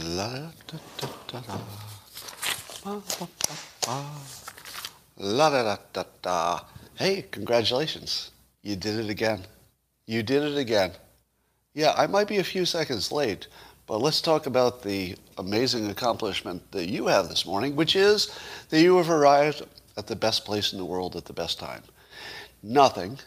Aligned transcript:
La 0.00 0.28
da 0.66 0.78
da 0.96 1.08
da 1.26 1.40
da. 1.40 1.58
Ba, 2.84 3.02
ba, 3.18 3.28
ba, 3.46 3.54
ba. 3.86 4.04
La 5.18 5.50
da 5.50 5.62
da 5.62 5.76
da 5.92 6.04
da. 6.22 6.60
Hey, 6.94 7.22
congratulations. 7.30 8.30
You 8.62 8.76
did 8.76 8.98
it 8.98 9.10
again. 9.10 9.44
You 10.06 10.22
did 10.22 10.44
it 10.44 10.56
again. 10.56 10.92
Yeah, 11.74 11.92
I 11.96 12.06
might 12.06 12.28
be 12.28 12.38
a 12.38 12.44
few 12.44 12.64
seconds 12.64 13.12
late, 13.12 13.48
but 13.86 14.00
let's 14.00 14.22
talk 14.22 14.46
about 14.46 14.82
the 14.82 15.16
amazing 15.36 15.90
accomplishment 15.90 16.72
that 16.72 16.88
you 16.88 17.06
have 17.08 17.28
this 17.28 17.44
morning, 17.44 17.76
which 17.76 17.94
is 17.94 18.34
that 18.70 18.80
you 18.80 18.96
have 18.96 19.10
arrived 19.10 19.62
at 19.98 20.06
the 20.06 20.16
best 20.16 20.46
place 20.46 20.72
in 20.72 20.78
the 20.78 20.84
world 20.86 21.16
at 21.16 21.26
the 21.26 21.32
best 21.34 21.58
time. 21.58 21.82
Nothing 22.62 23.18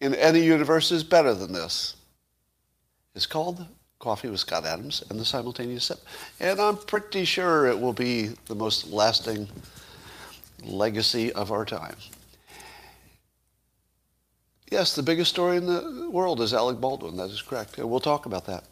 in 0.00 0.14
any 0.14 0.40
universe 0.40 0.92
is 0.92 1.04
better 1.04 1.32
than 1.32 1.52
this. 1.52 1.96
It's 3.14 3.26
called 3.26 3.66
Coffee 4.00 4.30
with 4.30 4.40
Scott 4.40 4.64
Adams 4.64 5.04
and 5.10 5.20
the 5.20 5.24
Simultaneous 5.26 5.84
Sip. 5.84 6.00
And 6.40 6.58
I'm 6.58 6.78
pretty 6.78 7.26
sure 7.26 7.66
it 7.66 7.78
will 7.78 7.92
be 7.92 8.30
the 8.46 8.54
most 8.54 8.90
lasting 8.90 9.46
legacy 10.64 11.32
of 11.34 11.52
our 11.52 11.66
time. 11.66 11.96
Yes, 14.70 14.94
the 14.94 15.02
biggest 15.02 15.30
story 15.30 15.58
in 15.58 15.66
the 15.66 16.08
world 16.10 16.40
is 16.40 16.54
Alec 16.54 16.80
Baldwin. 16.80 17.16
That 17.18 17.28
is 17.28 17.42
correct. 17.42 17.76
We'll 17.76 18.00
talk 18.00 18.24
about 18.24 18.46
that. 18.46 18.64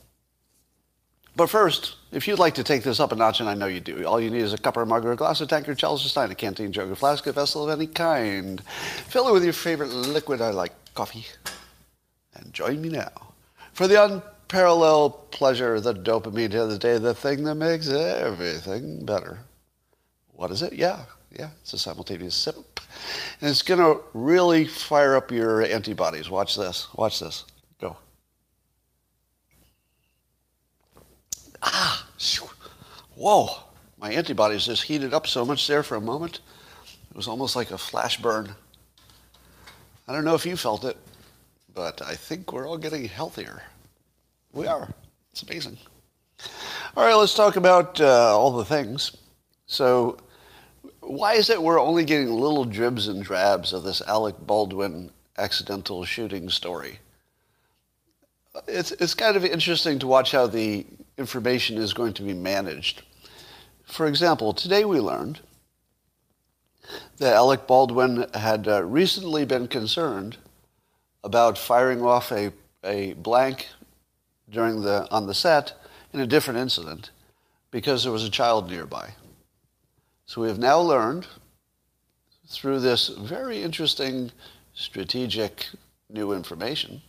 But 1.37 1.51
first, 1.51 1.97
if 2.11 2.27
you'd 2.27 2.39
like 2.39 2.55
to 2.55 2.65
take 2.65 2.83
this 2.83 2.99
up 2.99 3.13
a 3.13 3.17
notch, 3.17 3.41
and 3.41 3.49
I 3.51 3.55
know 3.55 3.67
you 3.67 3.81
do, 3.81 4.05
all 4.07 4.21
you 4.21 4.31
need 4.31 4.41
is 4.41 4.55
a 4.55 4.59
cup 4.59 4.77
or 4.77 4.83
a 4.83 4.87
mug 4.87 5.05
or 5.05 5.13
a 5.13 5.17
glass, 5.17 5.41
a 5.41 5.47
tankard, 5.47 5.79
chalice, 5.79 6.05
a 6.07 6.09
stein, 6.09 6.31
a 6.31 6.35
canteen, 6.35 6.73
jug, 6.73 6.91
a 6.91 6.97
flask, 6.97 7.27
a 7.27 7.33
vessel 7.33 7.69
of 7.69 7.71
any 7.79 7.87
kind. 7.87 8.63
Fill 9.09 9.29
it 9.29 9.33
with 9.33 9.45
your 9.45 9.53
favorite 9.53 9.91
liquid. 9.91 10.41
I 10.41 10.51
like 10.51 10.73
coffee. 10.95 11.27
And 12.35 12.53
join 12.55 12.81
me 12.81 12.89
now 12.89 13.13
for 13.73 13.87
the 13.87 14.01
unparalleled 14.49 15.31
pleasure, 15.31 15.79
the 15.79 15.93
dopamine 15.93 16.51
the 16.51 16.79
day, 16.79 16.97
the 16.97 17.13
thing 17.15 17.45
that 17.45 17.55
makes 17.57 17.91
everything 17.91 19.05
better. 19.05 19.41
What 20.33 20.51
is 20.51 20.63
it? 20.63 20.73
Yeah, 20.73 21.05
yeah, 21.39 21.51
it's 21.61 21.75
a 21.75 21.79
simultaneous 21.79 22.35
sip. 22.35 22.81
And 23.43 23.51
it's 23.51 23.61
going 23.61 23.81
to 23.81 24.01
really 24.15 24.65
fire 24.65 25.17
up 25.17 25.31
your 25.31 25.63
antibodies. 25.63 26.31
Watch 26.31 26.57
this. 26.57 26.89
Watch 26.95 27.21
this. 27.21 27.45
Go. 27.79 27.99
Ah, 31.63 32.07
whoa. 33.17 33.49
My 34.01 34.13
antibodies 34.13 34.65
just 34.65 34.85
heated 34.85 35.13
up 35.13 35.27
so 35.27 35.45
much 35.45 35.67
there 35.67 35.83
for 35.83 35.97
a 35.97 36.01
moment. 36.01 36.41
It 37.11 37.17
was 37.17 37.29
almost 37.29 37.55
like 37.55 37.71
a 37.71 37.79
flash 37.79 38.17
burn. 38.17 38.55
I 40.07 40.15
don't 40.15 40.25
know 40.25 40.37
if 40.37 40.47
you 40.47 40.57
felt 40.57 40.85
it, 40.85 40.97
but 41.75 42.01
I 42.01 42.15
think 42.15 42.51
we're 42.53 42.67
all 42.67 42.79
getting 42.79 43.05
healthier. 43.05 43.63
We 44.53 44.67
are. 44.67 44.89
It's 45.33 45.43
amazing. 45.43 45.79
All 46.97 47.05
right, 47.05 47.15
let's 47.15 47.35
talk 47.35 47.57
about 47.57 48.01
uh, 48.01 48.37
all 48.37 48.51
the 48.57 48.65
things. 48.65 49.17
So, 49.67 50.19
why 51.01 51.35
is 51.35 51.51
it 51.51 51.63
we're 51.63 51.81
only 51.81 52.05
getting 52.05 52.31
little 52.31 52.65
dribs 52.65 53.09
and 53.09 53.23
drabs 53.23 53.73
of 53.73 53.83
this 53.83 54.03
Alec 54.03 54.37
Baldwin 54.41 55.11
accidental 55.37 56.05
shooting 56.05 56.49
story? 56.49 56.99
It's, 58.67 58.93
it's 58.93 59.15
kind 59.15 59.37
of 59.37 59.45
interesting 59.45 59.99
to 60.01 60.07
watch 60.07 60.33
how 60.33 60.47
the 60.47 60.87
information 61.19 61.77
is 61.77 61.93
going 61.93 62.15
to 62.15 62.23
be 62.23 62.35
managed. 62.35 63.03
For 63.85 64.07
example, 64.07 64.53
today 64.53 64.85
we 64.85 65.01
learned 65.01 65.41
that 67.19 67.35
Alec 67.35 67.67
Baldwin 67.67 68.27
had 68.35 68.67
uh, 68.67 68.83
recently 68.85 69.45
been 69.45 69.69
concerned 69.69 70.39
about 71.23 71.59
firing 71.59 72.03
off 72.03 72.33
a, 72.33 72.53
a 72.83 73.13
blank 73.15 73.69
during 74.51 74.83
the, 74.83 75.09
on 75.11 75.27
the 75.27 75.35
set 75.35 75.75
in 76.13 76.21
a 76.21 76.27
different 76.27 76.59
incident 76.59 77.11
because 77.71 78.03
there 78.03 78.13
was 78.13 78.25
a 78.25 78.31
child 78.31 78.71
nearby. 78.71 79.11
So 80.27 80.43
we 80.43 80.49
have 80.49 80.59
now 80.59 80.81
learned 80.81 81.27
through 82.49 82.81
this 82.81 83.09
very 83.09 83.63
interesting 83.63 84.33
strategic 84.75 85.67
new 86.09 86.33
information 86.33 87.03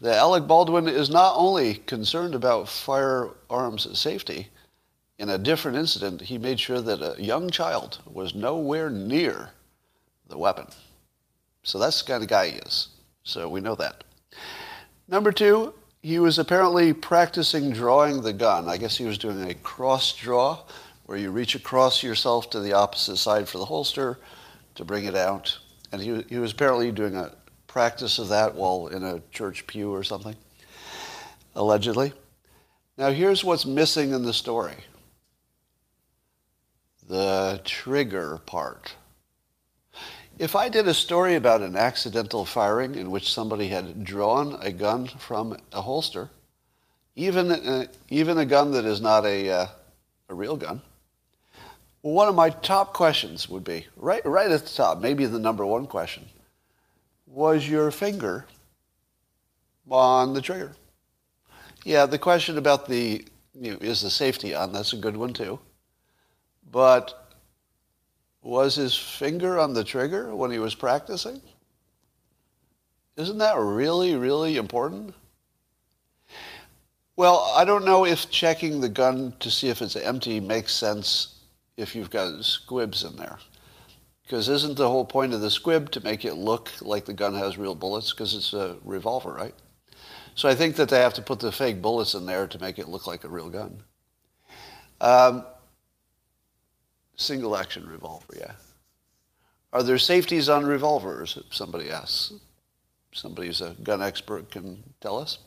that 0.00 0.16
Alec 0.16 0.46
Baldwin 0.46 0.88
is 0.88 1.08
not 1.08 1.34
only 1.36 1.74
concerned 1.74 2.34
about 2.34 2.68
firearms 2.68 3.98
safety, 3.98 4.48
in 5.18 5.30
a 5.30 5.38
different 5.38 5.78
incident, 5.78 6.20
he 6.20 6.36
made 6.36 6.60
sure 6.60 6.80
that 6.80 7.00
a 7.00 7.22
young 7.22 7.48
child 7.48 8.00
was 8.04 8.34
nowhere 8.34 8.90
near 8.90 9.50
the 10.28 10.36
weapon. 10.36 10.66
So 11.62 11.78
that's 11.78 12.02
the 12.02 12.08
kind 12.12 12.22
of 12.22 12.28
guy 12.28 12.50
he 12.50 12.58
is. 12.58 12.88
So 13.24 13.48
we 13.48 13.60
know 13.60 13.74
that. 13.76 14.04
Number 15.08 15.32
two, 15.32 15.72
he 16.06 16.20
was 16.20 16.38
apparently 16.38 16.92
practicing 16.92 17.72
drawing 17.72 18.22
the 18.22 18.32
gun. 18.32 18.68
I 18.68 18.76
guess 18.76 18.96
he 18.96 19.04
was 19.04 19.18
doing 19.18 19.50
a 19.50 19.54
cross 19.54 20.12
draw 20.12 20.60
where 21.06 21.18
you 21.18 21.32
reach 21.32 21.56
across 21.56 22.00
yourself 22.00 22.48
to 22.50 22.60
the 22.60 22.74
opposite 22.74 23.16
side 23.16 23.48
for 23.48 23.58
the 23.58 23.64
holster 23.64 24.16
to 24.76 24.84
bring 24.84 25.06
it 25.06 25.16
out. 25.16 25.58
And 25.90 26.00
he, 26.00 26.22
he 26.28 26.38
was 26.38 26.52
apparently 26.52 26.92
doing 26.92 27.16
a 27.16 27.32
practice 27.66 28.20
of 28.20 28.28
that 28.28 28.54
while 28.54 28.86
in 28.86 29.02
a 29.02 29.20
church 29.32 29.66
pew 29.66 29.92
or 29.92 30.04
something, 30.04 30.36
allegedly. 31.56 32.12
Now, 32.96 33.10
here's 33.10 33.42
what's 33.42 33.66
missing 33.66 34.12
in 34.12 34.22
the 34.22 34.32
story 34.32 34.76
the 37.08 37.60
trigger 37.64 38.38
part. 38.46 38.94
If 40.38 40.54
I 40.54 40.68
did 40.68 40.86
a 40.86 40.92
story 40.92 41.34
about 41.34 41.62
an 41.62 41.76
accidental 41.76 42.44
firing 42.44 42.94
in 42.94 43.10
which 43.10 43.32
somebody 43.32 43.68
had 43.68 44.04
drawn 44.04 44.58
a 44.60 44.70
gun 44.70 45.06
from 45.06 45.56
a 45.72 45.80
holster, 45.80 46.28
even, 47.14 47.50
uh, 47.50 47.86
even 48.10 48.36
a 48.36 48.44
gun 48.44 48.72
that 48.72 48.84
is 48.84 49.00
not 49.00 49.24
a, 49.24 49.48
uh, 49.48 49.66
a 50.28 50.34
real 50.34 50.56
gun, 50.56 50.82
one 52.02 52.28
of 52.28 52.34
my 52.34 52.50
top 52.50 52.92
questions 52.92 53.48
would 53.48 53.64
be, 53.64 53.86
right, 53.96 54.24
right 54.26 54.50
at 54.50 54.62
the 54.62 54.74
top, 54.74 55.00
maybe 55.00 55.24
the 55.24 55.38
number 55.38 55.64
one 55.64 55.86
question, 55.86 56.26
was 57.26 57.66
your 57.66 57.90
finger 57.90 58.44
on 59.90 60.34
the 60.34 60.42
trigger? 60.42 60.76
Yeah, 61.84 62.04
the 62.04 62.18
question 62.18 62.58
about 62.58 62.86
the, 62.86 63.24
you 63.58 63.72
know, 63.72 63.78
is 63.80 64.02
the 64.02 64.10
safety 64.10 64.54
on, 64.54 64.74
that's 64.74 64.92
a 64.92 64.96
good 64.96 65.16
one 65.16 65.32
too. 65.32 65.58
But 66.70 67.25
was 68.46 68.76
his 68.76 68.96
finger 68.96 69.58
on 69.58 69.74
the 69.74 69.82
trigger 69.82 70.34
when 70.34 70.52
he 70.52 70.58
was 70.58 70.74
practicing? 70.74 71.40
Isn't 73.16 73.38
that 73.38 73.58
really, 73.58 74.14
really 74.14 74.56
important? 74.56 75.14
Well, 77.16 77.52
I 77.56 77.64
don't 77.64 77.84
know 77.84 78.04
if 78.04 78.30
checking 78.30 78.80
the 78.80 78.88
gun 78.88 79.34
to 79.40 79.50
see 79.50 79.68
if 79.68 79.82
it's 79.82 79.96
empty 79.96 80.38
makes 80.38 80.72
sense 80.72 81.40
if 81.76 81.96
you've 81.96 82.10
got 82.10 82.44
squibs 82.44 83.02
in 83.02 83.16
there. 83.16 83.38
Because 84.22 84.48
isn't 84.48 84.76
the 84.76 84.88
whole 84.88 85.04
point 85.04 85.34
of 85.34 85.40
the 85.40 85.50
squib 85.50 85.90
to 85.92 86.04
make 86.04 86.24
it 86.24 86.34
look 86.34 86.70
like 86.80 87.04
the 87.04 87.12
gun 87.12 87.34
has 87.34 87.58
real 87.58 87.74
bullets? 87.74 88.12
Because 88.12 88.34
it's 88.34 88.52
a 88.52 88.76
revolver, 88.84 89.32
right? 89.32 89.54
So 90.34 90.48
I 90.48 90.54
think 90.54 90.76
that 90.76 90.88
they 90.88 91.00
have 91.00 91.14
to 91.14 91.22
put 91.22 91.40
the 91.40 91.50
fake 91.50 91.82
bullets 91.82 92.14
in 92.14 92.26
there 92.26 92.46
to 92.46 92.60
make 92.60 92.78
it 92.78 92.88
look 92.88 93.06
like 93.06 93.24
a 93.24 93.28
real 93.28 93.48
gun. 93.48 93.82
Um, 95.00 95.44
single 97.16 97.56
action 97.56 97.86
revolver, 97.86 98.34
yeah. 98.36 98.52
Are 99.72 99.82
there 99.82 99.98
safeties 99.98 100.48
on 100.48 100.64
revolvers? 100.64 101.38
Somebody 101.50 101.90
asks. 101.90 102.32
Somebody 103.12 103.48
who's 103.48 103.60
a 103.60 103.74
gun 103.82 104.02
expert 104.02 104.50
can 104.50 104.82
tell 105.00 105.18
us. 105.18 105.38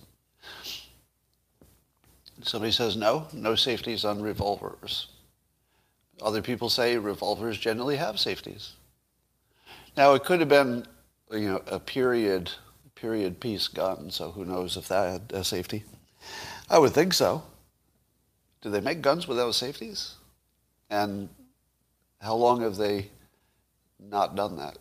Somebody 2.42 2.72
says 2.72 2.96
no, 2.96 3.28
no 3.34 3.56
safeties 3.56 4.06
on 4.06 4.22
revolvers. 4.22 5.08
Other 6.22 6.42
people 6.42 6.70
say 6.70 6.98
revolvers 6.98 7.58
generally 7.58 7.98
have 7.98 8.20
safeties. 8.20 8.74
Now 9.96 10.14
it 10.14 10.24
could 10.24 10.40
have 10.40 10.50
been, 10.50 10.86
you 11.32 11.50
know, 11.50 11.62
a 11.68 11.80
period 11.80 12.52
period 12.96 13.40
piece 13.40 13.70
gun, 13.70 14.12
so 14.12 14.32
who 14.32 14.44
knows 14.44 14.76
if 14.76 14.90
that 14.90 15.10
had 15.10 15.32
a 15.34 15.44
safety? 15.44 15.84
I 16.70 16.80
would 16.80 16.92
think 16.92 17.14
so. 17.14 17.44
Do 18.62 18.70
they 18.70 18.82
make 18.82 19.02
guns 19.02 19.28
without 19.28 19.56
safeties? 19.56 20.16
And 20.90 21.30
how 22.20 22.36
long 22.36 22.62
have 22.62 22.76
they 22.76 23.10
not 24.00 24.36
done 24.36 24.58
that? 24.58 24.78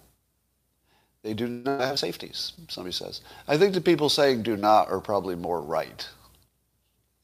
They 1.23 1.35
do 1.35 1.49
not 1.49 1.81
have 1.81 1.99
safeties, 1.99 2.52
somebody 2.69 2.93
says. 2.93 3.20
I 3.46 3.56
think 3.56 3.75
the 3.75 3.81
people 3.81 4.08
saying 4.08 4.43
do 4.43 4.56
not 4.56 4.90
are 4.90 5.00
probably 5.00 5.35
more 5.35 5.61
right. 5.61 6.08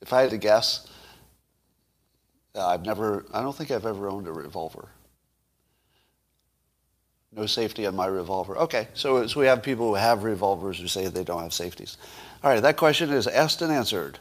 If 0.00 0.12
I 0.12 0.22
had 0.22 0.30
to 0.30 0.36
guess, 0.36 0.88
I've 2.54 2.84
never, 2.84 3.24
I 3.32 3.40
don't 3.40 3.54
think 3.54 3.70
I've 3.70 3.86
ever 3.86 4.08
owned 4.08 4.26
a 4.26 4.32
revolver. 4.32 4.88
No 7.32 7.46
safety 7.46 7.86
on 7.86 7.96
my 7.96 8.06
revolver. 8.06 8.56
Okay, 8.58 8.88
so, 8.94 9.26
so 9.26 9.40
we 9.40 9.46
have 9.46 9.62
people 9.62 9.88
who 9.88 9.94
have 9.94 10.22
revolvers 10.22 10.78
who 10.78 10.86
say 10.86 11.08
they 11.08 11.24
don't 11.24 11.42
have 11.42 11.52
safeties. 11.54 11.96
All 12.42 12.50
right, 12.50 12.62
that 12.62 12.76
question 12.76 13.10
is 13.10 13.26
asked 13.26 13.62
and 13.62 13.72
answered. 13.72 14.18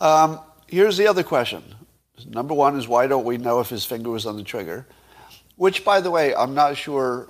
Um, 0.00 0.40
here's 0.68 0.96
the 0.96 1.06
other 1.06 1.22
question. 1.22 1.62
Number 2.28 2.54
one 2.54 2.78
is 2.78 2.86
why 2.86 3.06
don't 3.06 3.24
we 3.24 3.38
know 3.38 3.60
if 3.60 3.68
his 3.68 3.84
finger 3.84 4.10
was 4.10 4.26
on 4.26 4.36
the 4.36 4.44
trigger? 4.44 4.86
Which, 5.56 5.84
by 5.84 6.00
the 6.00 6.10
way, 6.10 6.34
I'm 6.34 6.54
not 6.54 6.76
sure 6.76 7.28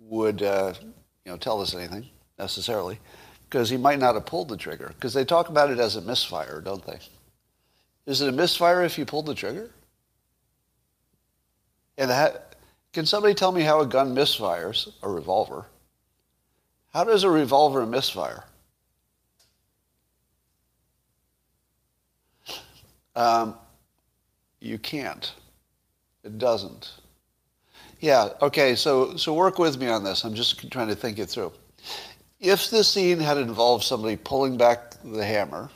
would 0.00 0.42
uh, 0.42 0.74
you 1.24 1.32
know 1.32 1.36
tell 1.36 1.60
us 1.60 1.74
anything 1.74 2.06
necessarily, 2.38 2.98
because 3.48 3.70
he 3.70 3.76
might 3.76 3.98
not 3.98 4.14
have 4.14 4.26
pulled 4.26 4.48
the 4.48 4.56
trigger. 4.56 4.88
Because 4.94 5.14
they 5.14 5.24
talk 5.24 5.48
about 5.48 5.70
it 5.70 5.78
as 5.78 5.96
a 5.96 6.00
misfire, 6.00 6.60
don't 6.60 6.84
they? 6.86 6.98
Is 8.06 8.20
it 8.20 8.28
a 8.28 8.32
misfire 8.32 8.82
if 8.82 8.98
you 8.98 9.04
pulled 9.04 9.26
the 9.26 9.34
trigger? 9.34 9.70
And 11.96 12.32
can 12.92 13.06
somebody 13.06 13.34
tell 13.34 13.52
me 13.52 13.62
how 13.62 13.80
a 13.80 13.86
gun 13.86 14.14
misfires, 14.14 14.92
a 15.02 15.08
revolver? 15.08 15.66
How 16.92 17.04
does 17.04 17.24
a 17.24 17.30
revolver 17.30 17.86
misfire? 17.86 18.44
Um, 23.16 23.54
you 24.60 24.78
can't. 24.78 25.32
It 26.24 26.38
doesn't. 26.38 26.92
Yeah, 28.00 28.30
okay, 28.42 28.74
so, 28.74 29.16
so 29.16 29.34
work 29.34 29.58
with 29.58 29.78
me 29.78 29.88
on 29.88 30.04
this. 30.04 30.24
I'm 30.24 30.34
just 30.34 30.70
trying 30.70 30.88
to 30.88 30.94
think 30.94 31.18
it 31.18 31.26
through. 31.26 31.52
If 32.40 32.70
the 32.70 32.84
scene 32.84 33.20
had 33.20 33.38
involved 33.38 33.84
somebody 33.84 34.16
pulling 34.16 34.56
back 34.56 34.96
the 35.02 35.24
hammer, 35.24 35.70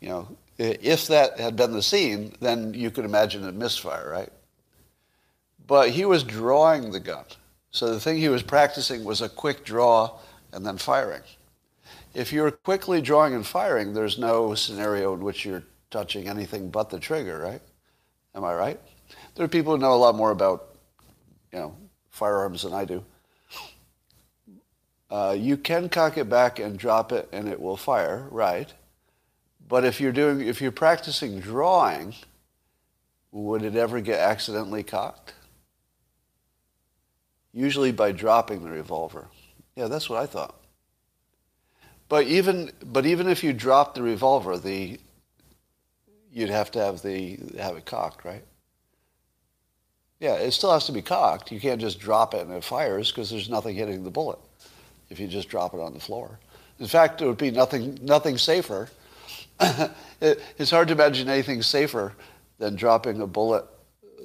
you 0.00 0.08
know, 0.08 0.28
if 0.58 1.06
that 1.08 1.38
had 1.40 1.56
been 1.56 1.72
the 1.72 1.82
scene, 1.82 2.34
then 2.40 2.72
you 2.74 2.90
could 2.90 3.04
imagine 3.04 3.46
a 3.46 3.52
misfire, 3.52 4.10
right? 4.10 4.32
But 5.66 5.90
he 5.90 6.04
was 6.04 6.22
drawing 6.22 6.92
the 6.92 7.00
gun. 7.00 7.24
So 7.70 7.92
the 7.92 8.00
thing 8.00 8.18
he 8.18 8.28
was 8.28 8.42
practicing 8.42 9.04
was 9.04 9.20
a 9.20 9.28
quick 9.28 9.64
draw 9.64 10.18
and 10.52 10.64
then 10.64 10.78
firing. 10.78 11.22
If 12.14 12.32
you're 12.32 12.50
quickly 12.50 13.02
drawing 13.02 13.34
and 13.34 13.46
firing, 13.46 13.92
there's 13.92 14.18
no 14.18 14.54
scenario 14.54 15.12
in 15.14 15.20
which 15.20 15.44
you're 15.44 15.64
touching 15.90 16.28
anything 16.28 16.70
but 16.70 16.90
the 16.90 16.98
trigger, 16.98 17.38
right? 17.38 17.62
Am 18.34 18.44
I 18.44 18.54
right? 18.54 18.80
There 19.34 19.44
are 19.44 19.48
people 19.48 19.74
who 19.74 19.80
know 19.80 19.94
a 19.94 19.96
lot 19.96 20.14
more 20.14 20.30
about, 20.30 20.76
you 21.52 21.58
know, 21.58 21.76
firearms 22.10 22.62
than 22.62 22.72
I 22.72 22.84
do. 22.84 23.04
Uh, 25.08 25.36
you 25.38 25.56
can 25.56 25.88
cock 25.88 26.18
it 26.18 26.28
back 26.28 26.58
and 26.58 26.78
drop 26.78 27.12
it, 27.12 27.28
and 27.32 27.48
it 27.48 27.60
will 27.60 27.76
fire, 27.76 28.26
right? 28.30 28.72
But 29.68 29.84
if 29.84 30.00
you're 30.00 30.12
doing, 30.12 30.40
if 30.40 30.60
you're 30.60 30.72
practicing 30.72 31.40
drawing, 31.40 32.14
would 33.30 33.62
it 33.62 33.76
ever 33.76 34.00
get 34.00 34.18
accidentally 34.18 34.82
cocked? 34.82 35.34
Usually 37.52 37.92
by 37.92 38.12
dropping 38.12 38.64
the 38.64 38.70
revolver. 38.70 39.28
Yeah, 39.76 39.88
that's 39.88 40.10
what 40.10 40.20
I 40.20 40.26
thought. 40.26 40.56
But 42.08 42.26
even, 42.26 42.70
but 42.84 43.06
even 43.06 43.28
if 43.28 43.42
you 43.42 43.52
drop 43.52 43.94
the 43.94 44.02
revolver, 44.02 44.58
the, 44.58 45.00
you'd 46.36 46.50
have 46.50 46.70
to 46.70 46.78
have 46.78 47.00
the 47.00 47.38
have 47.58 47.76
it 47.76 47.86
cocked, 47.86 48.26
right? 48.26 48.44
Yeah, 50.20 50.34
it 50.34 50.50
still 50.50 50.70
has 50.70 50.84
to 50.84 50.92
be 50.92 51.00
cocked. 51.00 51.50
You 51.50 51.58
can't 51.58 51.80
just 51.80 51.98
drop 51.98 52.34
it 52.34 52.42
and 52.42 52.52
it 52.52 52.62
fires 52.62 53.10
because 53.10 53.30
there's 53.30 53.48
nothing 53.48 53.74
hitting 53.74 54.04
the 54.04 54.10
bullet 54.10 54.38
if 55.08 55.18
you 55.18 55.28
just 55.28 55.48
drop 55.48 55.72
it 55.72 55.80
on 55.80 55.94
the 55.94 56.00
floor. 56.00 56.38
In 56.78 56.86
fact, 56.86 57.22
it 57.22 57.26
would 57.26 57.38
be 57.38 57.50
nothing 57.50 57.98
nothing 58.02 58.36
safer. 58.36 58.90
it, 59.60 60.42
it's 60.58 60.70
hard 60.70 60.88
to 60.88 60.94
imagine 60.94 61.30
anything 61.30 61.62
safer 61.62 62.12
than 62.58 62.76
dropping 62.76 63.22
a 63.22 63.26
bullet 63.26 63.64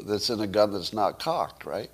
that's 0.05 0.29
in 0.29 0.41
a 0.41 0.47
gun 0.47 0.73
that's 0.73 0.91
not 0.91 1.17
cocked, 1.17 1.63
right? 1.63 1.89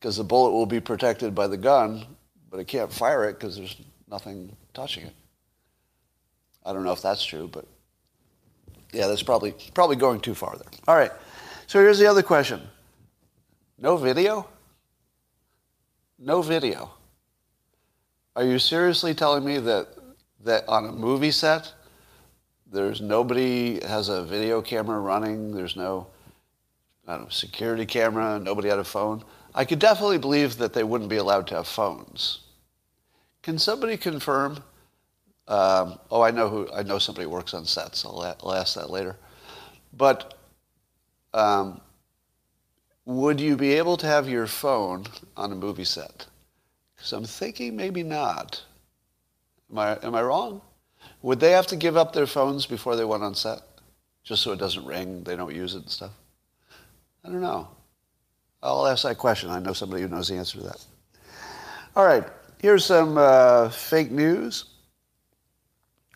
Because 0.00 0.16
the 0.16 0.24
bullet 0.24 0.50
will 0.50 0.66
be 0.66 0.80
protected 0.80 1.32
by 1.32 1.46
the 1.46 1.56
gun, 1.56 2.04
but 2.50 2.58
it 2.58 2.66
can't 2.66 2.92
fire 2.92 3.28
it 3.28 3.38
because 3.38 3.56
there's 3.56 3.76
nothing 4.10 4.56
touching 4.74 5.04
it. 5.04 5.14
I 6.66 6.72
don't 6.72 6.82
know 6.82 6.92
if 6.92 7.02
that's 7.02 7.24
true, 7.24 7.48
but 7.52 7.66
yeah, 8.92 9.06
that's 9.06 9.22
probably 9.22 9.54
probably 9.74 9.96
going 9.96 10.20
too 10.20 10.34
far 10.34 10.56
there. 10.56 10.68
All 10.86 10.96
right. 10.96 11.12
So 11.66 11.80
here's 11.80 11.98
the 11.98 12.06
other 12.06 12.22
question. 12.22 12.60
No 13.78 13.96
video? 13.96 14.46
No 16.18 16.42
video. 16.42 16.90
Are 18.36 18.44
you 18.44 18.58
seriously 18.58 19.14
telling 19.14 19.44
me 19.44 19.58
that 19.58 19.88
that 20.44 20.68
on 20.68 20.86
a 20.86 20.92
movie 20.92 21.30
set 21.30 21.72
there's 22.70 23.00
nobody 23.00 23.84
has 23.86 24.08
a 24.08 24.22
video 24.22 24.62
camera 24.62 24.98
running, 24.98 25.52
there's 25.52 25.76
no 25.76 26.06
I 27.06 27.14
don't 27.14 27.24
know, 27.24 27.28
security 27.28 27.84
camera, 27.84 28.38
nobody 28.38 28.68
had 28.68 28.78
a 28.78 28.84
phone? 28.84 29.24
I 29.54 29.64
could 29.64 29.78
definitely 29.78 30.18
believe 30.18 30.56
that 30.58 30.72
they 30.72 30.84
wouldn't 30.84 31.10
be 31.10 31.16
allowed 31.16 31.46
to 31.48 31.56
have 31.56 31.66
phones. 31.66 32.40
Can 33.42 33.58
somebody 33.58 33.96
confirm 33.96 34.62
um, 35.48 35.98
oh, 36.10 36.22
I 36.22 36.30
know 36.30 36.48
who. 36.48 36.68
I 36.72 36.82
know 36.82 36.98
somebody 36.98 37.26
works 37.26 37.54
on 37.54 37.64
sets. 37.64 38.04
I'll, 38.04 38.20
I'll 38.42 38.54
ask 38.54 38.74
that 38.74 38.90
later. 38.90 39.16
But 39.92 40.38
um, 41.34 41.80
would 43.04 43.40
you 43.40 43.56
be 43.56 43.72
able 43.74 43.96
to 43.98 44.06
have 44.06 44.28
your 44.28 44.46
phone 44.46 45.04
on 45.36 45.52
a 45.52 45.54
movie 45.54 45.84
set? 45.84 46.26
Because 46.94 47.12
I'm 47.12 47.24
thinking 47.24 47.74
maybe 47.74 48.02
not. 48.02 48.62
Am 49.70 49.78
I, 49.78 49.98
am 50.02 50.14
I 50.14 50.22
wrong? 50.22 50.60
Would 51.22 51.40
they 51.40 51.50
have 51.52 51.66
to 51.68 51.76
give 51.76 51.96
up 51.96 52.12
their 52.12 52.26
phones 52.26 52.66
before 52.66 52.94
they 52.94 53.04
went 53.04 53.22
on 53.22 53.34
set? 53.34 53.60
Just 54.22 54.42
so 54.42 54.52
it 54.52 54.58
doesn't 54.58 54.84
ring, 54.84 55.24
they 55.24 55.34
don't 55.34 55.54
use 55.54 55.74
it 55.74 55.78
and 55.78 55.90
stuff? 55.90 56.12
I 57.24 57.28
don't 57.28 57.40
know. 57.40 57.68
I'll 58.62 58.86
ask 58.86 59.02
that 59.02 59.18
question. 59.18 59.50
I 59.50 59.58
know 59.58 59.72
somebody 59.72 60.02
who 60.02 60.08
knows 60.08 60.28
the 60.28 60.36
answer 60.36 60.58
to 60.58 60.64
that. 60.64 60.84
All 61.96 62.06
right, 62.06 62.24
here's 62.58 62.84
some 62.84 63.18
uh, 63.18 63.68
fake 63.70 64.12
news 64.12 64.71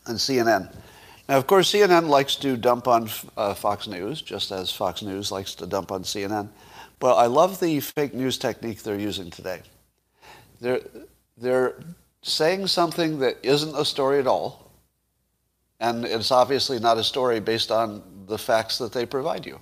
and 0.07 0.19
CNN. 0.19 0.73
Now, 1.29 1.39
of 1.39 1.47
course, 1.47 1.73
CNN 1.73 2.09
likes 2.09 2.37
to 2.37 2.57
dump 2.57 2.87
on 2.87 3.11
uh, 3.37 3.55
Fox 3.55 3.89
News, 3.89 4.23
just 4.23 4.53
as 4.53 4.71
Fox 4.71 5.03
News 5.03 5.33
likes 5.33 5.55
to 5.57 5.67
dump 5.67 5.91
on 5.91 6.03
CNN. 6.03 6.49
But 6.99 7.17
I 7.17 7.27
love 7.27 7.61
the 7.61 7.81
fake 7.81 8.15
news 8.15 8.39
technique 8.39 8.83
they're 8.83 8.99
using 8.99 9.31
today. 9.31 9.63
They're, 10.61 10.81
they're 11.37 11.75
saying 12.23 12.69
something 12.69 13.19
that 13.19 13.39
isn't 13.43 13.75
a 13.77 13.85
story 13.85 14.19
at 14.19 14.27
all, 14.27 14.71
and 15.81 16.05
it's 16.05 16.31
obviously 16.31 16.79
not 16.79 16.97
a 16.97 17.05
story 17.05 17.41
based 17.41 17.71
on 17.71 18.03
the 18.27 18.39
facts 18.39 18.79
that 18.79 18.93
they 18.93 19.05
provide 19.05 19.45
you. 19.45 19.61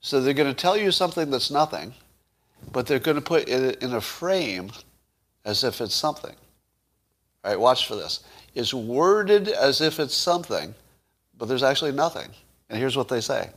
So 0.00 0.20
they're 0.20 0.34
going 0.34 0.52
to 0.52 0.60
tell 0.60 0.76
you 0.76 0.90
something 0.90 1.30
that's 1.30 1.50
nothing, 1.50 1.94
but 2.72 2.86
they're 2.86 2.98
going 2.98 3.16
to 3.16 3.22
put 3.22 3.48
it 3.48 3.82
in 3.82 3.94
a 3.94 4.00
frame 4.00 4.70
as 5.44 5.64
if 5.64 5.80
it's 5.80 5.94
something. 5.94 6.34
All 7.44 7.50
right, 7.50 7.60
watch 7.60 7.86
for 7.86 7.94
this 7.94 8.24
is 8.54 8.74
worded 8.74 9.48
as 9.48 9.80
if 9.80 9.98
it's 9.98 10.14
something, 10.14 10.74
but 11.36 11.46
there's 11.46 11.62
actually 11.62 11.92
nothing. 11.92 12.28
And 12.68 12.78
here's 12.78 12.96
what 12.96 13.08
they 13.08 13.20
say. 13.20 13.50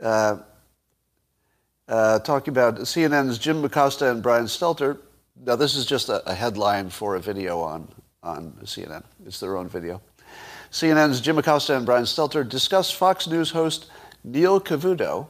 Uh, 0.00 0.38
uh, 1.88 2.18
talking 2.20 2.52
about 2.52 2.76
CNN's 2.76 3.38
Jim 3.38 3.64
Acosta 3.64 4.10
and 4.10 4.22
Brian 4.22 4.46
Stelter. 4.46 4.98
Now, 5.44 5.56
this 5.56 5.74
is 5.74 5.84
just 5.86 6.08
a, 6.08 6.28
a 6.28 6.34
headline 6.34 6.90
for 6.90 7.16
a 7.16 7.20
video 7.20 7.60
on, 7.60 7.88
on 8.22 8.52
CNN. 8.64 9.02
It's 9.26 9.40
their 9.40 9.56
own 9.56 9.68
video. 9.68 10.00
CNN's 10.70 11.20
Jim 11.20 11.38
Acosta 11.38 11.76
and 11.76 11.84
Brian 11.84 12.04
Stelter 12.04 12.48
discuss 12.48 12.90
Fox 12.90 13.26
News 13.26 13.50
host 13.50 13.90
Neil 14.24 14.60
Cavuto 14.60 15.26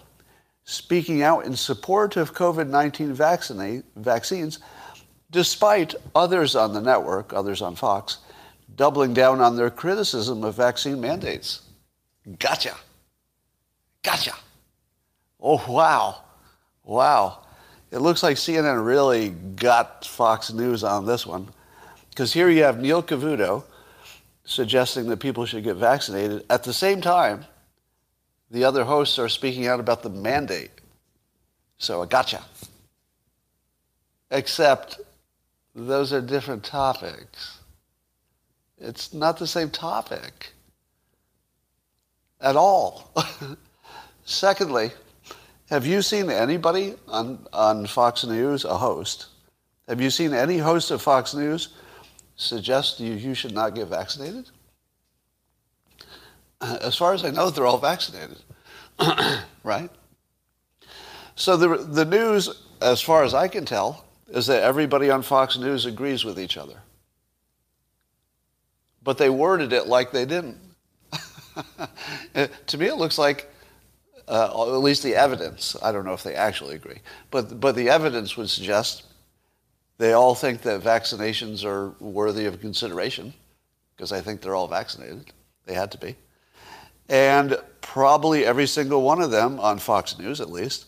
speaking 0.65 1.23
out 1.23 1.45
in 1.45 1.57
support 1.57 2.17
of 2.17 2.35
COVID 2.35 2.69
19 2.69 3.13
vaccines, 3.97 4.59
despite 5.31 5.95
others 6.15 6.55
on 6.55 6.73
the 6.73 6.81
network, 6.81 7.33
others 7.33 7.63
on 7.63 7.75
Fox, 7.75 8.19
doubling 8.77 9.15
down 9.15 9.41
on 9.41 9.57
their 9.57 9.71
criticism 9.71 10.45
of 10.45 10.55
vaccine 10.55 11.01
mandates. 11.01 11.63
Gotcha. 12.39 12.77
Gotcha. 14.03 14.35
Oh, 15.41 15.65
wow. 15.69 16.23
Wow. 16.85 17.41
It 17.91 17.99
looks 17.99 18.23
like 18.23 18.37
CNN 18.37 18.85
really 18.85 19.31
got 19.31 20.05
Fox 20.05 20.53
News 20.53 20.85
on 20.85 21.05
this 21.07 21.27
one. 21.27 21.49
Because 22.11 22.33
here 22.33 22.49
you 22.49 22.63
have 22.63 22.81
Neil 22.81 23.03
Cavuto 23.03 23.65
suggesting 24.45 25.09
that 25.09 25.19
people 25.19 25.47
should 25.47 25.65
get 25.65 25.77
vaccinated. 25.77 26.45
At 26.51 26.65
the 26.65 26.73
same 26.73 27.01
time, 27.01 27.45
the 28.51 28.65
other 28.65 28.85
hosts 28.85 29.19
are 29.19 29.29
speaking 29.29 29.67
out 29.67 29.81
about 29.81 30.03
the 30.03 30.11
mandate. 30.11 30.71
So, 31.79 32.03
I 32.03 32.07
gotcha. 32.07 32.43
Except 34.31 35.01
those 35.75 36.13
are 36.13 36.21
different 36.21 36.65
topics. 36.65 37.59
It's 38.83 39.15
not 39.15 39.39
the 39.39 39.47
same 39.47 39.71
topic 39.71 40.53
at 42.41 42.57
all. 42.57 43.15
Secondly, 44.25 44.91
have 45.71 45.87
you 45.87 46.03
seen 46.03 46.29
anybody 46.29 46.97
on, 47.07 47.47
on 47.53 47.87
Fox 47.87 48.25
News, 48.25 48.65
a 48.65 48.77
host, 48.77 49.27
have 49.89 50.01
you 50.01 50.11
seen 50.11 50.35
any 50.35 50.59
host 50.59 50.91
of 50.91 51.01
Fox 51.01 51.33
News 51.33 51.69
suggest 52.35 52.99
you, 52.99 53.13
you 53.13 53.35
should 53.35 53.55
not 53.55 53.77
get 53.77 53.87
vaccinated? 53.87 54.51
As 56.61 56.97
far 56.97 57.15
as 57.15 57.25
I 57.25 57.31
know, 57.31 57.51
they're 57.51 57.67
all 57.67 57.79
vaccinated, 57.79 58.39
right? 59.63 59.91
So 61.37 61.57
the, 61.57 61.77
the 61.77 62.05
news, 62.05 62.67
as 62.83 63.01
far 63.01 63.25
as 63.25 63.33
I 63.33 63.49
can 63.49 63.65
tell, 63.65 64.05
is 64.29 64.47
that 64.49 64.63
everybody 64.63 65.09
on 65.11 65.23
Fox 65.23 65.57
News 65.57 65.87
agrees 65.87 66.25
with 66.25 66.39
each 66.39 66.59
other 66.59 66.77
but 69.05 69.19
they 69.19 69.31
worded 69.31 69.73
it 69.73 69.87
like 69.87 70.13
they 70.13 70.25
didn't. 70.25 70.59
to 72.67 72.79
me, 72.79 72.87
it 72.87 72.97
looks 72.97 73.19
like, 73.19 73.53
uh, 74.29 74.75
at 74.75 74.79
least 74.79 75.03
the 75.03 75.15
evidence, 75.15 75.77
I 75.83 75.93
don't 75.93 76.05
know 76.05 76.13
if 76.13 76.23
they 76.23 76.35
actually 76.35 76.75
agree, 76.75 77.01
but, 77.31 77.61
but 77.61 77.75
the 77.75 77.91
evidence 77.91 78.37
would 78.37 78.49
suggest 78.49 79.05
they 79.99 80.13
all 80.13 80.35
think 80.35 80.63
that 80.63 80.83
vaccinations 80.83 81.65
are 81.65 81.91
worthy 82.01 82.47
of 82.47 82.61
consideration 82.61 83.35
because 83.95 84.13
I 84.13 84.21
think 84.21 84.41
they're 84.41 84.55
all 84.55 84.69
vaccinated. 84.69 85.33
They 85.67 85.75
had 85.75 85.93
to 85.93 85.99
be. 85.99 86.17
And 87.09 87.57
probably 87.81 88.45
every 88.45 88.67
single 88.67 89.03
one 89.03 89.21
of 89.21 89.31
them, 89.31 89.61
on 89.61 89.79
Fox 89.79 90.19
News 90.19 90.41
at 90.41 90.51
least, 90.51 90.87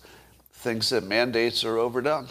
thinks 0.53 0.89
that 0.89 1.05
mandates 1.05 1.65
are 1.65 1.77
overdone. 1.77 2.29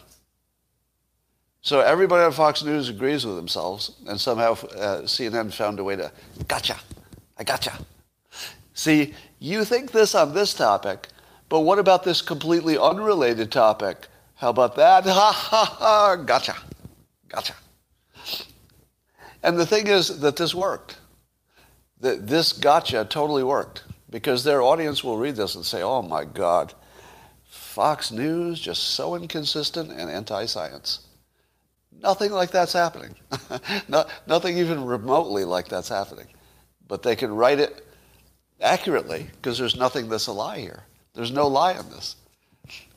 So 1.63 1.79
everybody 1.79 2.25
on 2.25 2.33
Fox 2.33 2.61
News 2.61 2.89
agrees 2.89 3.25
with 3.25 3.37
themselves, 3.37 3.93
and 4.05 4.19
somehow 4.19 4.51
uh, 4.51 5.03
CNN 5.03 5.53
found 5.53 5.79
a 5.79 5.83
way 5.83 5.95
to, 5.95 6.11
gotcha, 6.49 6.75
I 7.37 7.45
gotcha. 7.45 7.71
See, 8.73 9.13
you 9.39 9.63
think 9.63 9.93
this 9.93 10.13
on 10.13 10.33
this 10.33 10.53
topic, 10.53 11.07
but 11.47 11.61
what 11.61 11.79
about 11.79 12.03
this 12.03 12.21
completely 12.21 12.77
unrelated 12.77 13.49
topic? 13.49 14.07
How 14.35 14.49
about 14.49 14.75
that? 14.75 15.05
Ha 15.07 15.31
ha 15.31 15.77
ha, 15.79 16.15
gotcha, 16.17 16.57
gotcha. 17.29 17.55
And 19.41 19.57
the 19.57 19.65
thing 19.65 19.87
is 19.87 20.19
that 20.19 20.35
this 20.35 20.53
worked. 20.53 20.97
That 22.01 22.27
this 22.27 22.51
gotcha 22.51 23.05
totally 23.09 23.43
worked 23.43 23.83
because 24.09 24.43
their 24.43 24.61
audience 24.61 25.01
will 25.01 25.17
read 25.17 25.37
this 25.37 25.55
and 25.55 25.65
say, 25.65 25.81
oh 25.81 26.01
my 26.01 26.25
God, 26.25 26.73
Fox 27.45 28.11
News 28.11 28.59
just 28.59 28.83
so 28.83 29.15
inconsistent 29.15 29.91
and 29.91 30.09
anti-science. 30.09 31.07
Nothing 32.03 32.31
like 32.33 32.51
that's 32.51 32.73
happening. 32.73 33.15
Not, 33.87 34.09
nothing 34.27 34.57
even 34.57 34.83
remotely 34.83 35.45
like 35.45 35.69
that's 35.69 35.87
happening. 35.87 36.27
But 36.85 37.01
they 37.01 37.15
can 37.15 37.33
write 37.33 37.59
it 37.59 37.87
accurately 38.59 39.29
because 39.37 39.57
there's 39.57 39.77
nothing 39.77 40.09
that's 40.09 40.27
a 40.27 40.33
lie 40.33 40.59
here. 40.59 40.83
There's 41.13 41.31
no 41.31 41.47
lie 41.47 41.71
in 41.71 41.89
this. 41.89 42.17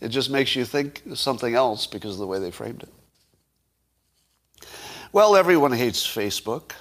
It 0.00 0.08
just 0.08 0.28
makes 0.28 0.56
you 0.56 0.64
think 0.64 1.02
something 1.14 1.54
else 1.54 1.86
because 1.86 2.14
of 2.14 2.18
the 2.18 2.26
way 2.26 2.40
they 2.40 2.50
framed 2.50 2.82
it. 2.82 4.66
Well, 5.12 5.36
everyone 5.36 5.72
hates 5.72 6.04
Facebook, 6.04 6.72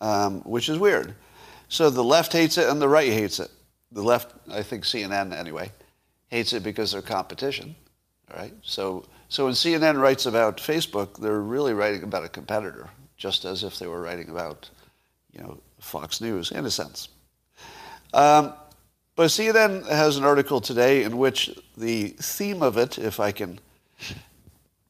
um, 0.00 0.42
which 0.42 0.68
is 0.68 0.78
weird. 0.78 1.14
So 1.68 1.90
the 1.90 2.04
left 2.04 2.32
hates 2.32 2.58
it 2.58 2.68
and 2.68 2.80
the 2.80 2.88
right 2.88 3.12
hates 3.12 3.40
it. 3.40 3.50
The 3.90 4.02
left, 4.02 4.32
I 4.50 4.62
think 4.62 4.84
CNN 4.84 5.32
anyway, 5.32 5.72
hates 6.28 6.52
it 6.52 6.62
because 6.62 6.92
they're 6.92 7.02
competition. 7.02 7.74
Right? 8.34 8.54
So, 8.62 9.04
so 9.28 9.44
when 9.44 9.54
CNN 9.54 10.00
writes 10.00 10.26
about 10.26 10.58
Facebook, 10.58 11.18
they're 11.18 11.40
really 11.40 11.74
writing 11.74 12.02
about 12.02 12.24
a 12.24 12.28
competitor, 12.28 12.88
just 13.16 13.44
as 13.44 13.64
if 13.64 13.78
they 13.78 13.86
were 13.86 14.00
writing 14.00 14.28
about, 14.28 14.70
you 15.32 15.42
know, 15.42 15.58
Fox 15.80 16.20
News 16.20 16.52
in 16.52 16.64
a 16.64 16.70
sense. 16.70 17.08
Um, 18.14 18.52
but 19.16 19.28
CNN 19.28 19.86
has 19.88 20.16
an 20.16 20.24
article 20.24 20.60
today 20.60 21.02
in 21.02 21.16
which 21.16 21.50
the 21.76 22.08
theme 22.08 22.62
of 22.62 22.76
it, 22.76 22.98
if 22.98 23.18
I 23.18 23.32
can 23.32 23.58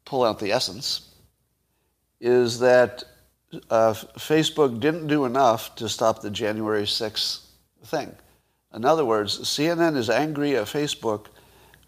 pull 0.05 0.25
out 0.25 0.39
the 0.39 0.53
essence, 0.53 1.15
is 2.21 2.59
that 2.59 3.05
uh, 3.71 3.95
Facebook 4.19 4.81
didn't 4.81 5.07
do 5.07 5.25
enough 5.25 5.75
to 5.77 5.89
stop 5.89 6.21
the 6.21 6.31
January 6.31 6.83
6th 6.83 7.47
thing. 7.85 8.15
In 8.75 8.85
other 8.85 9.05
words, 9.05 9.39
CNN 9.41 9.97
is 9.97 10.11
angry 10.11 10.57
at 10.57 10.67
Facebook 10.67 11.27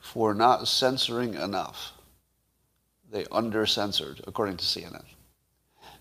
for 0.01 0.33
not 0.33 0.69
censoring 0.69 1.35
enough. 1.35 1.93
They 3.11 3.25
under-censored, 3.33 4.23
according 4.27 4.59
to 4.59 4.65
CNN. 4.65 5.05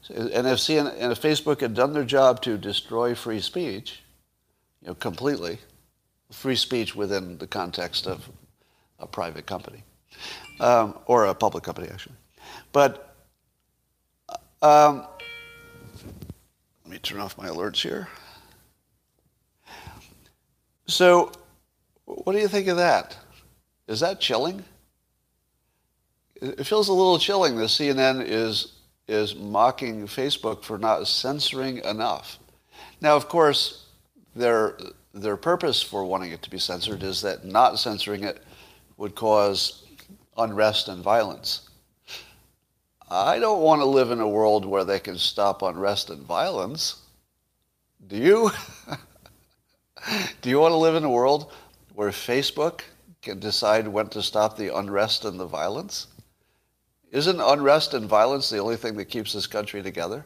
And 0.10 0.48
if, 0.48 0.60
CNN, 0.60 0.96
and 0.98 1.12
if 1.12 1.22
Facebook 1.22 1.62
had 1.62 1.74
done 1.74 1.94
their 1.94 2.04
job 2.04 2.42
to 2.44 2.58
destroy 2.58 3.16
free 3.16 3.42
speech, 3.42 4.02
you 4.82 4.88
know, 4.88 4.94
completely, 4.94 5.60
free 6.32 6.56
speech 6.56 6.96
within 6.96 7.38
the 7.38 7.48
context 7.48 8.08
of 8.08 8.30
a 9.00 9.08
private 9.08 9.46
company, 9.46 9.84
um, 10.60 10.96
or 11.06 11.26
a 11.26 11.34
public 11.34 11.64
company, 11.64 11.88
actually. 11.90 12.16
But 12.72 13.16
um, 14.62 15.06
let 16.84 16.92
me 16.92 17.00
turn 17.00 17.20
off 17.20 17.38
my 17.38 17.48
alerts 17.48 17.82
here. 17.82 18.08
So, 20.88 21.32
what 22.06 22.32
do 22.32 22.40
you 22.40 22.48
think 22.48 22.68
of 22.68 22.78
that? 22.78 23.18
Is 23.88 24.00
that 24.00 24.22
chilling? 24.22 24.64
It 26.42 26.66
feels 26.66 26.88
a 26.88 26.94
little 26.94 27.18
chilling 27.18 27.56
that 27.58 27.66
CNN 27.66 28.24
is, 28.26 28.74
is 29.08 29.36
mocking 29.36 30.06
Facebook 30.06 30.64
for 30.64 30.78
not 30.78 31.08
censoring 31.08 31.80
enough. 31.80 32.40
Now, 33.02 33.16
of 33.16 33.28
course, 33.28 33.86
their, 34.36 34.78
their 35.14 35.38
purpose 35.38 35.82
for 35.82 36.06
wanting 36.06 36.32
it 36.32 36.42
to 36.44 36.50
be 36.50 36.60
censored 36.60 37.04
is 37.04 37.22
that 37.22 37.46
not 37.46 37.80
censoring 37.80 38.24
it 38.24 38.44
would 38.98 39.16
cause 39.16 39.84
unrest 40.38 40.88
and 40.88 41.04
violence. 41.04 41.70
I 43.10 43.40
don't 43.40 43.62
want 43.62 43.82
to 43.82 43.86
live 43.86 44.12
in 44.12 44.20
a 44.20 44.28
world 44.28 44.66
where 44.66 44.84
they 44.84 45.00
can 45.00 45.18
stop 45.18 45.62
unrest 45.62 46.10
and 46.10 46.22
violence. 46.24 47.02
Do 48.06 48.18
you? 48.18 48.52
Do 50.42 50.50
you 50.50 50.60
want 50.60 50.74
to 50.74 50.78
live 50.78 50.96
in 50.96 51.04
a 51.04 51.10
world 51.10 51.52
where 51.96 52.10
Facebook 52.12 52.82
can 53.22 53.40
decide 53.40 53.88
when 53.88 54.08
to 54.10 54.22
stop 54.22 54.56
the 54.56 54.76
unrest 54.76 55.26
and 55.26 55.40
the 55.40 55.46
violence? 55.46 56.08
Isn't 57.12 57.40
unrest 57.40 57.94
and 57.94 58.08
violence 58.08 58.50
the 58.50 58.58
only 58.58 58.76
thing 58.76 58.98
that 58.98 59.06
keeps 59.06 59.34
this 59.34 59.48
country 59.48 59.82
together? 59.82 60.26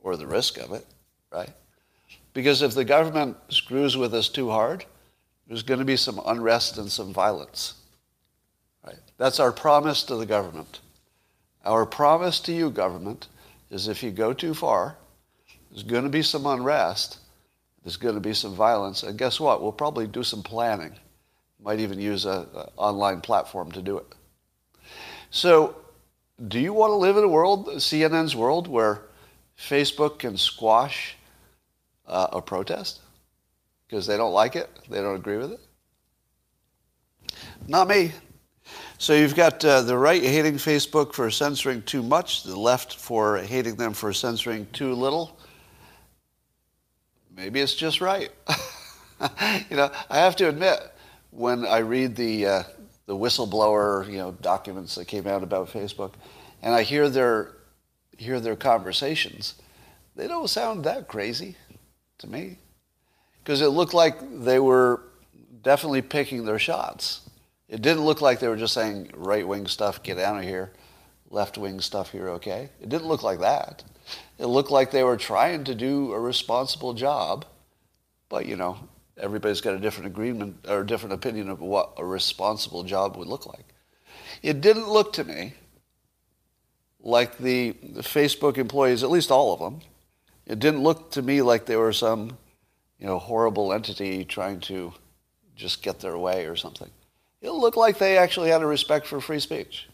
Or 0.00 0.16
the 0.16 0.26
risk 0.26 0.58
of 0.58 0.72
it, 0.72 0.86
right? 1.32 1.50
Because 2.34 2.62
if 2.62 2.74
the 2.74 2.84
government 2.84 3.36
screws 3.48 3.96
with 3.96 4.12
us 4.12 4.28
too 4.28 4.50
hard, 4.50 4.84
there's 5.46 5.62
going 5.62 5.78
to 5.78 5.86
be 5.86 5.96
some 5.96 6.20
unrest 6.26 6.78
and 6.78 6.90
some 6.90 7.12
violence. 7.12 7.74
Right? 8.84 8.98
That's 9.16 9.40
our 9.40 9.52
promise 9.52 10.02
to 10.04 10.16
the 10.16 10.26
government. 10.26 10.80
Our 11.64 11.86
promise 11.86 12.40
to 12.40 12.52
you, 12.52 12.70
government, 12.70 13.28
is 13.70 13.88
if 13.88 14.02
you 14.02 14.10
go 14.10 14.32
too 14.32 14.52
far, 14.52 14.96
there's 15.70 15.82
going 15.82 16.04
to 16.04 16.10
be 16.10 16.22
some 16.22 16.46
unrest, 16.46 17.18
there's 17.82 17.96
going 17.96 18.14
to 18.14 18.20
be 18.20 18.34
some 18.34 18.54
violence, 18.54 19.02
and 19.02 19.18
guess 19.18 19.40
what? 19.40 19.62
We'll 19.62 19.72
probably 19.72 20.06
do 20.06 20.22
some 20.22 20.42
planning. 20.42 20.92
Might 21.60 21.80
even 21.80 21.98
use 21.98 22.26
an 22.26 22.46
online 22.76 23.22
platform 23.22 23.72
to 23.72 23.80
do 23.80 23.98
it. 23.98 24.06
So, 25.30 25.76
do 26.48 26.60
you 26.60 26.72
want 26.72 26.90
to 26.90 26.96
live 26.96 27.16
in 27.16 27.24
a 27.24 27.28
world, 27.28 27.68
CNN's 27.68 28.34
world, 28.34 28.68
where 28.68 29.02
Facebook 29.58 30.18
can 30.18 30.36
squash 30.36 31.16
uh, 32.06 32.28
a 32.32 32.42
protest 32.42 33.00
because 33.86 34.06
they 34.06 34.16
don't 34.16 34.32
like 34.32 34.56
it, 34.56 34.70
they 34.88 35.00
don't 35.00 35.16
agree 35.16 35.36
with 35.36 35.52
it? 35.52 35.60
Not 37.66 37.88
me. 37.88 38.12
So 38.98 39.14
you've 39.14 39.34
got 39.34 39.64
uh, 39.64 39.82
the 39.82 39.96
right 39.98 40.22
hating 40.22 40.54
Facebook 40.54 41.12
for 41.12 41.30
censoring 41.30 41.82
too 41.82 42.02
much, 42.02 42.44
the 42.44 42.58
left 42.58 42.96
for 42.96 43.38
hating 43.38 43.76
them 43.76 43.92
for 43.92 44.12
censoring 44.12 44.66
too 44.72 44.94
little 44.94 45.38
maybe 47.36 47.60
it's 47.60 47.74
just 47.74 48.00
right. 48.00 48.30
you 49.70 49.76
know, 49.76 49.90
I 50.10 50.18
have 50.18 50.36
to 50.36 50.48
admit, 50.48 50.80
when 51.30 51.66
I 51.66 51.78
read 51.78 52.16
the 52.16 52.46
uh, 52.46 52.62
the 53.06 53.16
whistleblower, 53.16 54.10
you 54.10 54.18
know, 54.18 54.32
documents 54.32 54.94
that 54.94 55.06
came 55.06 55.26
out 55.26 55.42
about 55.42 55.68
Facebook, 55.68 56.12
and 56.62 56.74
I 56.74 56.82
hear 56.82 57.08
their 57.08 57.52
hear 58.16 58.38
their 58.40 58.56
conversations, 58.56 59.54
they 60.14 60.28
don't 60.28 60.48
sound 60.48 60.84
that 60.84 61.08
crazy 61.08 61.56
to 62.18 62.28
me, 62.28 62.58
because 63.42 63.60
it 63.60 63.68
looked 63.68 63.94
like 63.94 64.16
they 64.44 64.58
were 64.60 65.02
definitely 65.62 66.02
picking 66.02 66.44
their 66.44 66.58
shots. 66.58 67.28
It 67.68 67.82
didn't 67.82 68.04
look 68.04 68.20
like 68.20 68.38
they 68.38 68.48
were 68.48 68.56
just 68.56 68.74
saying 68.74 69.10
right 69.14 69.46
wing 69.46 69.66
stuff, 69.66 70.02
get 70.02 70.18
out 70.18 70.38
of 70.38 70.44
here, 70.44 70.72
left 71.28 71.58
wing 71.58 71.80
stuff, 71.80 72.14
you're 72.14 72.30
okay. 72.30 72.70
It 72.80 72.88
didn't 72.88 73.08
look 73.08 73.22
like 73.22 73.40
that. 73.40 73.82
It 74.38 74.46
looked 74.46 74.70
like 74.70 74.90
they 74.90 75.02
were 75.02 75.16
trying 75.16 75.64
to 75.64 75.74
do 75.74 76.12
a 76.12 76.20
responsible 76.20 76.94
job, 76.94 77.44
but 78.28 78.46
you 78.46 78.56
know, 78.56 78.78
everybody's 79.16 79.60
got 79.60 79.74
a 79.74 79.78
different 79.78 80.06
agreement 80.06 80.64
or 80.68 80.80
a 80.80 80.86
different 80.86 81.14
opinion 81.14 81.48
of 81.48 81.60
what 81.60 81.92
a 81.96 82.04
responsible 82.04 82.82
job 82.82 83.16
would 83.16 83.28
look 83.28 83.46
like. 83.46 83.64
It 84.42 84.60
didn't 84.60 84.88
look 84.88 85.12
to 85.14 85.24
me 85.24 85.54
like 87.00 87.38
the, 87.38 87.74
Facebook 87.98 88.56
employees, 88.56 89.02
at 89.02 89.10
least 89.10 89.30
all 89.30 89.52
of 89.52 89.60
them, 89.60 89.80
it 90.46 90.58
didn't 90.58 90.82
look 90.82 91.10
to 91.12 91.22
me 91.22 91.42
like 91.42 91.66
they 91.66 91.76
were 91.76 91.92
some, 91.92 92.36
you 92.98 93.06
know, 93.06 93.18
horrible 93.18 93.72
entity 93.72 94.24
trying 94.24 94.60
to 94.60 94.92
just 95.54 95.82
get 95.82 96.00
their 96.00 96.18
way 96.18 96.46
or 96.46 96.56
something. 96.56 96.90
It 97.40 97.50
looked 97.50 97.76
like 97.76 97.98
they 97.98 98.16
actually 98.16 98.50
had 98.50 98.62
a 98.62 98.66
respect 98.66 99.06
for 99.06 99.20
free 99.20 99.40
speech. 99.40 99.88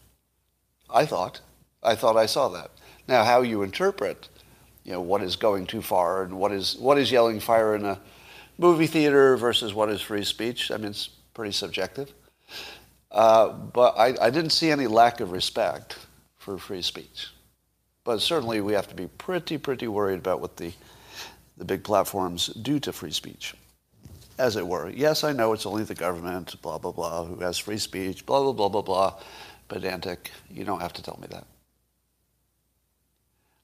I 0.89 1.05
thought. 1.05 1.41
I 1.83 1.95
thought 1.95 2.17
I 2.17 2.25
saw 2.25 2.49
that. 2.49 2.71
Now, 3.07 3.23
how 3.23 3.41
you 3.41 3.61
interpret, 3.61 4.29
you 4.83 4.93
know, 4.93 5.01
what 5.01 5.21
is 5.21 5.35
going 5.35 5.67
too 5.67 5.81
far 5.81 6.23
and 6.23 6.37
what 6.37 6.51
is 6.51 6.77
what 6.77 6.97
is 6.97 7.11
yelling 7.11 7.39
fire 7.39 7.75
in 7.75 7.85
a 7.85 7.99
movie 8.61 8.85
theater 8.85 9.35
versus 9.37 9.73
what 9.73 9.89
is 9.89 10.01
free 10.01 10.23
speech. 10.23 10.69
I 10.69 10.77
mean, 10.77 10.91
it's 10.91 11.07
pretty 11.33 11.51
subjective. 11.51 12.13
Uh, 13.11 13.49
but 13.49 13.97
I, 13.97 14.15
I 14.21 14.29
didn't 14.29 14.51
see 14.51 14.69
any 14.69 14.85
lack 14.85 15.19
of 15.19 15.31
respect 15.31 15.97
for 16.37 16.59
free 16.59 16.83
speech. 16.83 17.27
But 18.03 18.21
certainly 18.21 18.61
we 18.61 18.73
have 18.73 18.87
to 18.89 18.95
be 18.95 19.07
pretty, 19.07 19.57
pretty 19.57 19.87
worried 19.87 20.19
about 20.19 20.41
what 20.41 20.57
the, 20.57 20.71
the 21.57 21.65
big 21.65 21.83
platforms 21.83 22.47
do 22.47 22.79
to 22.81 22.93
free 22.93 23.11
speech, 23.11 23.55
as 24.37 24.55
it 24.55 24.65
were. 24.65 24.89
Yes, 24.89 25.23
I 25.23 25.33
know 25.33 25.53
it's 25.53 25.65
only 25.65 25.83
the 25.83 25.95
government, 25.95 26.61
blah, 26.61 26.77
blah, 26.77 26.91
blah, 26.91 27.25
who 27.25 27.37
has 27.37 27.57
free 27.57 27.79
speech, 27.79 28.25
blah, 28.27 28.41
blah, 28.41 28.53
blah, 28.53 28.69
blah, 28.69 28.81
blah. 28.81 29.13
Pedantic. 29.69 30.29
You 30.51 30.65
don't 30.65 30.81
have 30.81 30.93
to 30.93 31.01
tell 31.01 31.17
me 31.19 31.27
that. 31.31 31.45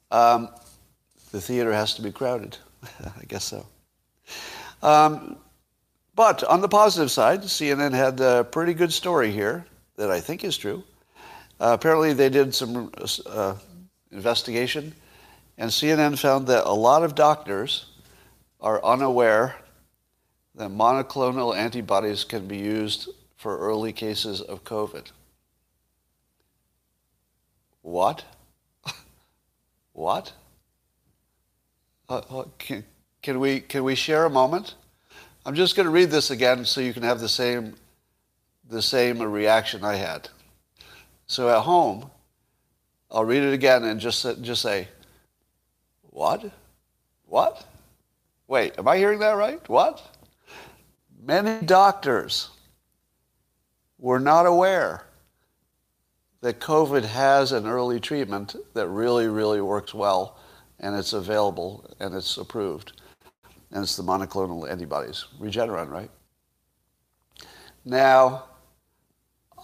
Um, 0.09 0.49
the 1.31 1.41
theater 1.41 1.71
has 1.71 1.93
to 1.95 2.01
be 2.01 2.11
crowded. 2.11 2.57
I 3.03 3.25
guess 3.27 3.43
so. 3.43 3.65
Um, 4.87 5.37
But 6.15 6.43
on 6.43 6.61
the 6.61 6.67
positive 6.67 7.11
side, 7.11 7.43
CNN 7.43 7.93
had 7.93 8.19
a 8.19 8.43
pretty 8.43 8.73
good 8.73 8.91
story 8.91 9.31
here 9.31 9.65
that 9.97 10.09
I 10.09 10.19
think 10.19 10.43
is 10.43 10.57
true. 10.57 10.83
Uh, 11.59 11.77
apparently, 11.77 12.13
they 12.13 12.29
did 12.29 12.55
some 12.55 12.91
uh, 13.27 13.53
investigation, 14.11 14.95
and 15.59 15.69
CNN 15.69 16.17
found 16.17 16.47
that 16.47 16.63
a 16.65 16.73
lot 16.73 17.03
of 17.03 17.13
doctors 17.13 17.85
are 18.59 18.83
unaware 18.83 19.55
that 20.55 20.71
monoclonal 20.71 21.55
antibodies 21.55 22.23
can 22.23 22.47
be 22.47 22.57
used 22.57 23.09
for 23.35 23.59
early 23.59 23.93
cases 23.93 24.41
of 24.41 24.63
COVID. 24.63 25.11
What? 27.83 28.25
what? 29.93 30.33
Uh, 32.09 32.21
uh, 32.29 32.45
can, 32.57 32.83
can, 33.27 33.41
we, 33.41 33.59
can 33.59 33.83
we 33.83 33.93
share 33.93 34.23
a 34.23 34.29
moment? 34.29 34.75
I'm 35.45 35.53
just 35.53 35.75
going 35.75 35.83
to 35.83 35.91
read 35.91 36.09
this 36.09 36.31
again 36.31 36.63
so 36.63 36.79
you 36.79 36.93
can 36.93 37.03
have 37.03 37.19
the 37.19 37.27
same, 37.27 37.75
the 38.69 38.81
same 38.81 39.21
reaction 39.21 39.83
I 39.83 39.95
had. 39.95 40.29
So 41.25 41.49
at 41.49 41.63
home, 41.63 42.09
I'll 43.11 43.25
read 43.25 43.43
it 43.43 43.51
again 43.53 43.83
and 43.83 43.99
just, 43.99 44.25
just 44.41 44.61
say, 44.61 44.87
what? 46.03 46.49
What? 47.25 47.65
Wait, 48.47 48.79
am 48.79 48.87
I 48.87 48.95
hearing 48.95 49.19
that 49.19 49.35
right? 49.35 49.59
What? 49.67 50.01
Many 51.21 51.65
doctors 51.65 52.49
were 53.99 54.21
not 54.21 54.45
aware 54.45 55.03
that 56.39 56.61
COVID 56.61 57.03
has 57.03 57.51
an 57.51 57.67
early 57.67 57.99
treatment 57.99 58.55
that 58.73 58.87
really, 58.87 59.27
really 59.27 59.59
works 59.59 59.93
well 59.93 60.37
and 60.79 60.95
it's 60.95 61.11
available 61.11 61.93
and 61.99 62.15
it's 62.15 62.37
approved. 62.37 62.93
And 63.71 63.83
it's 63.83 63.97
the 63.97 64.03
monoclonal 64.03 64.69
antibodies, 64.69 65.25
Regeneron, 65.39 65.89
right? 65.89 66.09
Now, 67.83 68.45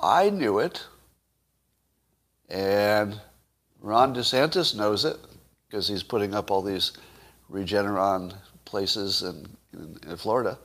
I 0.02 0.30
knew 0.30 0.60
it, 0.60 0.86
and 2.50 3.20
Ron 3.82 4.14
DeSantis 4.14 4.76
knows 4.76 5.06
it 5.06 5.18
because 5.68 5.88
he's 5.88 6.04
putting 6.04 6.34
up 6.34 6.52
all 6.52 6.62
these 6.62 6.94
Regeneron 7.52 8.36
places 8.66 9.24
in, 9.24 9.48
in, 9.74 9.98
in 10.08 10.18
Florida. 10.18 10.58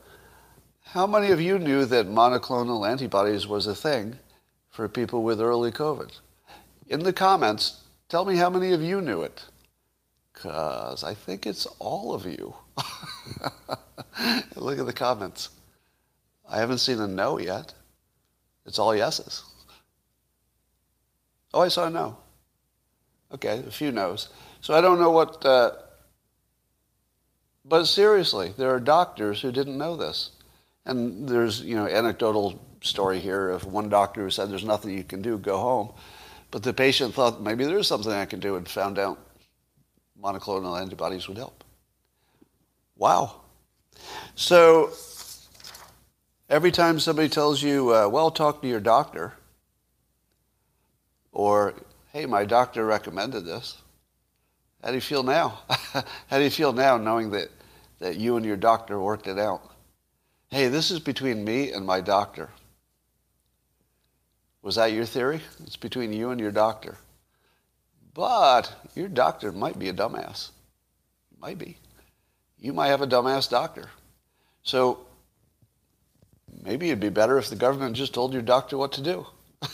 How 0.81 1.05
many 1.05 1.31
of 1.31 1.39
you 1.39 1.59
knew 1.59 1.85
that 1.85 2.07
monoclonal 2.07 2.89
antibodies 2.89 3.45
was 3.45 3.67
a 3.67 3.75
thing 3.75 4.17
for 4.69 4.87
people 4.87 5.23
with 5.23 5.39
early 5.39 5.71
COVID? 5.71 6.11
In 6.87 7.03
the 7.03 7.13
comments, 7.13 7.81
tell 8.07 8.25
me 8.25 8.35
how 8.35 8.49
many 8.49 8.71
of 8.71 8.81
you 8.81 8.99
knew 8.99 9.21
it. 9.21 9.43
Because 10.33 11.03
I 11.03 11.13
think 11.13 11.45
it's 11.45 11.65
all 11.77 12.13
of 12.13 12.25
you. 12.25 12.55
Look 14.55 14.79
at 14.79 14.85
the 14.85 14.93
comments. 14.93 15.49
I 16.49 16.57
haven't 16.57 16.79
seen 16.79 16.99
a 16.99 17.07
no 17.07 17.39
yet. 17.39 17.73
It's 18.65 18.79
all 18.79 18.95
yeses. 18.95 19.43
Oh, 21.53 21.61
I 21.61 21.67
saw 21.67 21.87
a 21.87 21.89
no. 21.89 22.17
Okay, 23.33 23.63
a 23.65 23.71
few 23.71 23.91
no's. 23.91 24.29
So 24.61 24.73
I 24.73 24.81
don't 24.81 24.99
know 24.99 25.11
what. 25.11 25.45
Uh, 25.45 25.71
but 27.65 27.85
seriously, 27.85 28.53
there 28.57 28.73
are 28.73 28.79
doctors 28.79 29.41
who 29.41 29.51
didn't 29.51 29.77
know 29.77 29.95
this. 29.95 30.31
And 30.85 31.29
there's, 31.29 31.61
you 31.61 31.75
know, 31.75 31.85
anecdotal 31.85 32.59
story 32.81 33.19
here 33.19 33.49
of 33.49 33.65
one 33.65 33.89
doctor 33.89 34.23
who 34.23 34.29
said 34.29 34.49
there's 34.49 34.63
nothing 34.63 34.91
you 34.91 35.03
can 35.03 35.21
do, 35.21 35.37
go 35.37 35.57
home. 35.57 35.93
But 36.51 36.63
the 36.63 36.73
patient 36.73 37.13
thought 37.13 37.41
maybe 37.41 37.65
there's 37.65 37.87
something 37.87 38.11
I 38.11 38.25
can 38.25 38.39
do 38.39 38.55
and 38.55 38.67
found 38.67 38.97
out 38.97 39.19
monoclonal 40.21 40.79
antibodies 40.81 41.27
would 41.27 41.37
help. 41.37 41.63
Wow. 42.99 43.41
So 44.35 44.91
every 46.49 46.71
time 46.71 46.99
somebody 46.99 47.29
tells 47.29 47.63
you, 47.63 47.91
uh, 47.95 48.07
well, 48.07 48.29
talk 48.29 48.61
to 48.61 48.67
your 48.67 48.79
doctor, 48.79 49.33
or, 51.31 51.73
hey, 52.13 52.27
my 52.27 52.45
doctor 52.45 52.85
recommended 52.85 53.45
this, 53.45 53.81
how 54.83 54.89
do 54.89 54.95
you 54.95 55.01
feel 55.01 55.23
now? 55.23 55.59
how 56.27 56.37
do 56.37 56.43
you 56.43 56.51
feel 56.51 56.73
now 56.73 56.97
knowing 56.97 57.31
that, 57.31 57.49
that 57.99 58.17
you 58.17 58.37
and 58.37 58.45
your 58.45 58.57
doctor 58.57 58.99
worked 58.99 59.27
it 59.27 59.39
out? 59.39 59.63
hey, 60.49 60.67
this 60.67 60.91
is 60.91 60.99
between 60.99 61.43
me 61.43 61.71
and 61.71 61.85
my 61.85 62.01
doctor. 62.01 62.49
Was 64.61 64.75
that 64.75 64.91
your 64.91 65.05
theory? 65.05 65.41
It's 65.63 65.77
between 65.77 66.11
you 66.11 66.31
and 66.31 66.41
your 66.41 66.51
doctor. 66.51 66.97
But 68.13 68.73
your 68.95 69.07
doctor 69.07 69.51
might 69.51 69.79
be 69.79 69.89
a 69.89 69.93
dumbass. 69.93 70.49
Might 71.39 71.57
be. 71.57 71.77
You 72.59 72.73
might 72.73 72.87
have 72.87 73.01
a 73.01 73.07
dumbass 73.07 73.49
doctor. 73.49 73.89
So 74.63 74.99
maybe 76.63 76.87
it'd 76.87 76.99
be 76.99 77.09
better 77.09 77.37
if 77.37 77.49
the 77.49 77.55
government 77.55 77.95
just 77.95 78.13
told 78.13 78.33
your 78.33 78.41
doctor 78.41 78.77
what 78.77 78.91
to 78.93 79.01
do. 79.01 79.25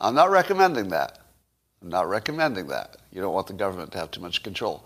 I'm 0.00 0.14
not 0.14 0.30
recommending 0.30 0.88
that. 0.88 1.18
I'm 1.82 1.88
not 1.88 2.08
recommending 2.08 2.68
that. 2.68 2.96
You 3.12 3.20
don't 3.20 3.34
want 3.34 3.46
the 3.46 3.54
government 3.54 3.92
to 3.92 3.98
have 3.98 4.10
too 4.10 4.20
much 4.20 4.42
control. 4.42 4.84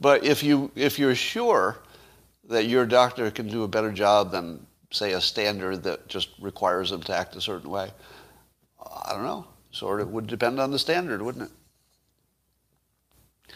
But 0.00 0.24
if 0.24 0.42
you 0.42 0.70
if 0.74 0.98
you're 0.98 1.14
sure 1.14 1.78
that 2.48 2.66
your 2.66 2.86
doctor 2.86 3.30
can 3.30 3.48
do 3.48 3.64
a 3.64 3.68
better 3.68 3.92
job 3.92 4.30
than, 4.30 4.66
say, 4.90 5.12
a 5.12 5.20
standard 5.20 5.82
that 5.82 6.08
just 6.08 6.30
requires 6.40 6.90
them 6.90 7.02
to 7.02 7.14
act 7.14 7.36
a 7.36 7.40
certain 7.40 7.70
way? 7.70 7.90
I 8.80 9.12
don't 9.12 9.24
know. 9.24 9.46
Sort 9.70 10.00
of 10.00 10.10
would 10.12 10.26
depend 10.26 10.58
on 10.58 10.70
the 10.70 10.78
standard, 10.78 11.20
wouldn't 11.20 11.50
it? 11.50 13.52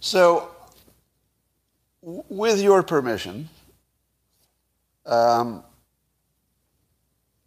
So, 0.00 0.53
with 2.04 2.60
your 2.60 2.82
permission, 2.82 3.48
um, 5.06 5.62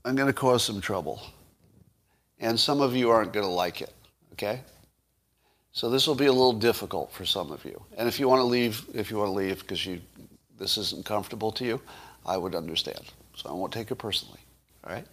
I'm 0.03 0.15
going 0.15 0.27
to 0.27 0.33
cause 0.33 0.63
some 0.63 0.81
trouble. 0.81 1.21
And 2.39 2.59
some 2.59 2.81
of 2.81 2.95
you 2.95 3.09
aren't 3.09 3.33
going 3.33 3.45
to 3.45 3.51
like 3.51 3.81
it, 3.81 3.93
okay? 4.33 4.61
So 5.71 5.89
this 5.89 6.07
will 6.07 6.15
be 6.15 6.25
a 6.25 6.31
little 6.31 6.53
difficult 6.53 7.11
for 7.11 7.25
some 7.25 7.51
of 7.51 7.63
you. 7.65 7.81
And 7.97 8.07
if 8.07 8.19
you 8.19 8.27
want 8.27 8.39
to 8.39 8.45
leave, 8.45 8.85
if 8.93 9.11
you 9.11 9.17
want 9.17 9.29
to 9.29 9.33
leave 9.33 9.59
because 9.59 9.85
you 9.85 10.01
this 10.57 10.77
isn't 10.77 11.05
comfortable 11.05 11.51
to 11.51 11.65
you, 11.65 11.81
I 12.25 12.37
would 12.37 12.55
understand. 12.55 13.01
So 13.35 13.49
I 13.49 13.53
won't 13.53 13.71
take 13.71 13.91
it 13.91 13.95
personally. 13.95 14.39
All 14.83 14.93
right? 14.93 15.05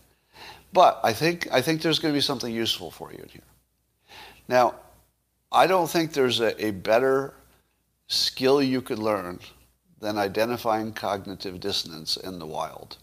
But 0.72 1.00
I 1.04 1.12
think, 1.12 1.48
I 1.52 1.60
think 1.60 1.82
there's 1.82 1.98
going 1.98 2.12
to 2.12 2.16
be 2.16 2.22
something 2.22 2.52
useful 2.52 2.90
for 2.90 3.12
you 3.12 3.18
in 3.18 3.28
here. 3.28 3.42
Now, 4.48 4.76
I 5.52 5.66
don't 5.66 5.88
think 5.88 6.12
there's 6.12 6.40
a, 6.40 6.66
a 6.66 6.70
better 6.70 7.34
skill 8.06 8.62
you 8.62 8.80
could 8.80 8.98
learn 8.98 9.40
than 10.00 10.18
identifying 10.18 10.92
cognitive 10.92 11.60
dissonance 11.60 12.16
in 12.16 12.38
the 12.38 12.46
wild. 12.46 12.98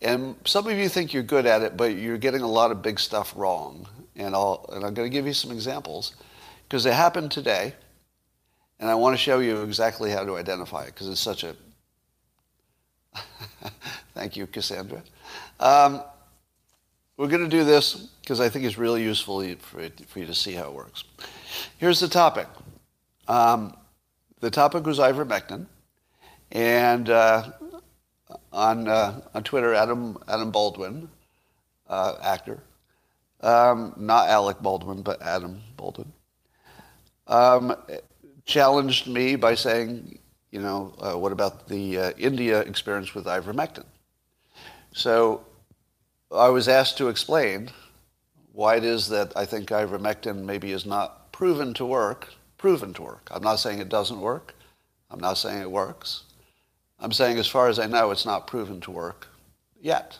And 0.00 0.34
some 0.44 0.66
of 0.66 0.76
you 0.76 0.88
think 0.88 1.12
you're 1.12 1.22
good 1.22 1.46
at 1.46 1.62
it, 1.62 1.76
but 1.76 1.96
you're 1.96 2.18
getting 2.18 2.40
a 2.40 2.48
lot 2.48 2.72
of 2.72 2.82
big 2.82 2.98
stuff 2.98 3.34
wrong. 3.36 3.86
And, 4.16 4.34
I'll, 4.34 4.66
and 4.72 4.84
I'm 4.84 4.94
going 4.94 5.08
to 5.08 5.12
give 5.12 5.26
you 5.26 5.32
some 5.32 5.52
examples 5.52 6.14
because 6.68 6.86
it 6.86 6.92
happened 6.92 7.30
today. 7.30 7.74
And 8.80 8.90
I 8.90 8.96
want 8.96 9.14
to 9.14 9.18
show 9.18 9.38
you 9.38 9.62
exactly 9.62 10.10
how 10.10 10.24
to 10.24 10.36
identify 10.36 10.82
it 10.82 10.86
because 10.86 11.08
it's 11.08 11.20
such 11.20 11.44
a... 11.44 11.54
Thank 14.14 14.36
you, 14.36 14.46
Cassandra. 14.48 15.02
Um, 15.60 16.02
we're 17.16 17.28
going 17.28 17.44
to 17.44 17.56
do 17.56 17.62
this 17.62 17.94
because 18.22 18.40
I 18.40 18.48
think 18.48 18.64
it's 18.64 18.78
really 18.78 19.04
useful 19.04 19.42
for, 19.56 19.88
for 20.08 20.18
you 20.18 20.26
to 20.26 20.34
see 20.34 20.52
how 20.52 20.64
it 20.64 20.72
works. 20.72 21.04
Here's 21.78 22.00
the 22.00 22.08
topic. 22.08 22.48
Um, 23.28 23.76
the 24.42 24.50
topic 24.50 24.84
was 24.84 24.98
ivermectin. 24.98 25.66
And 26.50 27.08
uh, 27.08 27.52
on, 28.52 28.88
uh, 28.88 29.20
on 29.32 29.42
Twitter, 29.44 29.72
Adam, 29.72 30.18
Adam 30.28 30.50
Baldwin, 30.50 31.08
uh, 31.88 32.16
actor, 32.22 32.60
um, 33.40 33.94
not 33.96 34.28
Alec 34.28 34.58
Baldwin, 34.60 35.02
but 35.02 35.22
Adam 35.22 35.62
Baldwin, 35.76 36.12
um, 37.28 37.74
challenged 38.44 39.06
me 39.06 39.36
by 39.36 39.54
saying, 39.54 40.18
you 40.50 40.60
know, 40.60 40.92
uh, 40.98 41.16
what 41.16 41.32
about 41.32 41.68
the 41.68 41.98
uh, 41.98 42.10
India 42.18 42.60
experience 42.60 43.14
with 43.14 43.24
ivermectin? 43.26 43.84
So 44.92 45.44
I 46.30 46.48
was 46.48 46.68
asked 46.68 46.98
to 46.98 47.08
explain 47.08 47.70
why 48.52 48.76
it 48.76 48.84
is 48.84 49.08
that 49.08 49.34
I 49.36 49.46
think 49.46 49.68
ivermectin 49.68 50.44
maybe 50.44 50.72
is 50.72 50.84
not 50.84 51.30
proven 51.32 51.72
to 51.74 51.86
work, 51.86 52.34
proven 52.62 52.94
to 52.94 53.02
work. 53.02 53.28
I'm 53.32 53.42
not 53.42 53.56
saying 53.56 53.80
it 53.80 53.88
doesn't 53.88 54.20
work. 54.20 54.54
I'm 55.10 55.18
not 55.18 55.34
saying 55.34 55.60
it 55.60 55.70
works. 55.70 56.22
I'm 57.00 57.10
saying 57.10 57.36
as 57.38 57.48
far 57.48 57.66
as 57.66 57.80
I 57.80 57.88
know, 57.88 58.12
it's 58.12 58.24
not 58.24 58.46
proven 58.46 58.80
to 58.82 58.92
work 58.92 59.26
yet. 59.80 60.16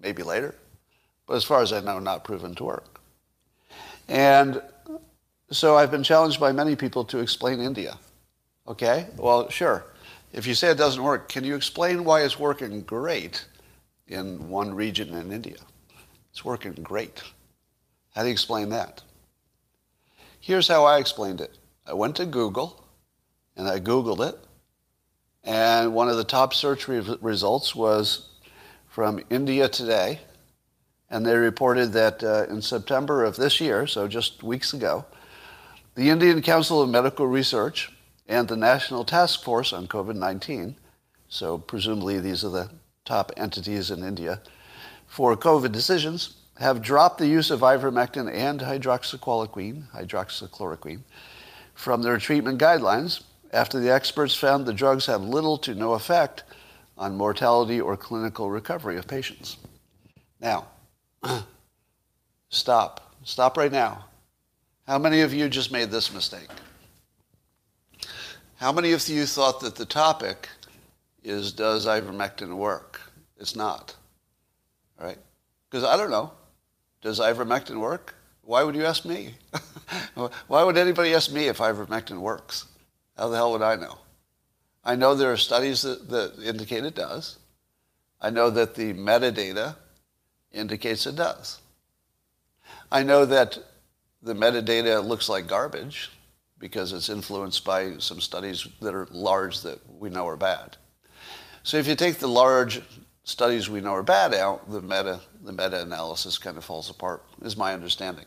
Maybe 0.00 0.22
later. 0.22 0.54
But 1.26 1.34
as 1.34 1.44
far 1.44 1.60
as 1.60 1.70
I 1.70 1.80
know, 1.80 1.98
not 1.98 2.24
proven 2.24 2.54
to 2.54 2.64
work. 2.64 2.98
And 4.08 4.62
so 5.50 5.76
I've 5.76 5.90
been 5.90 6.02
challenged 6.02 6.40
by 6.40 6.50
many 6.50 6.76
people 6.76 7.04
to 7.04 7.18
explain 7.18 7.60
India. 7.60 7.98
Okay? 8.66 9.08
Well, 9.18 9.50
sure. 9.50 9.84
If 10.32 10.46
you 10.46 10.54
say 10.54 10.70
it 10.70 10.78
doesn't 10.78 11.02
work, 11.02 11.28
can 11.28 11.44
you 11.44 11.54
explain 11.54 12.04
why 12.04 12.22
it's 12.22 12.38
working 12.38 12.80
great 12.80 13.44
in 14.08 14.48
one 14.48 14.72
region 14.72 15.12
in 15.12 15.30
India? 15.30 15.58
It's 16.30 16.42
working 16.42 16.72
great. 16.72 17.22
How 18.14 18.22
do 18.22 18.28
you 18.28 18.32
explain 18.32 18.70
that? 18.70 19.02
Here's 20.40 20.68
how 20.68 20.86
I 20.86 20.96
explained 20.96 21.42
it. 21.42 21.58
I 21.92 21.94
went 21.94 22.16
to 22.16 22.24
Google 22.24 22.82
and 23.54 23.68
I 23.68 23.78
Googled 23.78 24.26
it 24.26 24.38
And 25.44 25.92
one 25.92 26.08
of 26.08 26.16
the 26.16 26.24
top 26.24 26.54
search 26.54 26.88
re- 26.88 27.18
results 27.20 27.74
was 27.74 28.30
from 28.88 29.20
India 29.28 29.68
Today. 29.68 30.20
And 31.10 31.26
they 31.26 31.36
reported 31.36 31.92
that 31.92 32.24
uh, 32.24 32.46
in 32.48 32.62
September 32.62 33.24
of 33.24 33.36
this 33.36 33.60
year, 33.60 33.86
so 33.86 34.08
just 34.08 34.42
weeks 34.42 34.72
ago, 34.72 35.04
the 35.94 36.08
Indian 36.08 36.40
Council 36.40 36.80
of 36.80 36.88
Medical 36.88 37.26
Research 37.26 37.92
and 38.26 38.48
the 38.48 38.56
National 38.56 39.04
Task 39.04 39.42
Force 39.42 39.74
on 39.74 39.86
COVID 39.86 40.16
19, 40.16 40.76
so 41.28 41.58
presumably 41.58 42.18
these 42.20 42.42
are 42.42 42.48
the 42.48 42.70
top 43.04 43.32
entities 43.36 43.90
in 43.90 44.02
India 44.02 44.40
for 45.06 45.36
COVID 45.36 45.72
decisions, 45.72 46.36
have 46.58 46.80
dropped 46.80 47.18
the 47.18 47.26
use 47.26 47.50
of 47.50 47.60
ivermectin 47.60 48.32
and 48.32 48.60
hydroxychloroquine, 48.60 49.90
hydroxychloroquine 49.90 51.02
from 51.74 52.02
their 52.02 52.18
treatment 52.18 52.60
guidelines 52.60 53.22
after 53.52 53.78
the 53.78 53.92
experts 53.92 54.34
found 54.34 54.66
the 54.66 54.72
drugs 54.72 55.06
have 55.06 55.22
little 55.22 55.58
to 55.58 55.74
no 55.74 55.92
effect 55.92 56.44
on 56.96 57.16
mortality 57.16 57.80
or 57.80 57.96
clinical 57.96 58.50
recovery 58.50 58.96
of 58.96 59.06
patients. 59.06 59.56
Now, 60.40 60.66
stop. 62.48 63.14
Stop 63.24 63.56
right 63.56 63.72
now. 63.72 64.06
How 64.86 64.98
many 64.98 65.20
of 65.20 65.32
you 65.32 65.48
just 65.48 65.72
made 65.72 65.90
this 65.90 66.12
mistake? 66.12 66.48
How 68.56 68.72
many 68.72 68.92
of 68.92 69.08
you 69.08 69.26
thought 69.26 69.60
that 69.60 69.76
the 69.76 69.86
topic 69.86 70.48
is 71.22 71.52
does 71.52 71.86
ivermectin 71.86 72.56
work? 72.56 73.00
It's 73.38 73.56
not. 73.56 73.94
All 75.00 75.06
right? 75.06 75.18
Because 75.70 75.84
I 75.84 75.96
don't 75.96 76.10
know. 76.10 76.32
Does 77.00 77.18
ivermectin 77.18 77.80
work? 77.80 78.14
Why 78.42 78.62
would 78.64 78.74
you 78.74 78.84
ask 78.84 79.04
me? 79.04 79.34
Why 80.46 80.62
would 80.62 80.76
anybody 80.76 81.14
ask 81.14 81.32
me 81.32 81.46
if 81.46 81.58
ivermectin 81.58 82.18
works? 82.18 82.66
How 83.16 83.28
the 83.28 83.36
hell 83.36 83.52
would 83.52 83.62
I 83.62 83.76
know? 83.76 83.98
I 84.84 84.96
know 84.96 85.14
there 85.14 85.32
are 85.32 85.36
studies 85.36 85.82
that, 85.82 86.08
that 86.08 86.38
indicate 86.44 86.84
it 86.84 86.94
does. 86.94 87.38
I 88.20 88.30
know 88.30 88.50
that 88.50 88.74
the 88.74 88.94
metadata 88.94 89.76
indicates 90.52 91.06
it 91.06 91.16
does. 91.16 91.60
I 92.90 93.02
know 93.02 93.24
that 93.24 93.58
the 94.22 94.34
metadata 94.34 95.04
looks 95.04 95.28
like 95.28 95.46
garbage 95.46 96.10
because 96.58 96.92
it's 96.92 97.08
influenced 97.08 97.64
by 97.64 97.98
some 97.98 98.20
studies 98.20 98.66
that 98.80 98.94
are 98.94 99.08
large 99.10 99.62
that 99.62 99.80
we 99.98 100.10
know 100.10 100.26
are 100.28 100.36
bad. 100.36 100.76
So 101.64 101.76
if 101.76 101.86
you 101.86 101.94
take 101.94 102.18
the 102.18 102.28
large 102.28 102.82
studies 103.24 103.68
we 103.68 103.80
know 103.80 103.94
are 103.94 104.02
bad 104.02 104.34
out, 104.34 104.70
the 104.70 104.82
meta 104.82 105.20
the 105.44 105.52
meta-analysis 105.52 106.38
kind 106.38 106.56
of 106.56 106.64
falls 106.64 106.88
apart, 106.88 107.24
is 107.42 107.56
my 107.56 107.74
understanding. 107.74 108.26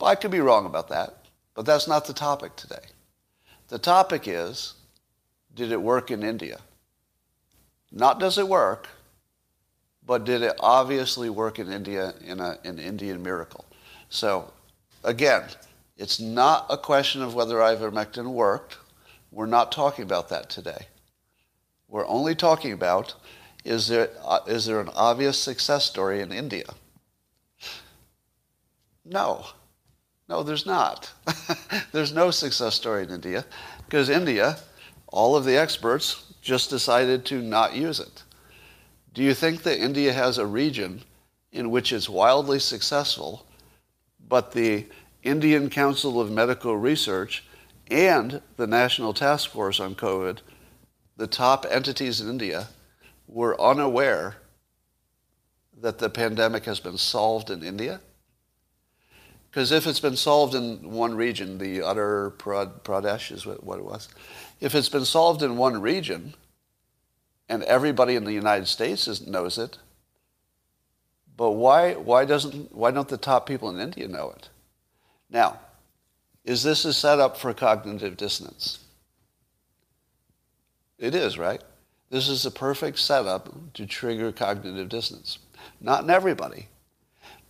But 0.00 0.06
I 0.06 0.14
could 0.14 0.30
be 0.30 0.40
wrong 0.40 0.64
about 0.64 0.88
that. 0.88 1.14
But 1.54 1.66
that's 1.66 1.86
not 1.86 2.06
the 2.06 2.14
topic 2.14 2.56
today. 2.56 2.86
The 3.68 3.78
topic 3.78 4.26
is, 4.26 4.74
did 5.54 5.70
it 5.70 5.82
work 5.82 6.10
in 6.10 6.22
India? 6.22 6.58
Not 7.92 8.18
does 8.18 8.38
it 8.38 8.48
work, 8.48 8.88
but 10.04 10.24
did 10.24 10.42
it 10.42 10.54
obviously 10.58 11.28
work 11.28 11.58
in 11.58 11.70
India 11.70 12.14
in 12.26 12.40
a, 12.40 12.58
an 12.64 12.78
Indian 12.78 13.22
miracle? 13.22 13.66
So, 14.08 14.52
again, 15.04 15.44
it's 15.98 16.18
not 16.18 16.66
a 16.70 16.78
question 16.78 17.20
of 17.20 17.34
whether 17.34 17.56
ivermectin 17.56 18.32
worked. 18.32 18.78
We're 19.30 19.46
not 19.46 19.70
talking 19.70 20.02
about 20.02 20.30
that 20.30 20.48
today. 20.48 20.86
We're 21.88 22.06
only 22.06 22.34
talking 22.34 22.72
about 22.72 23.14
is 23.64 23.88
there, 23.88 24.08
uh, 24.24 24.40
is 24.46 24.64
there 24.64 24.80
an 24.80 24.88
obvious 24.94 25.38
success 25.38 25.84
story 25.84 26.20
in 26.22 26.32
India? 26.32 26.64
No. 29.04 29.44
No, 30.30 30.44
there's 30.44 30.64
not. 30.64 31.12
there's 31.92 32.12
no 32.12 32.30
success 32.30 32.76
story 32.76 33.02
in 33.02 33.10
India 33.10 33.44
because 33.84 34.08
India, 34.08 34.58
all 35.08 35.34
of 35.34 35.44
the 35.44 35.56
experts 35.56 36.32
just 36.40 36.70
decided 36.70 37.26
to 37.26 37.42
not 37.42 37.74
use 37.74 37.98
it. 37.98 38.22
Do 39.12 39.24
you 39.24 39.34
think 39.34 39.64
that 39.64 39.82
India 39.82 40.12
has 40.12 40.38
a 40.38 40.46
region 40.46 41.02
in 41.50 41.72
which 41.72 41.92
it's 41.92 42.08
wildly 42.08 42.60
successful, 42.60 43.44
but 44.28 44.52
the 44.52 44.86
Indian 45.24 45.68
Council 45.68 46.20
of 46.20 46.30
Medical 46.30 46.76
Research 46.76 47.44
and 47.90 48.40
the 48.56 48.68
National 48.68 49.12
Task 49.12 49.50
Force 49.50 49.80
on 49.80 49.96
COVID, 49.96 50.38
the 51.16 51.26
top 51.26 51.66
entities 51.68 52.20
in 52.20 52.28
India, 52.28 52.68
were 53.26 53.60
unaware 53.60 54.36
that 55.76 55.98
the 55.98 56.08
pandemic 56.08 56.66
has 56.66 56.78
been 56.78 56.98
solved 56.98 57.50
in 57.50 57.64
India? 57.64 58.00
Because 59.50 59.72
if 59.72 59.86
it's 59.86 60.00
been 60.00 60.16
solved 60.16 60.54
in 60.54 60.92
one 60.92 61.14
region, 61.14 61.58
the 61.58 61.80
Uttar 61.80 62.32
Pradesh 62.32 63.32
is 63.32 63.44
what 63.44 63.78
it 63.78 63.84
was, 63.84 64.08
if 64.60 64.74
it's 64.74 64.88
been 64.88 65.04
solved 65.04 65.42
in 65.42 65.56
one 65.56 65.80
region 65.80 66.34
and 67.48 67.64
everybody 67.64 68.14
in 68.14 68.24
the 68.24 68.32
United 68.32 68.68
States 68.68 69.26
knows 69.26 69.58
it, 69.58 69.78
but 71.36 71.52
why, 71.52 71.94
why, 71.94 72.24
doesn't, 72.24 72.74
why 72.74 72.90
don't 72.90 73.08
the 73.08 73.16
top 73.16 73.46
people 73.46 73.70
in 73.70 73.80
India 73.80 74.06
know 74.06 74.30
it? 74.36 74.50
Now, 75.30 75.58
is 76.44 76.62
this 76.62 76.84
a 76.84 76.92
setup 76.92 77.36
for 77.36 77.52
cognitive 77.52 78.16
dissonance? 78.16 78.78
It 80.98 81.14
is, 81.14 81.38
right? 81.38 81.62
This 82.10 82.28
is 82.28 82.44
a 82.44 82.50
perfect 82.50 82.98
setup 82.98 83.72
to 83.74 83.86
trigger 83.86 84.32
cognitive 84.32 84.88
dissonance. 84.88 85.38
Not 85.80 86.04
in 86.04 86.10
everybody. 86.10 86.68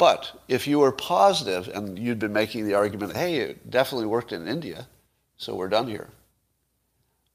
But 0.01 0.33
if 0.49 0.67
you 0.67 0.79
were 0.79 0.93
positive 0.93 1.69
and 1.69 1.99
you'd 1.99 2.19
been 2.19 2.33
making 2.33 2.67
the 2.67 2.73
argument, 2.73 3.15
hey, 3.15 3.37
it 3.37 3.71
definitely 3.71 4.07
worked 4.07 4.33
in 4.33 4.49
India, 4.49 4.87
so 5.37 5.55
we're 5.55 5.69
done 5.69 5.89
here. 5.89 6.09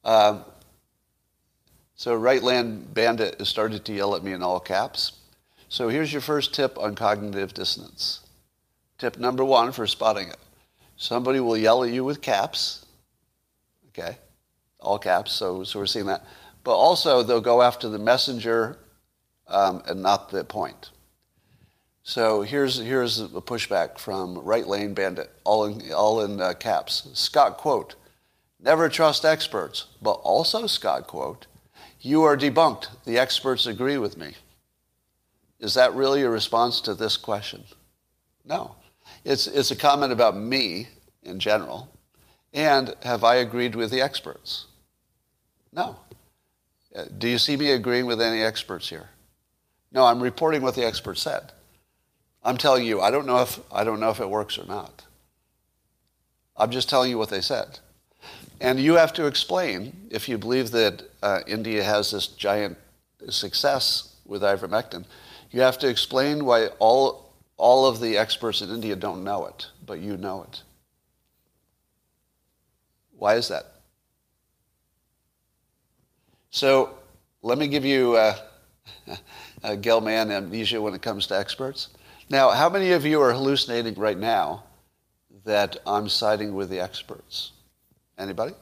Um, 0.03 0.43
so 1.95 2.19
Rightland 2.19 2.91
Bandit 2.91 3.35
has 3.37 3.49
started 3.49 3.85
to 3.85 3.93
yell 3.93 4.15
at 4.15 4.23
me 4.23 4.31
in 4.31 4.41
all 4.41 4.59
caps. 4.59 5.11
So 5.69 5.89
here's 5.89 6.11
your 6.11 6.23
first 6.23 6.55
tip 6.55 6.75
on 6.79 6.95
cognitive 6.95 7.53
dissonance. 7.53 8.21
Tip 8.97 9.19
number 9.19 9.45
one 9.45 9.71
for 9.71 9.85
spotting 9.85 10.29
it. 10.29 10.37
Somebody 10.97 11.39
will 11.39 11.57
yell 11.57 11.83
at 11.83 11.91
you 11.91 12.03
with 12.03 12.23
caps. 12.23 12.83
Okay? 13.89 14.17
All 14.79 14.97
caps, 14.97 15.33
so, 15.33 15.63
so 15.63 15.77
we're 15.77 15.85
seeing 15.85 16.07
that 16.07 16.25
but 16.65 16.75
also 16.75 17.21
they'll 17.21 17.39
go 17.39 17.61
after 17.61 17.87
the 17.87 17.99
messenger 17.99 18.79
um, 19.47 19.83
and 19.87 20.01
not 20.01 20.31
the 20.31 20.43
point. 20.43 20.89
So 22.07 22.43
here's, 22.43 22.77
here's 22.77 23.19
a 23.19 23.41
pushback 23.41 23.97
from 23.97 24.37
Right 24.37 24.67
Lane 24.67 24.93
Bandit, 24.93 25.31
all 25.43 25.65
in, 25.65 25.91
all 25.91 26.21
in 26.21 26.39
uh, 26.39 26.53
caps. 26.53 27.09
Scott 27.13 27.57
quote, 27.57 27.95
never 28.59 28.89
trust 28.89 29.25
experts, 29.25 29.87
but 30.03 30.11
also 30.11 30.67
Scott 30.67 31.07
quote, 31.07 31.47
you 31.99 32.21
are 32.21 32.37
debunked. 32.37 32.89
The 33.05 33.17
experts 33.17 33.65
agree 33.65 33.97
with 33.97 34.17
me. 34.17 34.35
Is 35.59 35.73
that 35.73 35.95
really 35.95 36.21
a 36.21 36.29
response 36.29 36.79
to 36.81 36.93
this 36.93 37.17
question? 37.17 37.63
No. 38.45 38.75
It's, 39.23 39.47
it's 39.47 39.71
a 39.71 39.75
comment 39.75 40.13
about 40.13 40.37
me 40.37 40.89
in 41.23 41.39
general. 41.39 41.89
And 42.53 42.93
have 43.01 43.23
I 43.23 43.37
agreed 43.37 43.73
with 43.73 43.89
the 43.89 44.01
experts? 44.01 44.67
No. 45.73 45.95
Uh, 46.95 47.05
do 47.17 47.27
you 47.27 47.39
see 47.39 47.57
me 47.57 47.71
agreeing 47.71 48.05
with 48.05 48.21
any 48.21 48.43
experts 48.43 48.89
here? 48.89 49.09
No, 49.91 50.05
I'm 50.05 50.21
reporting 50.21 50.61
what 50.61 50.75
the 50.75 50.85
experts 50.85 51.23
said. 51.23 51.51
I'm 52.45 52.57
telling 52.57 52.85
you, 52.85 53.01
I 53.01 53.09
don't 53.09 53.25
know 53.25 53.41
if, 53.41 53.59
I 53.73 53.83
don't 53.83 53.99
know 53.99 54.11
if 54.11 54.19
it 54.19 54.29
works 54.29 54.59
or 54.59 54.65
not. 54.65 55.03
I'm 56.55 56.69
just 56.69 56.87
telling 56.87 57.09
you 57.09 57.17
what 57.17 57.29
they 57.29 57.41
said. 57.41 57.79
And 58.61 58.79
you 58.79 58.93
have 58.93 59.11
to 59.13 59.25
explain, 59.25 60.07
if 60.11 60.29
you 60.29 60.37
believe 60.37 60.69
that 60.71 61.01
uh, 61.23 61.41
India 61.47 61.83
has 61.83 62.11
this 62.11 62.27
giant 62.27 62.77
success 63.29 64.15
with 64.25 64.43
ivermectin, 64.43 65.05
you 65.49 65.61
have 65.61 65.79
to 65.79 65.89
explain 65.89 66.45
why 66.45 66.67
all, 66.77 67.33
all 67.57 67.87
of 67.87 67.99
the 67.99 68.15
experts 68.15 68.61
in 68.61 68.69
India 68.69 68.95
don't 68.95 69.23
know 69.23 69.47
it, 69.47 69.67
but 69.83 69.99
you 69.99 70.15
know 70.15 70.43
it. 70.43 70.61
Why 73.17 73.35
is 73.35 73.47
that? 73.47 73.65
So 76.51 76.95
let 77.41 77.57
me 77.57 77.67
give 77.67 77.83
you 77.83 78.15
uh, 78.15 78.35
a 79.63 79.75
Gell-Mann 79.75 80.29
amnesia 80.29 80.79
when 80.79 80.93
it 80.93 81.01
comes 81.01 81.25
to 81.27 81.37
experts. 81.37 81.89
Now, 82.29 82.49
how 82.49 82.69
many 82.69 82.91
of 82.91 83.05
you 83.05 83.21
are 83.21 83.33
hallucinating 83.33 83.93
right 83.95 84.17
now 84.17 84.63
that 85.43 85.77
I'm 85.85 86.09
siding 86.09 86.55
with 86.55 86.69
the 86.69 86.79
experts? 86.79 87.51
Anybody? 88.17 88.53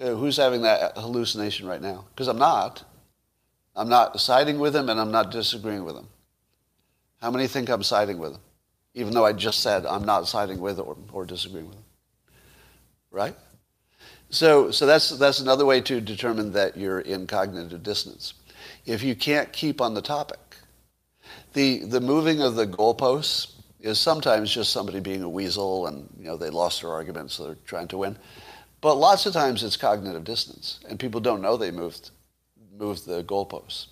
Uh, 0.00 0.14
who's 0.14 0.36
having 0.36 0.62
that 0.62 0.96
hallucination 0.96 1.66
right 1.66 1.80
now? 1.80 2.04
Because 2.10 2.28
I'm 2.28 2.38
not. 2.38 2.84
I'm 3.74 3.88
not 3.88 4.20
siding 4.20 4.58
with 4.58 4.72
them 4.72 4.88
and 4.88 5.00
I'm 5.00 5.10
not 5.10 5.30
disagreeing 5.30 5.84
with 5.84 5.94
them. 5.94 6.08
How 7.20 7.30
many 7.30 7.46
think 7.46 7.68
I'm 7.68 7.82
siding 7.82 8.18
with 8.18 8.32
them? 8.32 8.42
Even 8.94 9.14
though 9.14 9.24
I 9.24 9.32
just 9.32 9.60
said 9.60 9.86
I'm 9.86 10.04
not 10.04 10.28
siding 10.28 10.60
with 10.60 10.78
or, 10.78 10.96
or 11.12 11.24
disagreeing 11.24 11.66
with 11.66 11.76
them. 11.76 11.84
Right? 13.10 13.34
So, 14.30 14.70
so 14.70 14.84
that's, 14.84 15.10
that's 15.10 15.40
another 15.40 15.64
way 15.64 15.80
to 15.82 16.00
determine 16.00 16.52
that 16.52 16.76
you're 16.76 17.00
in 17.00 17.26
cognitive 17.26 17.82
dissonance. 17.82 18.34
If 18.84 19.02
you 19.02 19.14
can't 19.14 19.52
keep 19.52 19.80
on 19.80 19.94
the 19.94 20.02
topic, 20.02 20.47
the, 21.52 21.78
the 21.84 22.00
moving 22.00 22.40
of 22.40 22.54
the 22.54 22.66
goalposts 22.66 23.52
is 23.80 23.98
sometimes 23.98 24.52
just 24.52 24.72
somebody 24.72 25.00
being 25.00 25.22
a 25.22 25.28
weasel 25.28 25.86
and 25.86 26.08
you 26.18 26.24
know 26.24 26.36
they 26.36 26.50
lost 26.50 26.82
their 26.82 26.90
argument 26.90 27.30
so 27.30 27.44
they're 27.44 27.56
trying 27.66 27.88
to 27.88 27.98
win. 27.98 28.18
But 28.80 28.94
lots 28.94 29.26
of 29.26 29.32
times 29.32 29.62
it's 29.62 29.76
cognitive 29.76 30.24
dissonance 30.24 30.80
and 30.88 30.98
people 30.98 31.20
don't 31.20 31.42
know 31.42 31.56
they 31.56 31.70
moved 31.70 32.10
move 32.76 33.04
the 33.04 33.24
goalposts. 33.24 33.86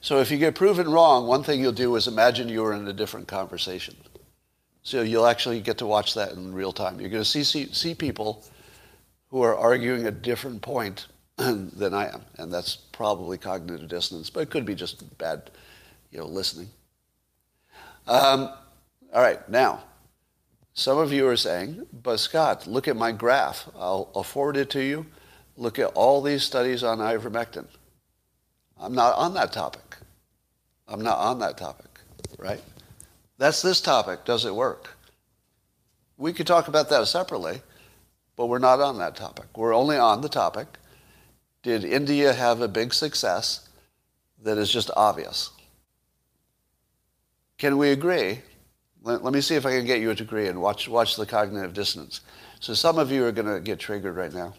So 0.00 0.20
if 0.20 0.30
you 0.30 0.38
get 0.38 0.54
proven 0.54 0.88
wrong, 0.88 1.26
one 1.26 1.42
thing 1.42 1.60
you'll 1.60 1.72
do 1.72 1.96
is 1.96 2.06
imagine 2.06 2.48
you 2.48 2.62
were 2.62 2.72
in 2.72 2.86
a 2.86 2.92
different 2.92 3.26
conversation. 3.26 3.96
So 4.82 5.02
you'll 5.02 5.26
actually 5.26 5.60
get 5.60 5.78
to 5.78 5.86
watch 5.86 6.14
that 6.14 6.32
in 6.32 6.52
real 6.52 6.72
time. 6.72 7.00
You're 7.00 7.10
going 7.10 7.22
to 7.22 7.28
see, 7.28 7.44
see, 7.44 7.72
see 7.72 7.94
people 7.94 8.44
who 9.28 9.42
are 9.42 9.56
arguing 9.56 10.06
a 10.06 10.10
different 10.10 10.60
point 10.60 11.06
than 11.36 11.94
I 11.94 12.08
am, 12.08 12.22
and 12.36 12.52
that's 12.52 12.76
probably 12.76 13.38
cognitive 13.38 13.88
dissonance, 13.88 14.28
but 14.28 14.40
it 14.40 14.50
could 14.50 14.66
be 14.66 14.74
just 14.74 15.16
bad, 15.18 15.50
you 16.10 16.18
know, 16.18 16.26
listening. 16.26 16.68
Um, 18.06 18.50
all 19.12 19.22
right, 19.22 19.46
now, 19.48 19.84
some 20.74 20.98
of 20.98 21.12
you 21.12 21.26
are 21.28 21.36
saying, 21.36 21.86
but 21.92 22.18
Scott, 22.18 22.66
look 22.66 22.88
at 22.88 22.96
my 22.96 23.12
graph. 23.12 23.68
I'll, 23.76 24.10
I'll 24.14 24.22
forward 24.22 24.56
it 24.56 24.70
to 24.70 24.82
you. 24.82 25.06
Look 25.56 25.78
at 25.78 25.92
all 25.94 26.22
these 26.22 26.42
studies 26.42 26.82
on 26.82 26.98
ivermectin. 26.98 27.66
I'm 28.80 28.94
not 28.94 29.16
on 29.16 29.34
that 29.34 29.52
topic. 29.52 29.96
I'm 30.88 31.02
not 31.02 31.18
on 31.18 31.38
that 31.40 31.56
topic, 31.56 32.00
right? 32.38 32.62
That's 33.38 33.62
this 33.62 33.80
topic. 33.80 34.24
Does 34.24 34.44
it 34.44 34.54
work? 34.54 34.96
We 36.16 36.32
could 36.32 36.46
talk 36.46 36.68
about 36.68 36.88
that 36.90 37.06
separately, 37.06 37.60
but 38.36 38.46
we're 38.46 38.58
not 38.58 38.80
on 38.80 38.98
that 38.98 39.14
topic. 39.14 39.56
We're 39.56 39.74
only 39.74 39.96
on 39.96 40.20
the 40.20 40.28
topic. 40.28 40.66
Did 41.62 41.84
India 41.84 42.32
have 42.32 42.60
a 42.60 42.68
big 42.68 42.92
success 42.92 43.68
that 44.42 44.58
is 44.58 44.70
just 44.70 44.90
obvious? 44.96 45.50
Can 47.62 47.78
we 47.78 47.92
agree? 47.92 48.40
Let, 49.02 49.22
let 49.22 49.32
me 49.32 49.40
see 49.40 49.54
if 49.54 49.64
I 49.64 49.70
can 49.70 49.86
get 49.86 50.00
you 50.00 50.12
to 50.12 50.22
agree 50.24 50.48
and 50.48 50.60
watch, 50.60 50.88
watch 50.88 51.14
the 51.14 51.24
cognitive 51.24 51.72
dissonance. 51.72 52.22
So 52.58 52.74
some 52.74 52.98
of 52.98 53.12
you 53.12 53.24
are 53.24 53.30
going 53.30 53.46
to 53.46 53.60
get 53.60 53.78
triggered 53.78 54.16
right 54.16 54.32
now. 54.32 54.54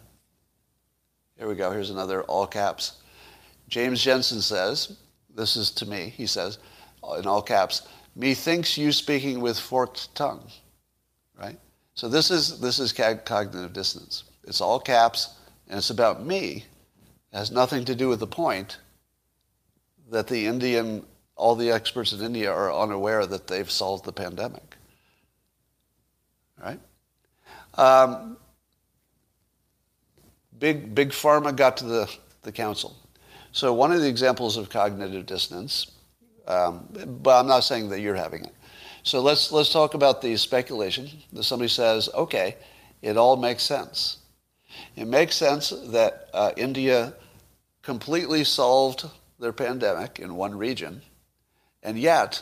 Here 1.37 1.49
we 1.49 1.55
go. 1.55 1.69
Here's 1.69 1.89
another 1.89 2.23
all 2.23 2.47
caps. 2.47 3.01
James 3.67 4.01
Jensen 4.01 4.39
says, 4.39 4.95
this 5.35 5.57
is 5.57 5.69
to 5.71 5.85
me, 5.85 6.13
he 6.15 6.25
says, 6.25 6.59
in 7.17 7.27
all 7.27 7.41
caps, 7.41 7.85
methinks 8.15 8.77
you 8.77 8.93
speaking 8.93 9.41
with 9.41 9.59
forked 9.59 10.15
tongue, 10.15 10.49
right? 11.37 11.59
So 11.95 12.07
this 12.07 12.31
is, 12.31 12.61
this 12.61 12.79
is 12.79 12.93
cognitive 12.93 13.73
dissonance. 13.73 14.23
It's 14.45 14.61
all 14.61 14.79
caps, 14.79 15.35
and 15.67 15.77
it's 15.77 15.89
about 15.89 16.25
me. 16.25 16.63
It 17.33 17.37
has 17.37 17.51
nothing 17.51 17.83
to 17.83 17.95
do 17.95 18.07
with 18.07 18.21
the 18.21 18.27
point 18.27 18.77
that 20.09 20.27
the 20.27 20.45
Indian, 20.45 21.05
all 21.35 21.55
the 21.55 21.71
experts 21.71 22.13
in 22.13 22.21
India 22.21 22.51
are 22.51 22.73
unaware 22.73 23.25
that 23.25 23.47
they've 23.47 23.69
solved 23.69 24.05
the 24.05 24.13
pandemic. 24.13 24.77
Right? 26.63 26.79
Um, 27.75 28.37
big, 30.59 30.93
big 30.93 31.09
pharma 31.09 31.55
got 31.55 31.77
to 31.77 31.85
the, 31.85 32.15
the 32.43 32.51
council. 32.51 32.95
So 33.51 33.73
one 33.73 33.91
of 33.91 34.01
the 34.01 34.07
examples 34.07 34.57
of 34.57 34.69
cognitive 34.69 35.25
dissonance, 35.25 35.91
um, 36.47 36.87
but 37.21 37.39
I'm 37.39 37.47
not 37.47 37.63
saying 37.63 37.89
that 37.89 37.99
you're 37.99 38.15
having 38.15 38.45
it. 38.45 38.53
So 39.03 39.21
let's 39.21 39.51
let's 39.51 39.71
talk 39.71 39.95
about 39.95 40.21
the 40.21 40.37
speculation 40.37 41.09
that 41.33 41.43
somebody 41.43 41.67
says, 41.67 42.09
okay, 42.13 42.55
it 43.01 43.17
all 43.17 43.35
makes 43.35 43.61
sense. 43.63 44.17
It 44.95 45.07
makes 45.07 45.35
sense 45.35 45.71
that 45.87 46.29
uh, 46.33 46.51
India 46.55 47.13
completely 47.81 48.45
solved 48.45 49.05
their 49.39 49.51
pandemic 49.51 50.19
in 50.19 50.35
one 50.35 50.57
region, 50.57 51.01
and 51.83 51.99
yet, 51.99 52.41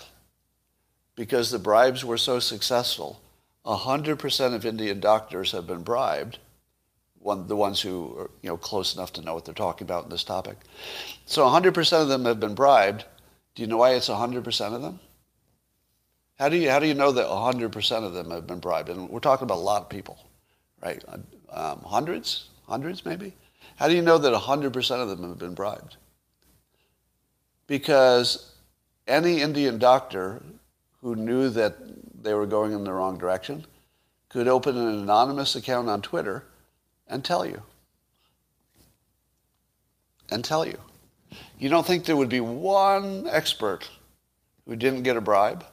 because 1.16 1.52
the 1.52 1.60
bribes 1.60 2.06
were 2.06 2.18
so 2.18 2.40
successful, 2.40 3.22
100% 3.66 4.56
of 4.56 4.66
Indian 4.66 5.00
doctors 5.00 5.52
have 5.52 5.68
been 5.68 5.84
bribed 5.84 6.40
one, 7.22 7.48
the 7.48 7.56
ones 7.56 7.82
who 7.82 8.16
are 8.18 8.30
you 8.42 8.50
know, 8.50 8.58
close 8.58 8.96
enough 8.96 9.14
to 9.14 9.22
know 9.22 9.34
what 9.34 9.46
they're 9.46 9.54
talking 9.54 9.86
about 9.86 10.04
in 10.04 10.10
this 10.10 10.24
topic. 10.24 10.58
So 11.26 11.46
100% 11.46 12.02
of 12.02 12.08
them 12.08 12.26
have 12.26 12.40
been 12.40 12.56
bribed. 12.56 13.06
Do 13.56 13.62
you 13.62 13.68
know 13.68 13.78
why 13.78 13.92
it's 13.92 14.10
100% 14.10 14.74
of 14.74 14.82
them? 14.82 15.00
How 16.40 16.50
do 16.50 16.58
you, 16.58 16.70
how 16.70 16.80
do 16.80 16.88
you 16.88 16.96
know 16.96 17.12
that 17.12 17.28
100% 17.28 18.04
of 18.04 18.14
them 18.14 18.32
have 18.32 18.48
been 18.48 18.60
bribed? 18.60 18.90
And 18.90 19.10
we're 19.10 19.20
talking 19.20 19.44
about 19.44 19.58
a 19.58 19.62
lot 19.62 19.84
of 19.84 19.90
people, 19.90 20.18
right? 20.84 21.04
Um, 21.52 21.82
hundreds? 21.86 22.50
Hundreds 22.68 23.06
maybe? 23.06 23.34
How 23.76 23.88
do 23.88 23.96
you 23.96 24.02
know 24.02 24.18
that 24.18 24.34
100% 24.34 25.02
of 25.02 25.10
them 25.10 25.30
have 25.30 25.38
been 25.38 25.54
bribed? 25.54 25.98
Because 27.68 28.51
any 29.12 29.42
Indian 29.42 29.78
doctor 29.78 30.42
who 31.02 31.16
knew 31.16 31.50
that 31.50 31.76
they 32.24 32.34
were 32.34 32.46
going 32.46 32.72
in 32.72 32.84
the 32.84 32.94
wrong 32.94 33.18
direction 33.18 33.66
could 34.30 34.48
open 34.48 34.78
an 34.78 34.88
anonymous 34.88 35.56
account 35.56 35.90
on 35.90 36.02
Twitter 36.02 36.46
and 37.08 37.24
tell 37.24 37.46
you. 37.46 37.62
And 40.30 40.46
tell 40.46 40.66
you. 40.66 40.80
You 41.60 41.70
don't 41.70 41.86
think 41.86 42.06
there 42.06 42.16
would 42.16 42.30
be 42.30 42.40
one 42.40 43.28
expert 43.28 43.90
who 44.66 44.76
didn't 44.76 45.04
get 45.04 45.18
a 45.18 45.22
bribe 45.22 45.66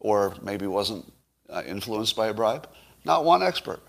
or 0.00 0.34
maybe 0.40 0.66
wasn't 0.66 1.12
uh, 1.50 1.62
influenced 1.66 2.16
by 2.16 2.28
a 2.28 2.34
bribe? 2.34 2.66
Not 3.04 3.24
one 3.24 3.42
expert 3.42 3.80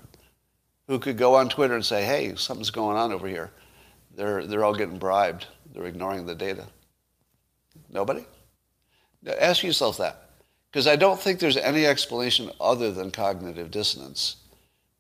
who 0.88 1.00
could 1.00 1.18
go 1.18 1.36
on 1.36 1.48
Twitter 1.48 1.76
and 1.76 1.86
say, 1.86 2.04
hey, 2.04 2.36
something's 2.36 2.72
going 2.72 2.98
on 2.98 3.14
over 3.14 3.28
here. 3.28 3.52
They're, 4.16 4.46
they're 4.46 4.66
all 4.66 4.76
getting 4.76 4.98
bribed. 4.98 5.48
They're 5.74 5.86
ignoring 5.86 6.26
the 6.26 6.36
data. 6.36 6.66
Nobody? 7.90 8.26
Ask 9.26 9.64
yourself 9.64 9.98
that. 9.98 10.30
Because 10.72 10.88
I 10.88 10.96
don't 10.96 11.20
think 11.20 11.40
there's 11.40 11.58
any 11.58 11.86
explanation 11.86 12.52
other 12.60 12.92
than 12.92 13.12
cognitive 13.12 13.72
dissonance 13.72 14.38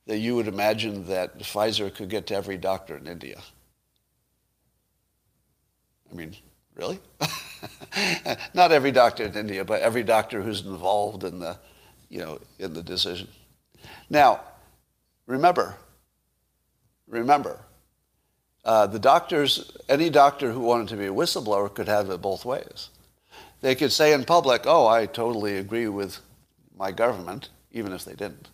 that 0.07 0.17
you 0.17 0.35
would 0.35 0.47
imagine 0.47 1.05
that 1.07 1.37
Pfizer 1.39 1.93
could 1.93 2.09
get 2.09 2.27
to 2.27 2.35
every 2.35 2.57
doctor 2.57 2.95
in 2.97 3.07
India. 3.07 3.41
I 6.09 6.15
mean, 6.15 6.35
really? 6.75 6.99
Not 8.53 8.71
every 8.71 8.91
doctor 8.91 9.25
in 9.25 9.35
India, 9.35 9.65
but 9.65 9.81
every 9.81 10.03
doctor 10.03 10.41
who's 10.41 10.61
involved 10.61 11.23
in 11.25 11.39
the, 11.39 11.57
you 12.09 12.19
know, 12.19 12.39
in 12.57 12.73
the 12.73 12.81
decision. 12.81 13.27
Now, 14.09 14.39
remember, 15.25 15.75
remember, 17.07 17.59
uh, 18.63 18.87
the 18.87 18.99
doctors, 18.99 19.75
any 19.89 20.09
doctor 20.09 20.51
who 20.51 20.61
wanted 20.61 20.87
to 20.89 20.95
be 20.95 21.07
a 21.07 21.13
whistleblower 21.13 21.73
could 21.73 21.87
have 21.87 22.09
it 22.09 22.21
both 22.21 22.45
ways. 22.45 22.89
They 23.61 23.75
could 23.75 23.91
say 23.91 24.13
in 24.13 24.23
public, 24.23 24.63
oh, 24.65 24.87
I 24.87 25.05
totally 25.05 25.57
agree 25.57 25.87
with 25.87 26.19
my 26.77 26.91
government, 26.91 27.49
even 27.71 27.91
if 27.91 28.05
they 28.05 28.13
didn't. 28.13 28.49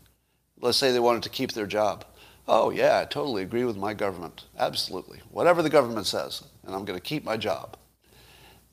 Let's 0.59 0.77
say 0.77 0.91
they 0.91 0.99
wanted 0.99 1.23
to 1.23 1.29
keep 1.29 1.51
their 1.51 1.67
job. 1.67 2.05
Oh, 2.47 2.69
yeah, 2.69 2.99
I 2.99 3.05
totally 3.05 3.43
agree 3.43 3.63
with 3.65 3.77
my 3.77 3.93
government. 3.93 4.45
Absolutely. 4.57 5.19
Whatever 5.29 5.61
the 5.61 5.69
government 5.69 6.07
says, 6.07 6.43
and 6.65 6.75
I'm 6.75 6.85
going 6.85 6.99
to 6.99 7.03
keep 7.03 7.23
my 7.23 7.37
job. 7.37 7.77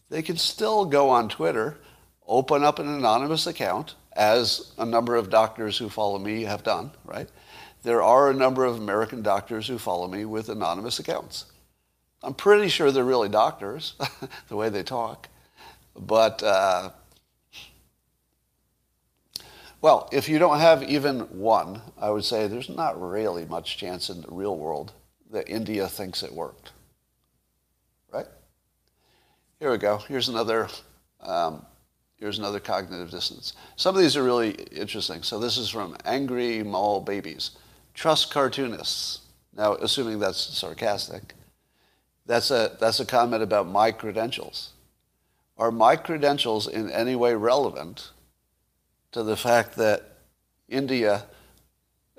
They 0.09 0.23
can 0.23 0.37
still 0.37 0.85
go 0.85 1.09
on 1.09 1.29
Twitter, 1.29 1.79
open 2.27 2.65
up 2.65 2.79
an 2.79 2.89
anonymous 2.89 3.47
account, 3.47 3.95
as 4.13 4.73
a 4.77 4.85
number 4.85 5.17
of 5.17 5.31
doctors 5.31 5.79
who 5.79 5.89
follow 5.89 6.19
me 6.19 6.43
have 6.43 6.63
done, 6.63 6.91
right? 7.05 7.29
There 7.83 8.03
are 8.03 8.29
a 8.29 8.35
number 8.35 8.65
of 8.65 8.77
American 8.77 9.23
doctors 9.23 9.67
who 9.67 9.79
follow 9.79 10.07
me 10.09 10.25
with 10.25 10.49
anonymous 10.49 10.99
accounts. 10.99 11.47
I'm 12.23 12.35
pretty 12.35 12.69
sure 12.69 12.91
they're 12.91 13.05
really 13.05 13.31
doctors, 13.31 13.95
the 14.49 14.57
way 14.57 14.69
they 14.69 14.83
talk. 14.83 15.29
But 16.01 16.43
uh, 16.43 16.91
well, 19.83 20.09
if 20.13 20.29
you 20.29 20.39
don't 20.39 20.59
have 20.59 20.83
even 20.83 21.21
one, 21.39 21.83
I 21.99 22.11
would 22.11 22.25
say 22.25 22.47
there's 22.47 22.71
not 22.71 23.01
really 23.01 23.45
much 23.45 23.77
chance 23.77 24.09
in 24.09 24.23
the 24.23 24.31
real 24.31 24.57
world 24.57 24.93
that 25.31 25.49
India 25.49 25.89
thinks 25.89 26.23
it 26.23 26.33
worked. 26.33 26.73
Right? 28.13 28.27
Here 29.59 29.71
we 29.71 29.79
go. 29.79 29.99
Here's 29.99 30.29
another. 30.29 30.69
Um, 31.21 31.67
here's 32.17 32.39
another 32.39 32.61
cognitive 32.61 33.11
dissonance. 33.11 33.53
Some 33.77 33.95
of 33.95 34.01
these 34.01 34.17
are 34.17 34.23
really 34.23 34.53
interesting. 34.73 35.23
So 35.23 35.39
this 35.39 35.59
is 35.59 35.69
from 35.69 35.97
Angry 36.07 36.63
Mall 36.63 37.01
Babies. 37.01 37.53
Trust 37.93 38.33
cartoonists. 38.33 39.21
Now, 39.55 39.75
assuming 39.75 40.19
that's 40.19 40.39
sarcastic, 40.39 41.35
that's 42.25 42.51
a, 42.51 42.77
that's 42.81 43.01
a 43.01 43.05
comment 43.05 43.43
about 43.43 43.67
my 43.67 43.91
credentials. 43.93 44.71
Are 45.61 45.71
my 45.71 45.95
credentials 45.95 46.67
in 46.67 46.91
any 46.91 47.15
way 47.15 47.35
relevant 47.35 48.11
to 49.13 49.23
the 49.23 49.37
fact 49.37 49.77
that 49.77 50.17
India 50.69 51.25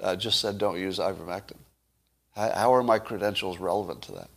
uh, 0.02 0.16
just 0.16 0.40
said 0.40 0.58
don't 0.58 0.80
use 0.80 1.00
ivermectin. 1.00 1.58
How, 2.36 2.52
how 2.52 2.74
are 2.74 2.84
my 2.84 3.00
credentials 3.00 3.60
relevant 3.60 4.02
to 4.04 4.12
that? 4.14 4.30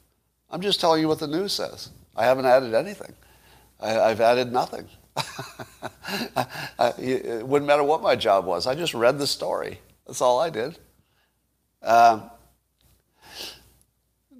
I'm 0.50 0.60
just 0.60 0.80
telling 0.80 1.00
you 1.00 1.08
what 1.08 1.18
the 1.18 1.26
news 1.26 1.52
says. 1.52 1.90
I 2.16 2.24
haven't 2.24 2.46
added 2.46 2.74
anything. 2.74 3.12
I, 3.80 4.08
have 4.08 4.20
added 4.20 4.52
nothing. 4.52 4.88
It 6.98 7.46
wouldn't 7.46 7.66
matter 7.66 7.82
what 7.82 8.02
my 8.02 8.14
job 8.14 8.44
was. 8.44 8.66
I 8.66 8.74
just 8.74 8.94
read 8.94 9.18
the 9.18 9.26
story. 9.26 9.80
That's 10.06 10.20
all 10.20 10.38
I 10.38 10.50
did. 10.50 10.78
Um, 11.82 12.30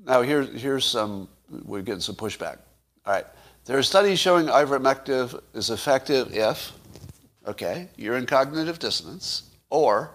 now 0.07 0.22
here, 0.22 0.42
here's 0.42 0.85
some, 0.85 1.29
we're 1.50 1.83
getting 1.83 2.00
some 2.00 2.16
pushback. 2.16 2.59
All 3.07 3.12
right. 3.14 3.27
There 3.66 3.79
are 3.79 3.83
studies 3.83 4.18
showing 4.18 4.46
ivermectin 4.46 5.40
is 5.55 5.70
effective 5.70 6.35
if 6.35 6.72
okay, 7.46 7.88
you're 7.96 8.16
in 8.16 8.27
cognitive 8.27 8.79
dissonance, 8.79 9.50
or 9.70 10.11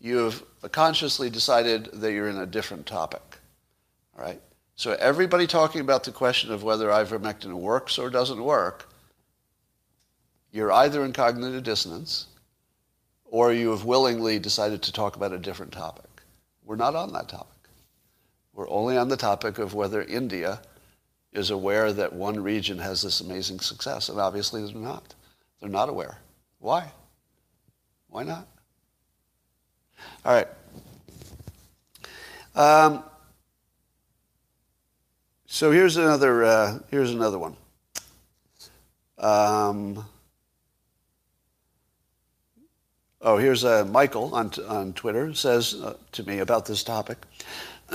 you've 0.00 0.42
consciously 0.70 1.30
decided 1.30 1.86
that 1.94 2.12
you're 2.12 2.28
in 2.28 2.38
a 2.38 2.46
different 2.46 2.86
topic. 2.86 3.22
All 4.16 4.24
right? 4.24 4.40
So 4.74 4.92
everybody 4.92 5.46
talking 5.46 5.80
about 5.80 6.04
the 6.04 6.12
question 6.12 6.52
of 6.52 6.62
whether 6.62 6.88
ivermectin 6.88 7.52
works 7.54 7.98
or 7.98 8.10
doesn't 8.10 8.42
work, 8.42 8.88
you're 10.50 10.72
either 10.72 11.04
in 11.04 11.12
cognitive 11.12 11.62
dissonance 11.62 12.26
or 13.24 13.52
you 13.52 13.70
have 13.70 13.84
willingly 13.84 14.38
decided 14.38 14.82
to 14.82 14.92
talk 14.92 15.16
about 15.16 15.32
a 15.32 15.38
different 15.38 15.72
topic. 15.72 16.10
We're 16.64 16.76
not 16.76 16.94
on 16.94 17.12
that 17.12 17.28
topic. 17.28 17.48
We're 18.52 18.68
only 18.68 18.96
on 18.96 19.08
the 19.08 19.16
topic 19.16 19.58
of 19.58 19.74
whether 19.74 20.02
India 20.02 20.60
is 21.32 21.50
aware 21.50 21.92
that 21.92 22.12
one 22.12 22.42
region 22.42 22.78
has 22.78 23.02
this 23.02 23.20
amazing 23.20 23.60
success, 23.60 24.08
and 24.08 24.20
obviously 24.20 24.64
they're 24.64 24.80
not. 24.80 25.14
They're 25.60 25.70
not 25.70 25.88
aware. 25.88 26.18
Why? 26.58 26.92
Why 28.08 28.24
not? 28.24 28.46
All 30.24 30.34
right. 30.34 30.48
Um, 32.54 33.02
so 35.46 35.70
here's 35.70 35.96
another. 35.96 36.44
Uh, 36.44 36.78
here's 36.90 37.12
another 37.12 37.38
one. 37.38 37.56
Um, 39.18 40.04
oh, 43.22 43.36
here's 43.36 43.64
uh, 43.64 43.84
Michael 43.84 44.34
on 44.34 44.50
on 44.68 44.92
Twitter 44.92 45.32
says 45.34 45.74
uh, 45.74 45.96
to 46.12 46.22
me 46.24 46.38
about 46.38 46.66
this 46.66 46.82
topic. 46.82 47.18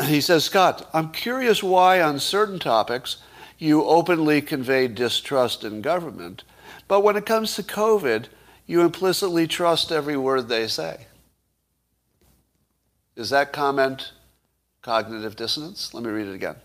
He 0.06 0.22
says, 0.22 0.44
Scott, 0.44 0.88
I'm 0.94 1.10
curious 1.10 1.64
why 1.64 2.02
on 2.04 2.20
certain 2.20 2.60
topics 2.60 3.18
you 3.58 3.84
openly 3.84 4.44
convey 4.44 4.88
distrust 4.88 5.64
in 5.64 5.82
government, 5.82 6.44
but 6.88 7.02
when 7.02 7.16
it 7.16 7.26
comes 7.26 7.56
to 7.56 7.64
COVID, 7.64 8.26
you 8.68 8.82
implicitly 8.82 9.48
trust 9.48 9.92
every 9.92 10.16
word 10.16 10.50
they 10.50 10.68
say. 10.68 11.08
Is 13.16 13.32
that 13.32 13.52
comment 13.52 14.12
cognitive 14.84 15.36
dissonance? 15.36 15.94
Let 15.96 16.04
me 16.04 16.12
read 16.12 16.28
it 16.28 16.36
again. 16.36 16.58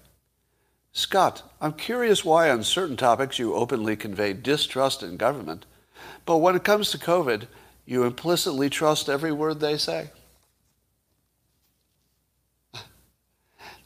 Scott, 0.93 1.43
I'm 1.59 1.73
curious 1.73 2.27
why 2.27 2.51
on 2.51 2.63
certain 2.63 2.99
topics 2.99 3.39
you 3.39 3.55
openly 3.55 3.97
convey 3.97 4.35
distrust 4.35 5.03
in 5.03 5.17
government, 5.17 5.65
but 6.27 6.39
when 6.39 6.55
it 6.55 6.65
comes 6.65 6.91
to 6.91 6.99
COVID, 6.99 7.47
you 7.85 8.05
implicitly 8.05 8.71
trust 8.71 9.09
every 9.09 9.33
word 9.33 9.61
they 9.61 9.77
say. 9.77 10.11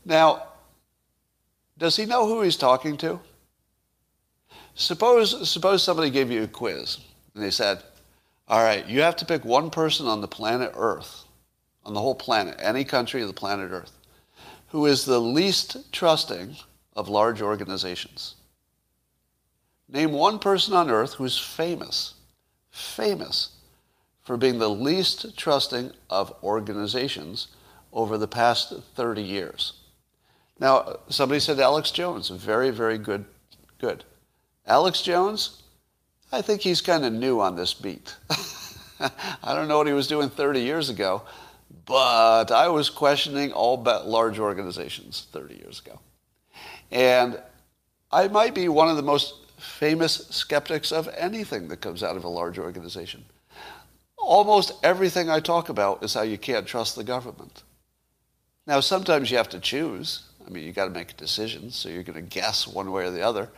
Now, 0.04 0.44
does 1.78 1.96
he 1.96 2.06
know 2.06 2.26
who 2.26 2.42
he's 2.42 2.56
talking 2.56 2.96
to? 2.98 3.18
Suppose, 4.74 5.48
suppose 5.48 5.82
somebody 5.82 6.10
gave 6.10 6.30
you 6.30 6.44
a 6.44 6.48
quiz 6.48 6.98
and 7.34 7.42
they 7.42 7.50
said, 7.50 7.82
all 8.48 8.62
right, 8.62 8.86
you 8.86 9.00
have 9.00 9.16
to 9.16 9.24
pick 9.24 9.44
one 9.44 9.70
person 9.70 10.06
on 10.06 10.20
the 10.20 10.28
planet 10.28 10.72
Earth, 10.76 11.24
on 11.84 11.94
the 11.94 12.00
whole 12.00 12.14
planet, 12.14 12.56
any 12.60 12.84
country 12.84 13.20
of 13.20 13.28
the 13.28 13.34
planet 13.34 13.72
Earth, 13.72 13.98
who 14.68 14.86
is 14.86 15.04
the 15.04 15.20
least 15.20 15.92
trusting 15.92 16.56
of 16.94 17.08
large 17.08 17.42
organizations. 17.42 18.36
Name 19.88 20.12
one 20.12 20.38
person 20.38 20.74
on 20.74 20.90
earth 20.90 21.14
who's 21.14 21.38
famous, 21.38 22.14
famous 22.70 23.55
for 24.26 24.36
being 24.36 24.58
the 24.58 24.68
least 24.68 25.38
trusting 25.38 25.92
of 26.10 26.34
organizations 26.42 27.46
over 27.92 28.18
the 28.18 28.26
past 28.26 28.74
30 28.96 29.22
years. 29.22 29.74
Now, 30.58 30.98
somebody 31.08 31.38
said 31.38 31.60
Alex 31.60 31.92
Jones, 31.92 32.28
very, 32.28 32.70
very 32.70 32.98
good, 32.98 33.24
good. 33.78 34.02
Alex 34.66 35.00
Jones, 35.00 35.62
I 36.32 36.42
think 36.42 36.62
he's 36.62 36.80
kind 36.80 37.04
of 37.04 37.12
new 37.12 37.40
on 37.40 37.54
this 37.54 37.72
beat. 37.72 38.16
I 38.98 39.54
don't 39.54 39.68
know 39.68 39.78
what 39.78 39.86
he 39.86 39.92
was 39.92 40.08
doing 40.08 40.28
30 40.28 40.60
years 40.60 40.90
ago, 40.90 41.22
but 41.84 42.50
I 42.50 42.66
was 42.66 42.90
questioning 42.90 43.52
all 43.52 43.80
large 43.80 44.40
organizations 44.40 45.28
30 45.30 45.54
years 45.54 45.80
ago. 45.86 46.00
And 46.90 47.40
I 48.10 48.26
might 48.26 48.56
be 48.56 48.68
one 48.68 48.88
of 48.88 48.96
the 48.96 49.02
most 49.02 49.34
famous 49.56 50.26
skeptics 50.30 50.90
of 50.90 51.08
anything 51.16 51.68
that 51.68 51.76
comes 51.80 52.02
out 52.02 52.16
of 52.16 52.24
a 52.24 52.28
large 52.28 52.58
organization. 52.58 53.24
Almost 54.26 54.72
everything 54.82 55.30
I 55.30 55.38
talk 55.38 55.68
about 55.68 56.02
is 56.02 56.14
how 56.14 56.22
you 56.22 56.36
can't 56.36 56.66
trust 56.66 56.96
the 56.96 57.04
government. 57.04 57.62
Now, 58.66 58.80
sometimes 58.80 59.30
you 59.30 59.36
have 59.36 59.48
to 59.50 59.60
choose. 59.60 60.24
I 60.44 60.50
mean, 60.50 60.64
you 60.64 60.72
got 60.72 60.86
to 60.86 60.90
make 60.90 61.12
a 61.12 61.14
decision, 61.14 61.70
so 61.70 61.88
you're 61.88 62.02
going 62.02 62.16
to 62.16 62.28
guess 62.28 62.66
one 62.66 62.90
way 62.90 63.04
or 63.04 63.12
the 63.12 63.22
other. 63.22 63.50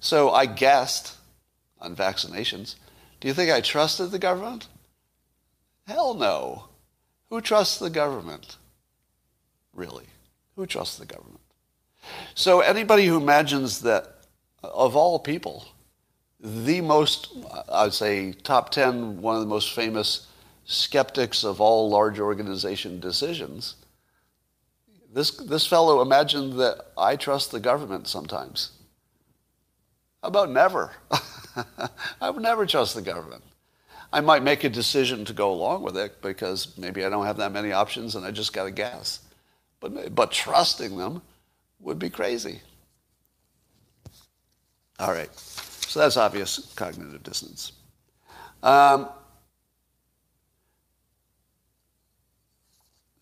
So 0.00 0.30
I 0.30 0.46
guessed 0.46 1.16
on 1.80 1.94
vaccinations. 1.94 2.74
Do 3.20 3.28
you 3.28 3.34
think 3.34 3.52
I 3.52 3.60
trusted 3.60 4.10
the 4.10 4.18
government? 4.18 4.66
Hell 5.86 6.14
no. 6.14 6.64
Who 7.28 7.40
trusts 7.40 7.78
the 7.78 7.88
government? 7.88 8.56
Really? 9.72 10.06
Who 10.56 10.66
trusts 10.66 10.98
the 10.98 11.06
government? 11.06 11.38
So 12.34 12.62
anybody 12.62 13.06
who 13.06 13.16
imagines 13.16 13.82
that, 13.82 14.16
of 14.64 14.96
all 14.96 15.20
people, 15.20 15.66
the 16.42 16.80
most, 16.80 17.32
I'd 17.70 17.92
say, 17.92 18.32
top 18.32 18.70
10, 18.70 19.20
one 19.20 19.36
of 19.36 19.40
the 19.40 19.48
most 19.48 19.72
famous 19.72 20.26
skeptics 20.64 21.44
of 21.44 21.60
all 21.60 21.90
large 21.90 22.18
organization 22.18 23.00
decisions, 23.00 23.76
this, 25.12 25.32
this 25.32 25.66
fellow 25.66 26.00
imagined 26.00 26.54
that 26.60 26.86
I 26.96 27.16
trust 27.16 27.50
the 27.50 27.60
government 27.60 28.06
sometimes. 28.06 28.70
How 30.22 30.28
about 30.28 30.50
never? 30.50 30.92
I 32.20 32.30
would 32.30 32.42
never 32.42 32.64
trust 32.64 32.94
the 32.94 33.02
government. 33.02 33.42
I 34.12 34.20
might 34.20 34.42
make 34.42 34.64
a 34.64 34.68
decision 34.68 35.24
to 35.26 35.32
go 35.32 35.52
along 35.52 35.82
with 35.82 35.96
it 35.96 36.20
because 36.20 36.76
maybe 36.76 37.04
I 37.04 37.08
don't 37.08 37.26
have 37.26 37.38
that 37.38 37.52
many 37.52 37.72
options 37.72 38.14
and 38.14 38.24
I 38.24 38.30
just 38.30 38.52
got 38.52 38.64
to 38.64 38.70
guess. 38.70 39.20
But, 39.80 40.14
but 40.14 40.30
trusting 40.30 40.96
them 40.96 41.22
would 41.80 41.98
be 41.98 42.10
crazy. 42.10 42.60
All 44.98 45.12
right. 45.12 45.30
So 45.90 45.98
that's 45.98 46.16
obvious 46.16 46.72
cognitive 46.76 47.20
dissonance. 47.24 47.72
Um, 48.62 49.08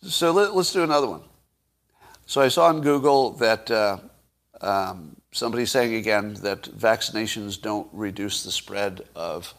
so 0.02 0.32
let, 0.32 0.50
us 0.50 0.70
do 0.74 0.82
another 0.82 1.08
one. 1.08 1.22
So 2.26 2.42
I 2.42 2.48
saw 2.48 2.66
on 2.66 2.82
Google 2.82 3.30
that 3.38 3.70
uh, 3.70 3.96
um, 4.60 5.16
somebody's 5.32 5.70
saying 5.70 5.94
again 5.94 6.34
that 6.42 6.64
vaccinations 6.64 7.58
don't 7.58 7.88
reduce 7.90 8.44
the 8.44 8.50
spread 8.50 9.00
of, 9.14 9.54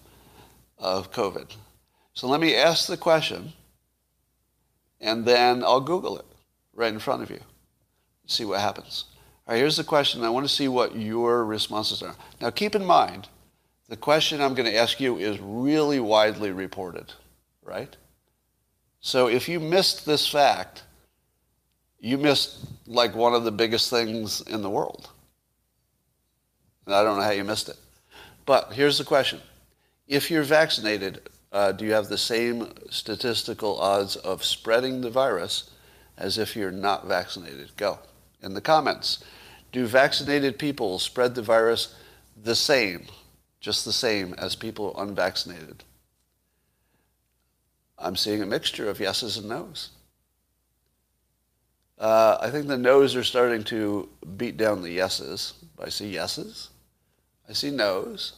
of 0.78 1.12
COVID. 1.12 1.52
So 2.14 2.28
let 2.28 2.40
me 2.40 2.56
ask 2.56 2.86
the 2.86 2.96
question, 2.96 3.54
and 5.02 5.26
then 5.26 5.64
I'll 5.64 5.82
Google 5.82 6.20
it 6.20 6.26
right 6.76 6.94
in 6.94 7.00
front 7.00 7.24
of 7.24 7.32
you. 7.32 7.40
See 8.28 8.46
what 8.46 8.60
happens. 8.60 9.06
All 9.50 9.56
right, 9.56 9.62
here's 9.62 9.78
the 9.78 9.84
question. 9.84 10.24
I 10.24 10.30
want 10.30 10.48
to 10.48 10.54
see 10.54 10.68
what 10.68 10.96
your 10.96 11.44
responses 11.44 12.04
are. 12.04 12.16
Now, 12.40 12.52
keep 12.52 12.76
in 12.76 12.86
mind, 12.86 13.30
the 13.88 13.98
question 13.98 14.42
I'm 14.42 14.54
going 14.54 14.72
to 14.72 14.78
ask 14.78 15.00
you 15.00 15.18
is 15.18 15.40
really 15.40 16.00
widely 16.00 16.52
reported, 16.52 17.12
right? 17.64 17.98
So 19.02 19.26
if 19.26 19.50
you 19.50 19.60
missed 19.60 20.06
this 20.06 20.28
fact, 20.28 20.84
you 22.00 22.20
missed 22.20 22.64
like 22.86 23.16
one 23.16 23.34
of 23.34 23.44
the 23.44 23.52
biggest 23.52 23.90
things 23.90 24.42
in 24.42 24.62
the 24.62 24.70
world. 24.70 25.10
And 26.86 26.94
I 26.94 27.04
don't 27.04 27.18
know 27.18 27.24
how 27.24 27.32
you 27.32 27.44
missed 27.44 27.70
it. 27.70 27.78
But 28.46 28.74
here's 28.74 29.00
the 29.00 29.04
question. 29.04 29.42
If 30.08 30.30
you're 30.30 30.44
vaccinated, 30.44 31.28
uh, 31.52 31.72
do 31.72 31.86
you 31.86 31.94
have 31.94 32.08
the 32.08 32.20
same 32.20 32.72
statistical 32.92 33.80
odds 33.80 34.16
of 34.16 34.44
spreading 34.44 35.02
the 35.02 35.10
virus 35.10 35.72
as 36.20 36.38
if 36.38 36.56
you're 36.56 36.70
not 36.70 37.08
vaccinated? 37.08 37.76
Go 37.78 37.98
in 38.44 38.54
the 38.54 38.62
comments. 38.62 39.24
Do 39.72 39.86
vaccinated 39.86 40.58
people 40.58 41.00
spread 41.00 41.36
the 41.36 41.42
virus 41.42 41.96
the 42.42 42.56
same, 42.56 43.06
just 43.60 43.86
the 43.86 43.94
same 43.94 44.34
as 44.36 44.56
people 44.56 45.00
unvaccinated? 45.00 45.84
I'm 47.98 48.16
seeing 48.16 48.42
a 48.42 48.48
mixture 48.48 48.90
of 48.90 49.00
yeses 49.00 49.38
and 49.38 49.50
nos. 49.50 49.90
Uh, 52.00 52.38
I 52.40 52.50
think 52.50 52.68
the 52.68 52.78
no's 52.78 53.16
are 53.16 53.26
starting 53.26 53.64
to 53.66 54.08
beat 54.38 54.56
down 54.56 54.82
the 54.82 54.92
yeses. 54.92 55.54
I 55.78 55.90
see 55.90 56.10
yeses. 56.10 56.70
I 57.48 57.54
see 57.54 57.72
no's. 57.72 58.34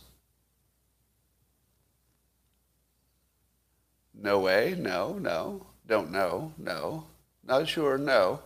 No 4.13 4.39
way, 4.39 4.75
no, 4.77 5.13
no. 5.13 5.67
Don't 5.87 6.11
know, 6.11 6.53
no. 6.57 7.05
Not 7.43 7.67
sure, 7.67 7.97
no. 7.97 8.39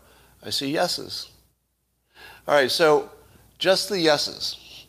I 0.44 0.50
see 0.50 0.72
yeses. 0.72 1.30
All 2.48 2.56
right, 2.56 2.70
so 2.72 3.10
just 3.58 3.90
the 3.90 4.00
yeses. 4.00 4.86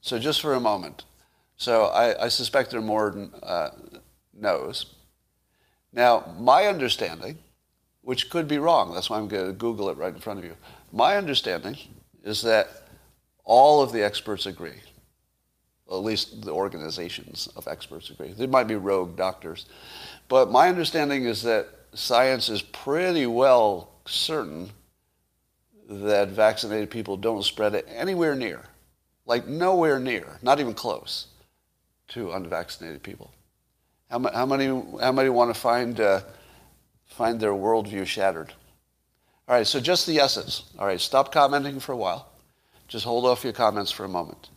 So 0.00 0.18
just 0.18 0.40
for 0.40 0.54
a 0.54 0.60
moment. 0.60 1.04
So 1.56 1.84
I, 1.84 2.24
I 2.24 2.28
suspect 2.28 2.70
there 2.70 2.80
are 2.80 2.82
more 2.82 3.30
uh, 3.42 3.70
no's. 4.34 4.86
Now, 5.92 6.34
my 6.38 6.66
understanding 6.66 7.38
which 8.02 8.30
could 8.30 8.48
be 8.48 8.58
wrong. 8.58 8.94
That's 8.94 9.10
why 9.10 9.18
I'm 9.18 9.28
going 9.28 9.46
to 9.46 9.52
Google 9.52 9.88
it 9.90 9.96
right 9.96 10.14
in 10.14 10.20
front 10.20 10.38
of 10.38 10.44
you. 10.44 10.56
My 10.92 11.16
understanding 11.16 11.76
is 12.24 12.42
that 12.42 12.68
all 13.44 13.82
of 13.82 13.92
the 13.92 14.02
experts 14.02 14.46
agree, 14.46 14.80
at 15.90 15.96
least 15.96 16.42
the 16.42 16.52
organizations 16.52 17.48
of 17.56 17.68
experts 17.68 18.10
agree. 18.10 18.32
There 18.32 18.48
might 18.48 18.68
be 18.68 18.76
rogue 18.76 19.16
doctors. 19.16 19.66
But 20.28 20.50
my 20.50 20.68
understanding 20.68 21.24
is 21.24 21.42
that 21.42 21.68
science 21.94 22.48
is 22.48 22.62
pretty 22.62 23.26
well 23.26 23.90
certain 24.06 24.70
that 25.90 26.28
vaccinated 26.28 26.88
people 26.88 27.16
don't 27.16 27.42
spread 27.42 27.74
it 27.74 27.86
anywhere 27.92 28.36
near, 28.36 28.62
like 29.26 29.48
nowhere 29.48 29.98
near, 29.98 30.38
not 30.40 30.60
even 30.60 30.72
close 30.72 31.26
to 32.08 32.30
unvaccinated 32.32 33.02
people. 33.02 33.32
How, 34.08 34.20
how 34.32 34.46
many, 34.46 34.66
how 35.00 35.10
many 35.10 35.28
want 35.28 35.52
to 35.52 35.60
find, 35.60 35.98
uh, 36.00 36.20
find 37.06 37.40
their 37.40 37.52
worldview 37.52 38.06
shattered? 38.06 38.52
All 39.48 39.56
right, 39.56 39.66
so 39.66 39.80
just 39.80 40.06
the 40.06 40.12
yeses. 40.12 40.62
All 40.78 40.86
right, 40.86 41.00
stop 41.00 41.32
commenting 41.32 41.80
for 41.80 41.92
a 41.92 41.96
while. 41.96 42.28
Just 42.86 43.04
hold 43.04 43.26
off 43.26 43.42
your 43.42 43.52
comments 43.52 43.90
for 43.90 44.04
a 44.04 44.08
moment. 44.08 44.50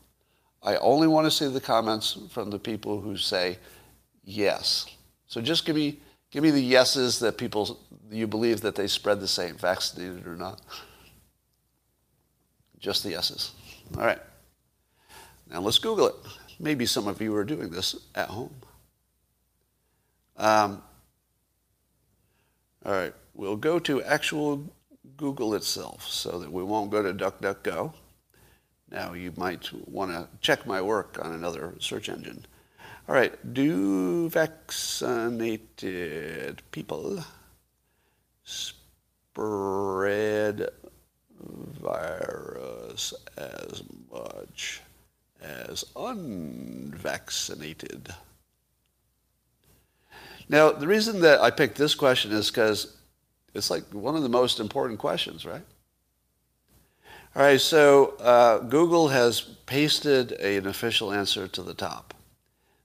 I 0.62 0.76
only 0.78 1.08
want 1.08 1.26
to 1.26 1.32
see 1.32 1.48
the 1.48 1.60
comments 1.60 2.18
from 2.30 2.52
the 2.52 2.60
people 2.60 3.02
who 3.02 3.18
say 3.18 3.58
yes. 4.24 4.86
So 5.26 5.42
just 5.42 5.66
give 5.66 5.76
me, 5.76 6.00
give 6.30 6.44
me 6.44 6.52
the 6.52 6.62
yeses 6.62 7.18
that 7.20 7.40
people, 7.40 7.80
you 8.12 8.28
believe 8.28 8.62
that 8.62 8.76
they 8.76 8.88
spread 8.88 9.20
the 9.20 9.28
same, 9.28 9.56
vaccinated 9.56 10.28
or 10.28 10.36
not. 10.36 10.62
Just 12.84 13.04
the 13.04 13.10
yeses. 13.12 13.54
All 13.98 14.06
right. 14.06 14.20
Now 15.50 15.62
let's 15.62 15.80
Google 15.80 16.08
it. 16.08 16.16
Maybe 16.60 16.86
some 16.86 17.08
of 17.08 17.22
you 17.22 17.34
are 17.34 17.46
doing 17.46 17.70
this 17.70 17.96
at 18.14 18.28
home. 18.28 18.54
Um, 20.36 20.84
all 22.86 22.92
right. 22.92 23.14
We'll 23.34 23.56
go 23.56 23.80
to 23.80 24.04
actual 24.04 24.70
Google 25.16 25.56
itself 25.56 26.06
so 26.10 26.40
that 26.40 26.52
we 26.52 26.62
won't 26.62 26.92
go 26.92 27.02
to 27.02 27.14
DuckDuckGo. 27.14 27.94
Now 28.92 29.14
you 29.14 29.32
might 29.38 29.72
want 29.88 30.12
to 30.12 30.28
check 30.42 30.68
my 30.68 30.82
work 30.82 31.18
on 31.24 31.32
another 31.32 31.76
search 31.80 32.10
engine. 32.10 32.46
All 33.08 33.16
right. 33.16 33.54
Do 33.54 34.28
vaccinated 34.30 36.62
people 36.72 37.24
spread 38.44 40.68
virus 41.82 43.14
as 43.38 43.84
much 44.12 44.82
as 45.42 45.86
unvaccinated? 45.96 48.14
Now, 50.50 50.72
the 50.72 50.88
reason 50.88 51.22
that 51.22 51.40
I 51.42 51.52
picked 51.52 51.78
this 51.78 51.96
question 51.96 52.32
is 52.32 52.52
because 52.52 52.98
it's 53.54 53.70
like 53.70 53.84
one 53.94 54.16
of 54.16 54.24
the 54.24 54.30
most 54.30 54.60
important 54.60 55.00
questions, 55.00 55.46
right? 55.46 55.62
All 57.36 57.42
right, 57.42 57.60
so 57.60 58.14
uh, 58.20 58.60
Google 58.60 59.08
has 59.08 59.42
pasted 59.42 60.34
an 60.34 60.68
official 60.68 61.12
answer 61.12 61.48
to 61.48 61.64
the 61.64 61.74
top. 61.74 62.14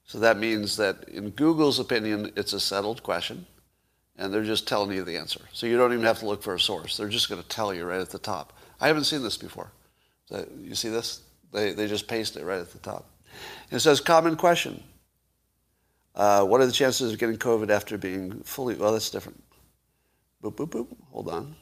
So 0.05 0.19
that 0.21 0.39
means 0.39 0.79
that 0.79 1.07
in 1.09 1.31
Google's 1.31 1.79
opinion, 1.79 2.33
it's 2.35 2.55
a 2.55 2.61
settled 2.61 3.03
question, 3.03 3.45
and 4.19 4.35
they're 4.35 4.45
just 4.45 4.67
telling 4.67 4.93
you 4.93 5.05
the 5.05 5.17
answer. 5.17 5.41
So 5.53 5.67
you 5.67 5.77
don't 5.77 5.93
even 5.93 6.05
have 6.05 6.19
to 6.19 6.27
look 6.27 6.43
for 6.43 6.55
a 6.55 6.61
source. 6.61 6.97
They're 6.97 7.09
just 7.09 7.29
going 7.29 7.41
to 7.41 7.49
tell 7.49 7.73
you 7.73 7.85
right 7.85 8.01
at 8.01 8.11
the 8.11 8.19
top. 8.19 8.53
I 8.81 8.89
haven't 8.89 9.05
seen 9.05 9.23
this 9.23 9.37
before. 9.37 9.71
You 10.61 10.75
see 10.75 10.89
this? 10.89 11.23
They, 11.53 11.73
they 11.73 11.87
just 11.87 12.09
paste 12.09 12.37
it 12.37 12.45
right 12.45 12.61
at 12.61 12.73
the 12.73 12.79
top. 12.79 13.09
It 13.71 13.79
says, 13.79 14.01
common 14.01 14.37
question. 14.37 14.83
Uh, 16.15 16.45
what 16.45 16.61
are 16.61 16.67
the 16.67 16.73
chances 16.73 17.13
of 17.13 17.19
getting 17.19 17.39
COVID 17.39 17.71
after 17.71 17.97
being 17.97 18.41
fully, 18.41 18.75
well, 18.75 18.93
that's 18.93 19.09
different. 19.09 19.43
Boop, 20.43 20.57
boop, 20.57 20.69
boop. 20.69 20.97
Hold 21.13 21.29
on. 21.29 21.57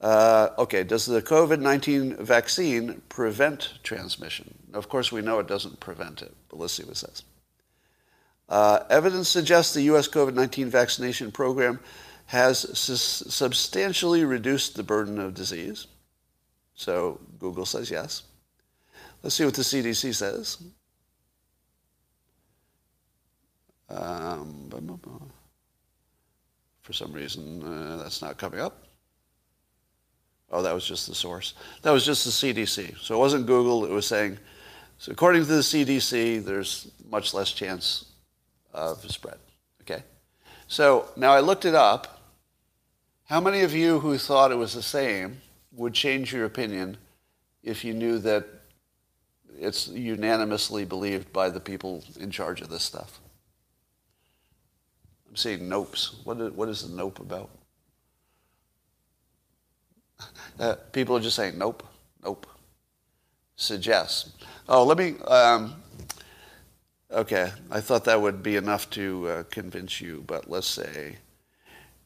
Uh, 0.00 0.48
okay, 0.58 0.82
does 0.82 1.06
the 1.06 1.22
COVID 1.22 1.60
19 1.60 2.16
vaccine 2.16 3.00
prevent 3.08 3.74
transmission? 3.84 4.52
Of 4.74 4.88
course, 4.88 5.12
we 5.12 5.22
know 5.22 5.38
it 5.38 5.46
doesn't 5.46 5.78
prevent 5.78 6.22
it, 6.22 6.34
but 6.48 6.58
let's 6.58 6.72
see 6.72 6.82
what 6.82 6.92
it 6.92 6.96
says. 6.96 7.22
Uh, 8.48 8.80
evidence 8.90 9.28
suggests 9.28 9.72
the 9.74 9.82
U.S. 9.82 10.08
COVID 10.08 10.34
19 10.34 10.68
vaccination 10.68 11.30
program 11.32 11.80
has 12.26 12.60
su- 12.78 12.96
substantially 12.96 14.24
reduced 14.24 14.74
the 14.74 14.82
burden 14.82 15.18
of 15.18 15.34
disease. 15.34 15.86
So 16.74 17.20
Google 17.38 17.66
says 17.66 17.90
yes. 17.90 18.22
Let's 19.22 19.36
see 19.36 19.44
what 19.44 19.54
the 19.54 19.62
CDC 19.62 20.14
says. 20.14 20.58
Um, 23.88 24.68
for 26.82 26.92
some 26.92 27.12
reason, 27.12 27.62
uh, 27.62 27.98
that's 28.02 28.22
not 28.22 28.38
coming 28.38 28.60
up. 28.60 28.86
Oh, 30.50 30.62
that 30.62 30.74
was 30.74 30.86
just 30.86 31.06
the 31.06 31.14
source. 31.14 31.54
That 31.82 31.90
was 31.90 32.04
just 32.04 32.24
the 32.24 32.30
CDC. 32.30 32.98
So 32.98 33.14
it 33.14 33.18
wasn't 33.18 33.46
Google. 33.46 33.84
It 33.84 33.90
was 33.90 34.06
saying, 34.06 34.38
so 34.98 35.12
according 35.12 35.42
to 35.42 35.48
the 35.48 35.60
CDC, 35.60 36.44
there's 36.44 36.90
much 37.10 37.32
less 37.32 37.52
chance 37.52 38.11
of 38.72 39.10
spread. 39.10 39.38
Okay? 39.82 40.02
So 40.68 41.08
now 41.16 41.32
I 41.32 41.40
looked 41.40 41.64
it 41.64 41.74
up. 41.74 42.20
How 43.24 43.40
many 43.40 43.62
of 43.62 43.74
you 43.74 44.00
who 44.00 44.18
thought 44.18 44.52
it 44.52 44.56
was 44.56 44.74
the 44.74 44.82
same 44.82 45.40
would 45.72 45.94
change 45.94 46.32
your 46.32 46.44
opinion 46.44 46.96
if 47.62 47.84
you 47.84 47.94
knew 47.94 48.18
that 48.18 48.46
it's 49.58 49.88
unanimously 49.88 50.84
believed 50.84 51.32
by 51.32 51.48
the 51.48 51.60
people 51.60 52.04
in 52.18 52.30
charge 52.30 52.60
of 52.60 52.68
this 52.68 52.82
stuff? 52.82 53.20
I'm 55.28 55.36
seeing 55.36 55.60
nopes. 55.60 56.14
What 56.24 56.40
is, 56.40 56.52
what 56.52 56.68
is 56.68 56.88
the 56.88 56.94
nope 56.94 57.20
about? 57.20 57.50
Uh, 60.60 60.76
people 60.92 61.16
are 61.16 61.20
just 61.20 61.34
saying 61.34 61.58
nope, 61.58 61.82
nope. 62.22 62.46
Suggests. 63.56 64.30
Oh, 64.68 64.84
let 64.84 64.98
me. 64.98 65.18
Um, 65.26 65.81
okay, 67.12 67.52
I 67.70 67.80
thought 67.80 68.04
that 68.04 68.20
would 68.20 68.42
be 68.42 68.56
enough 68.56 68.88
to 68.90 69.28
uh, 69.28 69.42
convince 69.44 70.00
you, 70.00 70.24
but 70.26 70.50
let's 70.50 70.66
say, 70.66 71.16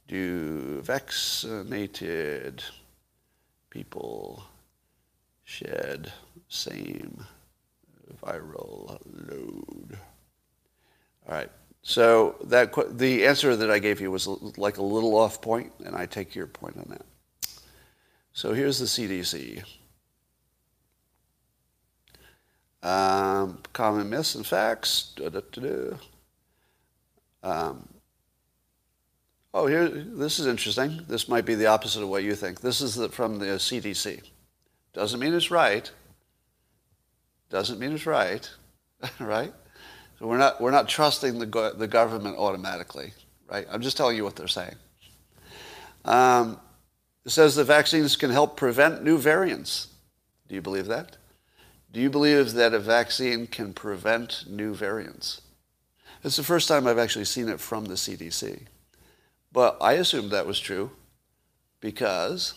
do 0.09 0.81
vaccinated 0.83 2.63
people 3.71 4.45
shed 5.45 6.13
same 6.49 7.25
viral 8.23 8.99
load? 9.05 9.99
All 11.29 11.35
right. 11.35 11.51
So 11.83 12.37
that 12.45 12.75
the 12.99 13.27
answer 13.27 13.55
that 13.55 13.71
I 13.71 13.79
gave 13.79 14.01
you 14.01 14.11
was 14.11 14.27
like 14.27 14.79
a 14.79 14.83
little 14.83 15.17
off 15.17 15.41
point, 15.41 15.73
and 15.85 15.95
I 15.95 16.07
take 16.07 16.35
your 16.35 16.49
point 16.49 16.77
on 16.77 16.87
that. 16.91 17.07
So 18.33 18.53
here's 18.53 18.79
the 18.79 18.87
CDC. 18.87 19.63
Um, 22.83 23.59
common 23.73 24.09
myths 24.11 24.35
and 24.35 24.47
facts. 24.47 25.15
Um, 27.43 27.89
oh, 29.55 29.67
here, 29.67 29.89
this 29.89 30.39
is 30.39 30.47
interesting. 30.47 31.01
This 31.09 31.29
might 31.29 31.45
be 31.45 31.55
the 31.55 31.67
opposite 31.67 32.03
of 32.03 32.09
what 32.09 32.23
you 32.23 32.35
think. 32.35 32.61
This 32.61 32.81
is 32.81 32.95
the, 32.95 33.09
from 33.09 33.39
the 33.39 33.47
CDC. 33.47 34.23
Doesn't 34.93 35.21
mean 35.21 35.35
it's 35.35 35.51
right. 35.51 35.91
Doesn't 37.51 37.79
mean 37.79 37.93
it's 37.93 38.07
right, 38.07 38.49
right? 39.21 39.53
So 40.19 40.27
we're 40.27 40.39
not, 40.39 40.61
we're 40.61 40.71
not 40.71 40.89
trusting 40.89 41.39
the, 41.39 41.47
go- 41.47 41.73
the 41.73 41.87
government 41.87 42.39
automatically, 42.39 43.13
right? 43.51 43.67
I'm 43.71 43.83
just 43.83 43.97
telling 43.97 44.17
you 44.17 44.25
what 44.25 44.37
they're 44.37 44.49
saying. 44.49 44.77
Um, 46.05 46.61
it 47.25 47.31
says 47.31 47.55
the 47.55 47.65
vaccines 47.65 48.17
can 48.17 48.31
help 48.31 48.57
prevent 48.57 49.03
new 49.03 49.19
variants. 49.19 49.89
Do 50.49 50.55
you 50.55 50.63
believe 50.63 50.87
that? 50.87 51.17
Do 51.97 52.03
you 52.03 52.11
believe 52.11 52.53
that 52.53 52.75
a 52.75 52.79
vaccine 52.79 53.47
can 53.47 53.73
prevent 53.73 54.45
new 54.47 54.75
variants? 54.75 55.41
It's 56.23 56.37
the 56.37 56.43
first 56.43 56.69
time 56.69 56.87
I've 56.87 56.99
actually 56.99 57.25
seen 57.25 57.49
it 57.49 57.59
from 57.59 57.87
the 57.87 57.95
CDC. 57.95 58.65
But 59.51 59.79
I 59.81 59.95
assumed 59.95 60.31
that 60.31 60.47
was 60.47 60.61
true 60.61 60.91
because 61.81 62.53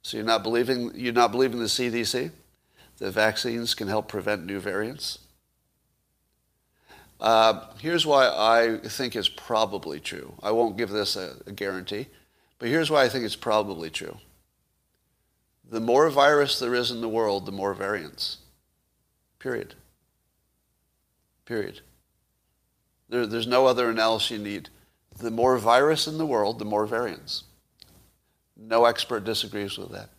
so 0.00 0.16
you're 0.16 0.24
not 0.24 0.42
believing 0.42 0.92
you're 0.94 1.12
not 1.12 1.32
believing 1.32 1.58
the 1.58 1.66
CDC 1.66 2.30
that 2.96 3.10
vaccines 3.10 3.74
can 3.74 3.88
help 3.88 4.08
prevent 4.08 4.46
new 4.46 4.58
variants? 4.58 5.18
Uh, 7.20 7.66
here's 7.78 8.06
why 8.06 8.26
I 8.26 8.88
think 8.88 9.14
it's 9.14 9.28
probably 9.28 10.00
true. 10.00 10.32
I 10.42 10.50
won't 10.50 10.78
give 10.78 10.88
this 10.88 11.14
a, 11.14 11.36
a 11.46 11.52
guarantee. 11.52 12.06
But 12.58 12.70
here's 12.70 12.90
why 12.90 13.04
I 13.04 13.10
think 13.10 13.26
it's 13.26 13.36
probably 13.36 13.90
true. 13.90 14.16
The 15.70 15.80
more 15.80 16.10
virus 16.10 16.58
there 16.58 16.74
is 16.74 16.90
in 16.90 17.00
the 17.00 17.08
world, 17.08 17.46
the 17.46 17.52
more 17.52 17.74
variants. 17.74 18.38
Period. 19.38 19.76
Period. 21.46 21.80
There, 23.08 23.24
there's 23.24 23.46
no 23.46 23.66
other 23.66 23.88
analysis 23.88 24.32
you 24.32 24.38
need. 24.38 24.68
The 25.18 25.30
more 25.30 25.58
virus 25.58 26.08
in 26.08 26.18
the 26.18 26.26
world, 26.26 26.58
the 26.58 26.64
more 26.64 26.86
variants. 26.86 27.44
No 28.56 28.84
expert 28.84 29.24
disagrees 29.24 29.78
with 29.78 29.92
that. 29.92 30.10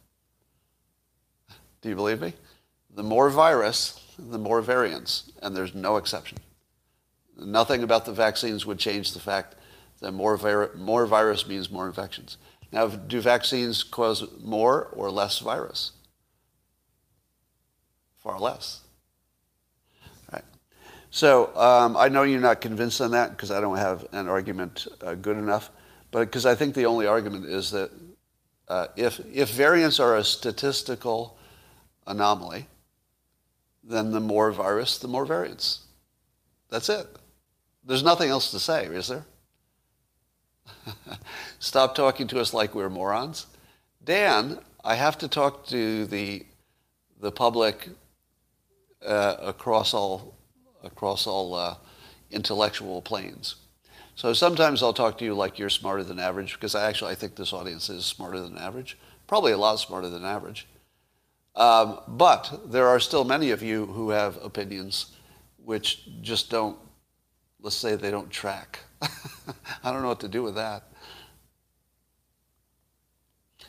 Do 1.81 1.89
you 1.89 1.95
believe 1.95 2.21
me? 2.21 2.33
The 2.93 3.03
more 3.03 3.29
virus, 3.29 3.99
the 4.17 4.39
more 4.39 4.61
variants, 4.61 5.31
and 5.41 5.55
there's 5.55 5.75
no 5.75 5.97
exception. 5.97 6.37
Nothing 7.37 7.83
about 7.83 8.05
the 8.05 8.13
vaccines 8.13 8.65
would 8.65 8.79
change 8.79 9.13
the 9.13 9.19
fact 9.19 9.55
that 9.99 10.11
more, 10.13 10.37
vir- 10.37 10.71
more 10.75 11.05
virus 11.05 11.47
means 11.47 11.69
more 11.69 11.87
infections. 11.87 12.37
Now, 12.71 12.87
do 12.87 13.19
vaccines 13.19 13.83
cause 13.83 14.25
more 14.41 14.85
or 14.93 15.11
less 15.11 15.39
virus? 15.39 15.91
Far 18.17 18.39
less. 18.39 18.81
So 21.11 21.53
um, 21.57 21.97
I 21.97 22.07
know 22.07 22.23
you're 22.23 22.39
not 22.39 22.61
convinced 22.61 23.01
on 23.01 23.11
that 23.11 23.31
because 23.31 23.51
I 23.51 23.59
don't 23.59 23.77
have 23.77 24.07
an 24.13 24.29
argument 24.29 24.87
uh, 25.01 25.13
good 25.15 25.35
enough, 25.35 25.69
but 26.09 26.21
because 26.21 26.45
I 26.45 26.55
think 26.55 26.73
the 26.73 26.85
only 26.85 27.05
argument 27.05 27.45
is 27.45 27.71
that 27.71 27.91
uh, 28.69 28.87
if, 28.95 29.19
if 29.33 29.49
variants 29.49 29.99
are 29.99 30.15
a 30.15 30.23
statistical 30.23 31.37
anomaly, 32.07 32.67
then 33.83 34.11
the 34.11 34.21
more 34.21 34.53
virus, 34.53 34.97
the 34.97 35.09
more 35.09 35.25
variants. 35.25 35.81
That's 36.69 36.87
it. 36.87 37.07
There's 37.83 38.03
nothing 38.03 38.29
else 38.29 38.51
to 38.51 38.59
say, 38.59 38.85
is 38.85 39.09
there? 39.09 39.25
Stop 41.59 41.95
talking 41.95 42.27
to 42.27 42.39
us 42.39 42.53
like 42.53 42.75
we're 42.75 42.89
morons. 42.89 43.47
Dan, 44.03 44.59
I 44.83 44.95
have 44.95 45.17
to 45.19 45.27
talk 45.27 45.65
to 45.67 46.05
the, 46.05 46.45
the 47.19 47.31
public 47.31 47.89
uh, 49.05 49.35
across 49.39 49.93
all, 49.93 50.35
across 50.83 51.27
all 51.27 51.53
uh, 51.53 51.75
intellectual 52.31 53.01
planes. 53.01 53.55
So 54.15 54.33
sometimes 54.33 54.83
I'll 54.83 54.93
talk 54.93 55.17
to 55.19 55.25
you 55.25 55.33
like 55.33 55.57
you're 55.57 55.69
smarter 55.69 56.03
than 56.03 56.19
average 56.19 56.53
because 56.53 56.75
I 56.75 56.87
actually 56.87 57.11
I 57.11 57.15
think 57.15 57.35
this 57.35 57.53
audience 57.53 57.89
is 57.89 58.05
smarter 58.05 58.39
than 58.39 58.57
average, 58.57 58.97
probably 59.27 59.51
a 59.51 59.57
lot 59.57 59.77
smarter 59.77 60.09
than 60.09 60.25
average. 60.25 60.67
Um, 61.55 61.99
but 62.07 62.61
there 62.65 62.87
are 62.87 62.99
still 62.99 63.23
many 63.23 63.51
of 63.51 63.61
you 63.61 63.85
who 63.87 64.09
have 64.11 64.37
opinions 64.43 65.17
which 65.63 66.07
just 66.21 66.49
don't, 66.49 66.77
let's 67.61 67.75
say 67.75 67.95
they 67.95 68.11
don't 68.11 68.29
track. 68.29 68.79
I 69.83 69.91
don't 69.91 70.01
know 70.01 70.07
what 70.07 70.19
to 70.21 70.27
do 70.27 70.43
with 70.43 70.55
that. 70.55 70.83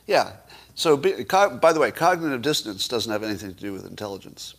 Yeah. 0.06 0.32
So, 0.74 0.96
by 0.96 1.72
the 1.72 1.80
way, 1.80 1.90
cognitive 1.90 2.42
dissonance 2.42 2.88
doesn't 2.88 3.12
have 3.12 3.22
anything 3.22 3.54
to 3.54 3.60
do 3.60 3.72
with 3.72 3.86
intelligence. 3.86 4.54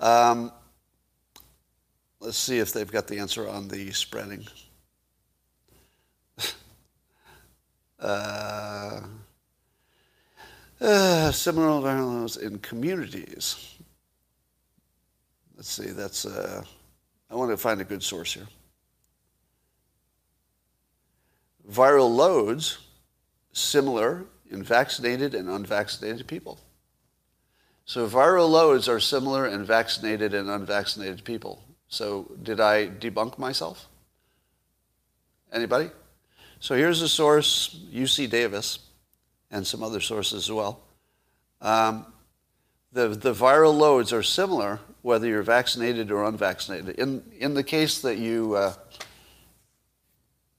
Um, 0.00 0.52
let's 2.20 2.36
see 2.38 2.58
if 2.58 2.72
they've 2.72 2.90
got 2.90 3.06
the 3.06 3.18
answer 3.18 3.48
on 3.48 3.68
the 3.68 3.92
spreading. 3.92 4.46
uh, 8.00 9.00
uh, 10.80 11.32
similar 11.32 11.80
violence 11.80 12.36
in 12.36 12.58
communities. 12.58 13.76
Let's 15.56 15.70
see, 15.70 15.90
that's, 15.90 16.24
uh, 16.24 16.62
I 17.30 17.34
want 17.34 17.50
to 17.50 17.56
find 17.56 17.80
a 17.80 17.84
good 17.84 18.02
source 18.02 18.34
here. 18.34 18.46
Viral 21.70 22.14
loads 22.14 22.78
similar 23.52 24.24
in 24.50 24.62
vaccinated 24.62 25.34
and 25.34 25.48
unvaccinated 25.48 26.26
people. 26.26 26.58
So 27.84 28.06
viral 28.06 28.50
loads 28.50 28.88
are 28.88 29.00
similar 29.00 29.46
in 29.46 29.64
vaccinated 29.64 30.34
and 30.34 30.50
unvaccinated 30.50 31.24
people. 31.24 31.62
So 31.88 32.30
did 32.42 32.60
I 32.60 32.86
debunk 32.86 33.38
myself? 33.38 33.88
Anybody? 35.52 35.90
So 36.60 36.74
here's 36.74 37.00
a 37.00 37.08
source, 37.08 37.80
UC 37.92 38.28
Davis, 38.28 38.80
and 39.50 39.66
some 39.66 39.82
other 39.82 40.00
sources 40.00 40.44
as 40.44 40.52
well. 40.52 40.80
Um, 41.62 42.06
the, 42.92 43.08
the 43.08 43.32
viral 43.32 43.76
loads 43.76 44.12
are 44.12 44.22
similar 44.22 44.80
whether 45.02 45.26
you're 45.26 45.42
vaccinated 45.42 46.10
or 46.10 46.24
unvaccinated. 46.24 46.96
In, 46.98 47.22
in 47.38 47.54
the 47.54 47.62
case 47.62 48.00
that 48.02 48.18
you, 48.18 48.54
uh, 48.54 48.74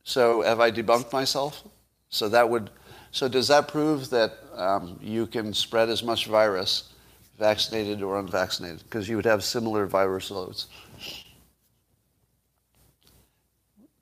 so 0.09 0.41
have 0.41 0.59
I 0.59 0.71
debunked 0.71 1.13
myself? 1.13 1.63
So 2.09 2.29
that 2.29 2.49
would, 2.49 2.71
so 3.11 3.27
does 3.27 3.47
that 3.49 3.67
prove 3.67 4.09
that 4.09 4.39
um, 4.55 4.97
you 5.03 5.27
can 5.27 5.53
spread 5.53 5.87
as 5.87 6.01
much 6.01 6.25
virus 6.25 6.91
vaccinated 7.37 8.01
or 8.01 8.17
unvaccinated? 8.17 8.81
Because 8.85 9.07
you 9.07 9.17
would 9.17 9.25
have 9.25 9.43
similar 9.43 9.85
virus 9.85 10.31
loads. 10.31 10.65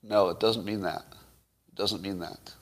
No, 0.02 0.30
it 0.30 0.40
doesn't 0.40 0.64
mean 0.64 0.80
that. 0.80 1.04
It 1.68 1.74
doesn't 1.74 2.00
mean 2.00 2.20
that. 2.20 2.54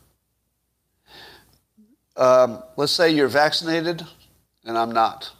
Um, 2.17 2.65
let's 2.77 2.91
say 2.91 3.13
you're 3.13 3.29
vaccinated 3.29 4.03
and 4.65 4.77
I'm 4.77 4.91
not. 4.91 5.31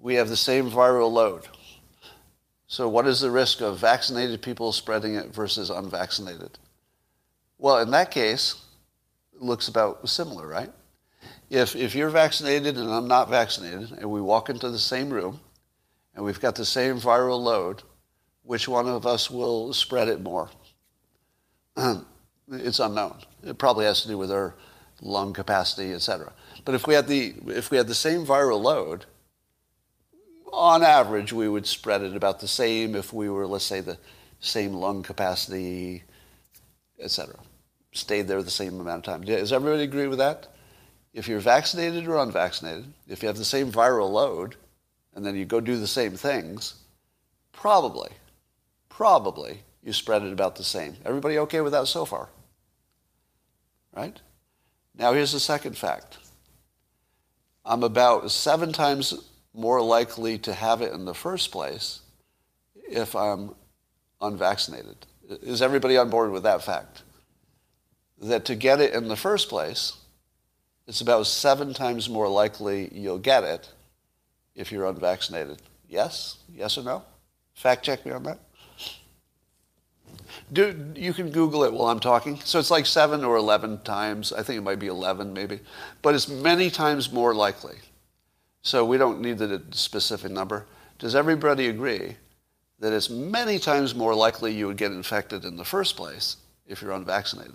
We 0.00 0.16
have 0.16 0.28
the 0.28 0.36
same 0.36 0.72
viral 0.72 1.12
load. 1.12 1.46
So, 2.66 2.88
what 2.88 3.06
is 3.06 3.20
the 3.20 3.30
risk 3.30 3.60
of 3.60 3.78
vaccinated 3.78 4.42
people 4.42 4.72
spreading 4.72 5.14
it 5.14 5.32
versus 5.32 5.70
unvaccinated? 5.70 6.58
Well, 7.58 7.78
in 7.78 7.90
that 7.92 8.10
case, 8.10 8.62
it 9.34 9.42
looks 9.42 9.68
about 9.68 10.08
similar, 10.08 10.46
right? 10.46 10.70
If, 11.48 11.76
if 11.76 11.94
you're 11.94 12.10
vaccinated 12.10 12.76
and 12.76 12.90
I'm 12.90 13.08
not 13.08 13.30
vaccinated, 13.30 13.92
and 13.92 14.10
we 14.10 14.20
walk 14.20 14.50
into 14.50 14.70
the 14.70 14.78
same 14.78 15.10
room, 15.10 15.40
and 16.14 16.24
we've 16.24 16.40
got 16.40 16.54
the 16.54 16.64
same 16.64 16.98
viral 16.98 17.40
load, 17.40 17.82
which 18.42 18.68
one 18.68 18.88
of 18.88 19.06
us 19.06 19.30
will 19.30 19.72
spread 19.72 20.08
it 20.08 20.20
more? 20.20 20.50
it's 22.52 22.80
unknown. 22.80 23.18
It 23.44 23.58
probably 23.58 23.84
has 23.84 24.02
to 24.02 24.08
do 24.08 24.18
with 24.18 24.32
our 24.32 24.54
lung 25.00 25.32
capacity, 25.32 25.92
et 25.92 26.00
cetera. 26.00 26.32
But 26.64 26.74
if 26.74 26.86
we 26.86 26.94
had 26.94 27.06
the, 27.06 27.34
if 27.48 27.70
we 27.70 27.76
had 27.76 27.86
the 27.86 27.94
same 27.94 28.26
viral 28.26 28.60
load, 28.60 29.06
on 30.52 30.82
average, 30.82 31.32
we 31.32 31.48
would 31.48 31.66
spread 31.66 32.02
it 32.02 32.16
about 32.16 32.40
the 32.40 32.48
same 32.48 32.94
if 32.94 33.12
we 33.12 33.28
were, 33.28 33.46
let's 33.46 33.64
say, 33.64 33.80
the 33.80 33.98
same 34.40 34.72
lung 34.72 35.02
capacity, 35.02 36.02
et 37.00 37.10
cetera. 37.10 37.38
Stayed 37.92 38.28
there 38.28 38.42
the 38.42 38.50
same 38.50 38.80
amount 38.80 39.06
of 39.06 39.12
time. 39.12 39.22
Does 39.22 39.52
everybody 39.52 39.84
agree 39.84 40.06
with 40.06 40.18
that? 40.18 40.48
If 41.14 41.28
you're 41.28 41.40
vaccinated 41.40 42.06
or 42.06 42.16
unvaccinated, 42.18 42.92
if 43.08 43.22
you 43.22 43.28
have 43.28 43.38
the 43.38 43.44
same 43.44 43.72
viral 43.72 44.10
load, 44.10 44.56
and 45.14 45.24
then 45.24 45.34
you 45.34 45.46
go 45.46 45.60
do 45.60 45.78
the 45.78 45.86
same 45.86 46.12
things, 46.12 46.74
probably, 47.52 48.10
probably 48.90 49.62
you 49.82 49.94
spread 49.94 50.22
it 50.22 50.32
about 50.32 50.56
the 50.56 50.64
same. 50.64 50.96
Everybody 51.04 51.38
okay 51.38 51.62
with 51.62 51.72
that 51.72 51.86
so 51.86 52.04
far? 52.04 52.28
Right? 53.94 54.20
Now 54.94 55.14
here's 55.14 55.32
the 55.32 55.40
second 55.40 55.78
fact. 55.78 56.18
I'm 57.64 57.82
about 57.82 58.30
seven 58.30 58.72
times 58.72 59.14
more 59.54 59.80
likely 59.80 60.36
to 60.38 60.52
have 60.52 60.82
it 60.82 60.92
in 60.92 61.06
the 61.06 61.14
first 61.14 61.50
place 61.50 62.00
if 62.74 63.16
I'm 63.16 63.54
unvaccinated. 64.20 65.06
Is 65.28 65.62
everybody 65.62 65.96
on 65.96 66.10
board 66.10 66.30
with 66.30 66.44
that 66.44 66.62
fact? 66.62 67.02
That 68.20 68.44
to 68.46 68.54
get 68.54 68.80
it 68.80 68.94
in 68.94 69.08
the 69.08 69.16
first 69.16 69.48
place, 69.48 69.94
it's 70.86 71.00
about 71.00 71.26
seven 71.26 71.74
times 71.74 72.08
more 72.08 72.28
likely 72.28 72.90
you'll 72.92 73.18
get 73.18 73.44
it 73.44 73.68
if 74.54 74.70
you're 74.70 74.86
unvaccinated. 74.86 75.60
Yes? 75.88 76.38
Yes 76.54 76.78
or 76.78 76.82
no? 76.82 77.02
Fact 77.54 77.84
check 77.84 78.06
me 78.06 78.12
on 78.12 78.22
that. 78.24 78.38
Do, 80.52 80.92
you 80.94 81.12
can 81.12 81.30
Google 81.30 81.64
it 81.64 81.72
while 81.72 81.88
I'm 81.88 81.98
talking. 81.98 82.38
So 82.40 82.58
it's 82.58 82.70
like 82.70 82.86
seven 82.86 83.24
or 83.24 83.36
11 83.36 83.82
times. 83.82 84.32
I 84.32 84.42
think 84.42 84.58
it 84.58 84.62
might 84.62 84.78
be 84.78 84.86
11 84.86 85.32
maybe. 85.32 85.60
But 86.02 86.14
it's 86.14 86.28
many 86.28 86.70
times 86.70 87.12
more 87.12 87.34
likely. 87.34 87.76
So 88.62 88.84
we 88.84 88.96
don't 88.96 89.20
need 89.20 89.38
the 89.38 89.62
specific 89.72 90.30
number. 90.30 90.66
Does 90.98 91.14
everybody 91.14 91.68
agree 91.68 92.16
that 92.78 92.92
it's 92.92 93.08
many 93.08 93.58
times 93.58 93.94
more 93.94 94.14
likely 94.14 94.52
you 94.52 94.66
would 94.66 94.76
get 94.76 94.92
infected 94.92 95.44
in 95.44 95.56
the 95.56 95.64
first 95.64 95.96
place 95.96 96.36
if 96.66 96.82
you're 96.82 96.92
unvaccinated? 96.92 97.54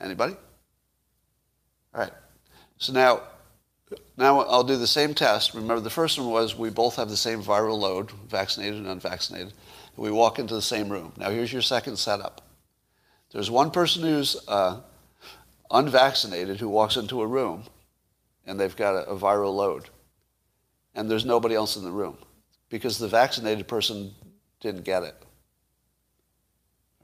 Anybody? 0.00 0.34
All 1.94 2.00
right. 2.00 2.12
So 2.78 2.92
now, 2.92 3.22
now 4.16 4.40
I'll 4.40 4.64
do 4.64 4.76
the 4.76 4.86
same 4.86 5.14
test. 5.14 5.54
Remember, 5.54 5.80
the 5.80 5.90
first 5.90 6.18
one 6.18 6.30
was 6.30 6.56
we 6.56 6.70
both 6.70 6.96
have 6.96 7.08
the 7.08 7.16
same 7.16 7.42
viral 7.42 7.78
load, 7.78 8.10
vaccinated 8.28 8.76
and 8.76 8.88
unvaccinated. 8.88 9.52
We 9.96 10.10
walk 10.10 10.38
into 10.38 10.54
the 10.54 10.62
same 10.62 10.88
room. 10.88 11.12
Now 11.16 11.30
here's 11.30 11.52
your 11.52 11.62
second 11.62 11.96
setup. 11.96 12.40
There's 13.32 13.50
one 13.50 13.70
person 13.70 14.02
who's 14.02 14.36
uh, 14.48 14.80
unvaccinated 15.70 16.58
who 16.58 16.68
walks 16.68 16.96
into 16.96 17.20
a 17.20 17.26
room 17.26 17.64
and 18.46 18.58
they've 18.58 18.76
got 18.76 18.94
a, 18.94 19.10
a 19.10 19.16
viral 19.16 19.54
load. 19.54 19.88
And 20.94 21.10
there's 21.10 21.24
nobody 21.24 21.54
else 21.54 21.76
in 21.76 21.84
the 21.84 21.90
room 21.90 22.18
because 22.68 22.98
the 22.98 23.08
vaccinated 23.08 23.68
person 23.68 24.12
didn't 24.60 24.84
get 24.84 25.02
it. 25.02 25.14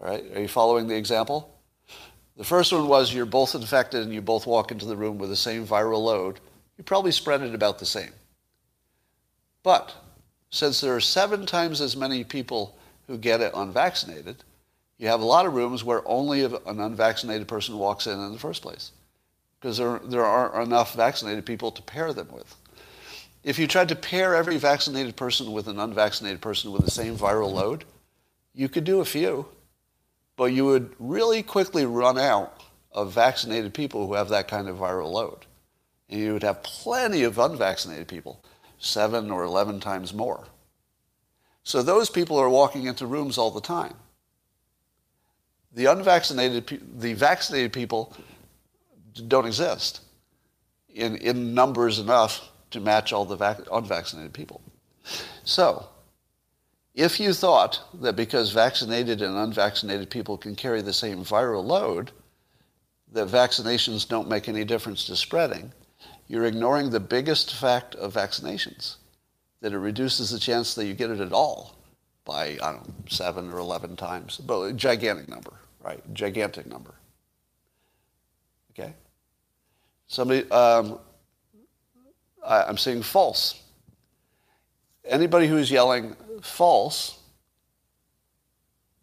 All 0.00 0.08
right, 0.08 0.24
are 0.34 0.40
you 0.40 0.48
following 0.48 0.88
the 0.88 0.96
example? 0.96 1.54
The 2.36 2.44
first 2.44 2.72
one 2.72 2.88
was 2.88 3.12
you're 3.12 3.26
both 3.26 3.54
infected 3.54 4.02
and 4.02 4.14
you 4.14 4.22
both 4.22 4.46
walk 4.46 4.72
into 4.72 4.86
the 4.86 4.96
room 4.96 5.18
with 5.18 5.28
the 5.28 5.36
same 5.36 5.66
viral 5.66 6.02
load. 6.02 6.40
You 6.78 6.84
probably 6.84 7.12
spread 7.12 7.42
it 7.42 7.54
about 7.54 7.78
the 7.78 7.86
same. 7.86 8.12
But 9.62 9.94
since 10.48 10.80
there 10.80 10.96
are 10.96 11.00
seven 11.00 11.44
times 11.44 11.80
as 11.80 11.96
many 11.96 12.24
people 12.24 12.78
who 13.06 13.18
get 13.18 13.42
it 13.42 13.52
unvaccinated, 13.54 14.36
you 14.96 15.08
have 15.08 15.20
a 15.20 15.26
lot 15.26 15.46
of 15.46 15.54
rooms 15.54 15.84
where 15.84 16.06
only 16.08 16.44
an 16.44 16.80
unvaccinated 16.80 17.48
person 17.48 17.78
walks 17.78 18.06
in 18.06 18.18
in 18.18 18.32
the 18.32 18.38
first 18.38 18.62
place 18.62 18.92
because 19.60 19.76
there, 19.76 20.00
there 20.04 20.24
aren't 20.24 20.66
enough 20.66 20.94
vaccinated 20.94 21.44
people 21.44 21.70
to 21.70 21.82
pair 21.82 22.12
them 22.12 22.28
with. 22.32 22.56
If 23.42 23.58
you 23.58 23.66
tried 23.66 23.88
to 23.88 23.96
pair 23.96 24.34
every 24.34 24.58
vaccinated 24.58 25.16
person 25.16 25.52
with 25.52 25.66
an 25.66 25.80
unvaccinated 25.80 26.40
person 26.40 26.72
with 26.72 26.84
the 26.84 26.90
same 26.90 27.16
viral 27.16 27.52
load, 27.52 27.84
you 28.54 28.68
could 28.68 28.84
do 28.84 29.00
a 29.00 29.04
few, 29.04 29.46
but 30.36 30.52
you 30.52 30.66
would 30.66 30.94
really 30.98 31.42
quickly 31.42 31.86
run 31.86 32.18
out 32.18 32.62
of 32.92 33.12
vaccinated 33.12 33.72
people 33.72 34.06
who 34.06 34.14
have 34.14 34.28
that 34.28 34.48
kind 34.48 34.68
of 34.68 34.76
viral 34.76 35.10
load. 35.10 35.46
And 36.08 36.20
you 36.20 36.32
would 36.34 36.42
have 36.42 36.62
plenty 36.62 37.22
of 37.22 37.38
unvaccinated 37.38 38.08
people, 38.08 38.44
seven 38.78 39.30
or 39.30 39.44
11 39.44 39.80
times 39.80 40.12
more. 40.12 40.44
So 41.62 41.82
those 41.82 42.10
people 42.10 42.36
are 42.38 42.48
walking 42.48 42.86
into 42.86 43.06
rooms 43.06 43.38
all 43.38 43.50
the 43.50 43.60
time. 43.60 43.94
The 45.72 45.86
unvaccinated, 45.86 46.80
the 46.98 47.14
vaccinated 47.14 47.72
people 47.72 48.14
don't 49.28 49.46
exist 49.46 50.00
in, 50.88 51.16
in 51.16 51.54
numbers 51.54 51.98
enough 51.98 52.49
to 52.70 52.80
match 52.80 53.12
all 53.12 53.24
the 53.24 53.36
vac- 53.36 53.66
unvaccinated 53.72 54.32
people. 54.32 54.60
So, 55.44 55.88
if 56.94 57.20
you 57.20 57.32
thought 57.32 57.80
that 57.94 58.16
because 58.16 58.52
vaccinated 58.52 59.22
and 59.22 59.36
unvaccinated 59.36 60.10
people 60.10 60.36
can 60.36 60.54
carry 60.56 60.82
the 60.82 60.92
same 60.92 61.24
viral 61.24 61.64
load, 61.64 62.10
that 63.12 63.28
vaccinations 63.28 64.08
don't 64.08 64.28
make 64.28 64.48
any 64.48 64.64
difference 64.64 65.04
to 65.06 65.16
spreading, 65.16 65.72
you're 66.28 66.44
ignoring 66.44 66.90
the 66.90 67.00
biggest 67.00 67.54
fact 67.54 67.94
of 67.96 68.14
vaccinations, 68.14 68.96
that 69.60 69.72
it 69.72 69.78
reduces 69.78 70.30
the 70.30 70.38
chance 70.38 70.74
that 70.74 70.86
you 70.86 70.94
get 70.94 71.10
it 71.10 71.20
at 71.20 71.32
all 71.32 71.76
by, 72.24 72.58
I 72.62 72.72
don't 72.72 72.86
know, 72.86 72.94
seven 73.08 73.52
or 73.52 73.58
11 73.58 73.96
times, 73.96 74.38
but 74.38 74.60
a 74.62 74.72
gigantic 74.72 75.28
number, 75.28 75.52
right? 75.82 76.00
Gigantic 76.14 76.66
number. 76.66 76.94
Okay? 78.72 78.94
Somebody, 80.06 80.48
um, 80.50 80.98
I'm 82.46 82.78
saying 82.78 83.02
false. 83.02 83.60
Anybody 85.04 85.46
who's 85.46 85.70
yelling 85.70 86.16
false, 86.42 87.18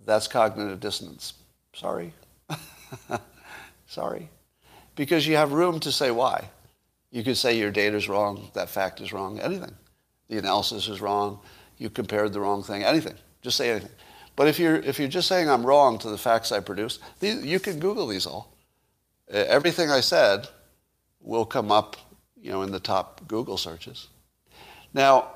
that's 0.05 0.27
cognitive 0.27 0.79
dissonance. 0.79 1.33
Sorry. 1.73 2.13
Sorry. 3.87 4.29
Because 4.95 5.27
you 5.27 5.35
have 5.35 5.51
room 5.51 5.79
to 5.81 5.91
say 5.91 6.11
why. 6.11 6.49
You 7.11 7.23
could 7.23 7.37
say 7.37 7.57
your 7.57 7.71
data 7.71 7.95
is 7.97 8.09
wrong, 8.09 8.49
that 8.53 8.69
fact 8.69 9.01
is 9.01 9.13
wrong, 9.13 9.39
anything. 9.39 9.73
The 10.29 10.37
analysis 10.37 10.87
is 10.87 11.01
wrong, 11.01 11.39
you 11.77 11.89
compared 11.89 12.33
the 12.33 12.39
wrong 12.39 12.63
thing, 12.63 12.83
anything. 12.83 13.15
Just 13.41 13.57
say 13.57 13.71
anything. 13.71 13.91
But 14.35 14.47
if 14.47 14.59
you're, 14.59 14.75
if 14.77 14.99
you're 14.99 15.07
just 15.07 15.27
saying 15.27 15.49
I'm 15.49 15.65
wrong 15.65 15.97
to 15.99 16.09
the 16.09 16.17
facts 16.17 16.51
I 16.51 16.59
produced, 16.59 16.99
you 17.21 17.59
can 17.59 17.79
Google 17.79 18.07
these 18.07 18.25
all. 18.25 18.53
Everything 19.29 19.89
I 19.89 19.99
said 19.99 20.47
will 21.21 21.45
come 21.45 21.71
up 21.71 21.97
you 22.47 22.53
know, 22.53 22.61
in 22.61 22.71
the 22.71 22.79
top 22.79 23.27
Google 23.27 23.57
searches. 23.57 24.07
Now, 24.93 25.31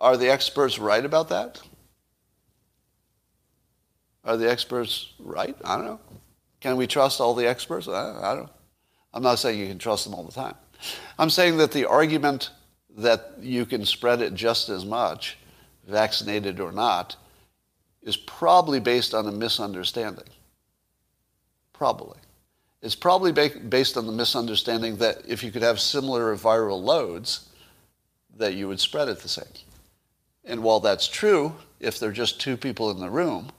are 0.00 0.16
the 0.16 0.30
experts 0.30 0.78
right 0.78 1.04
about 1.04 1.28
that? 1.28 1.60
Are 4.24 4.38
the 4.38 4.50
experts 4.50 5.12
right? 5.18 5.54
I 5.62 5.76
don't 5.76 5.84
know. 5.84 6.00
Can 6.60 6.78
we 6.78 6.86
trust 6.86 7.20
all 7.20 7.34
the 7.34 7.46
experts? 7.46 7.86
I, 7.86 8.34
don't. 8.34 8.44
Know. 8.44 8.50
I'm 9.12 9.22
not 9.22 9.38
saying 9.38 9.60
you 9.60 9.68
can 9.68 9.78
trust 9.78 10.04
them 10.04 10.14
all 10.14 10.22
the 10.22 10.32
time. 10.32 10.54
I'm 11.18 11.28
saying 11.28 11.58
that 11.58 11.70
the 11.70 11.84
argument 11.84 12.48
that 12.96 13.34
you 13.40 13.66
can 13.66 13.84
spread 13.84 14.22
it 14.22 14.32
just 14.32 14.70
as 14.70 14.86
much, 14.86 15.36
vaccinated 15.86 16.60
or 16.60 16.72
not, 16.72 17.14
is 18.02 18.16
probably 18.16 18.80
based 18.80 19.12
on 19.12 19.26
a 19.26 19.32
misunderstanding. 19.32 20.28
Probably. 21.74 22.18
It's 22.80 22.94
probably 22.94 23.32
ba- 23.32 23.58
based 23.68 23.96
on 23.96 24.06
the 24.06 24.12
misunderstanding 24.12 24.96
that 24.98 25.22
if 25.26 25.42
you 25.42 25.50
could 25.50 25.62
have 25.62 25.80
similar 25.80 26.34
viral 26.36 26.82
loads, 26.82 27.48
that 28.36 28.54
you 28.54 28.68
would 28.68 28.80
spread 28.80 29.08
it 29.08 29.20
the 29.20 29.28
same. 29.28 29.44
And 30.44 30.62
while 30.62 30.80
that's 30.80 31.08
true, 31.08 31.54
if 31.80 31.98
there 31.98 32.10
are 32.10 32.12
just 32.12 32.40
two 32.40 32.56
people 32.56 32.90
in 32.90 33.00
the 33.00 33.10
room, 33.10 33.50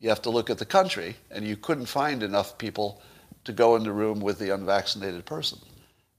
you 0.00 0.08
have 0.08 0.22
to 0.22 0.30
look 0.30 0.50
at 0.50 0.58
the 0.58 0.66
country, 0.66 1.16
and 1.30 1.46
you 1.46 1.56
couldn't 1.56 1.86
find 1.86 2.22
enough 2.22 2.56
people 2.58 3.02
to 3.44 3.52
go 3.52 3.76
in 3.76 3.82
the 3.82 3.92
room 3.92 4.20
with 4.20 4.38
the 4.38 4.50
unvaccinated 4.50 5.24
person 5.24 5.58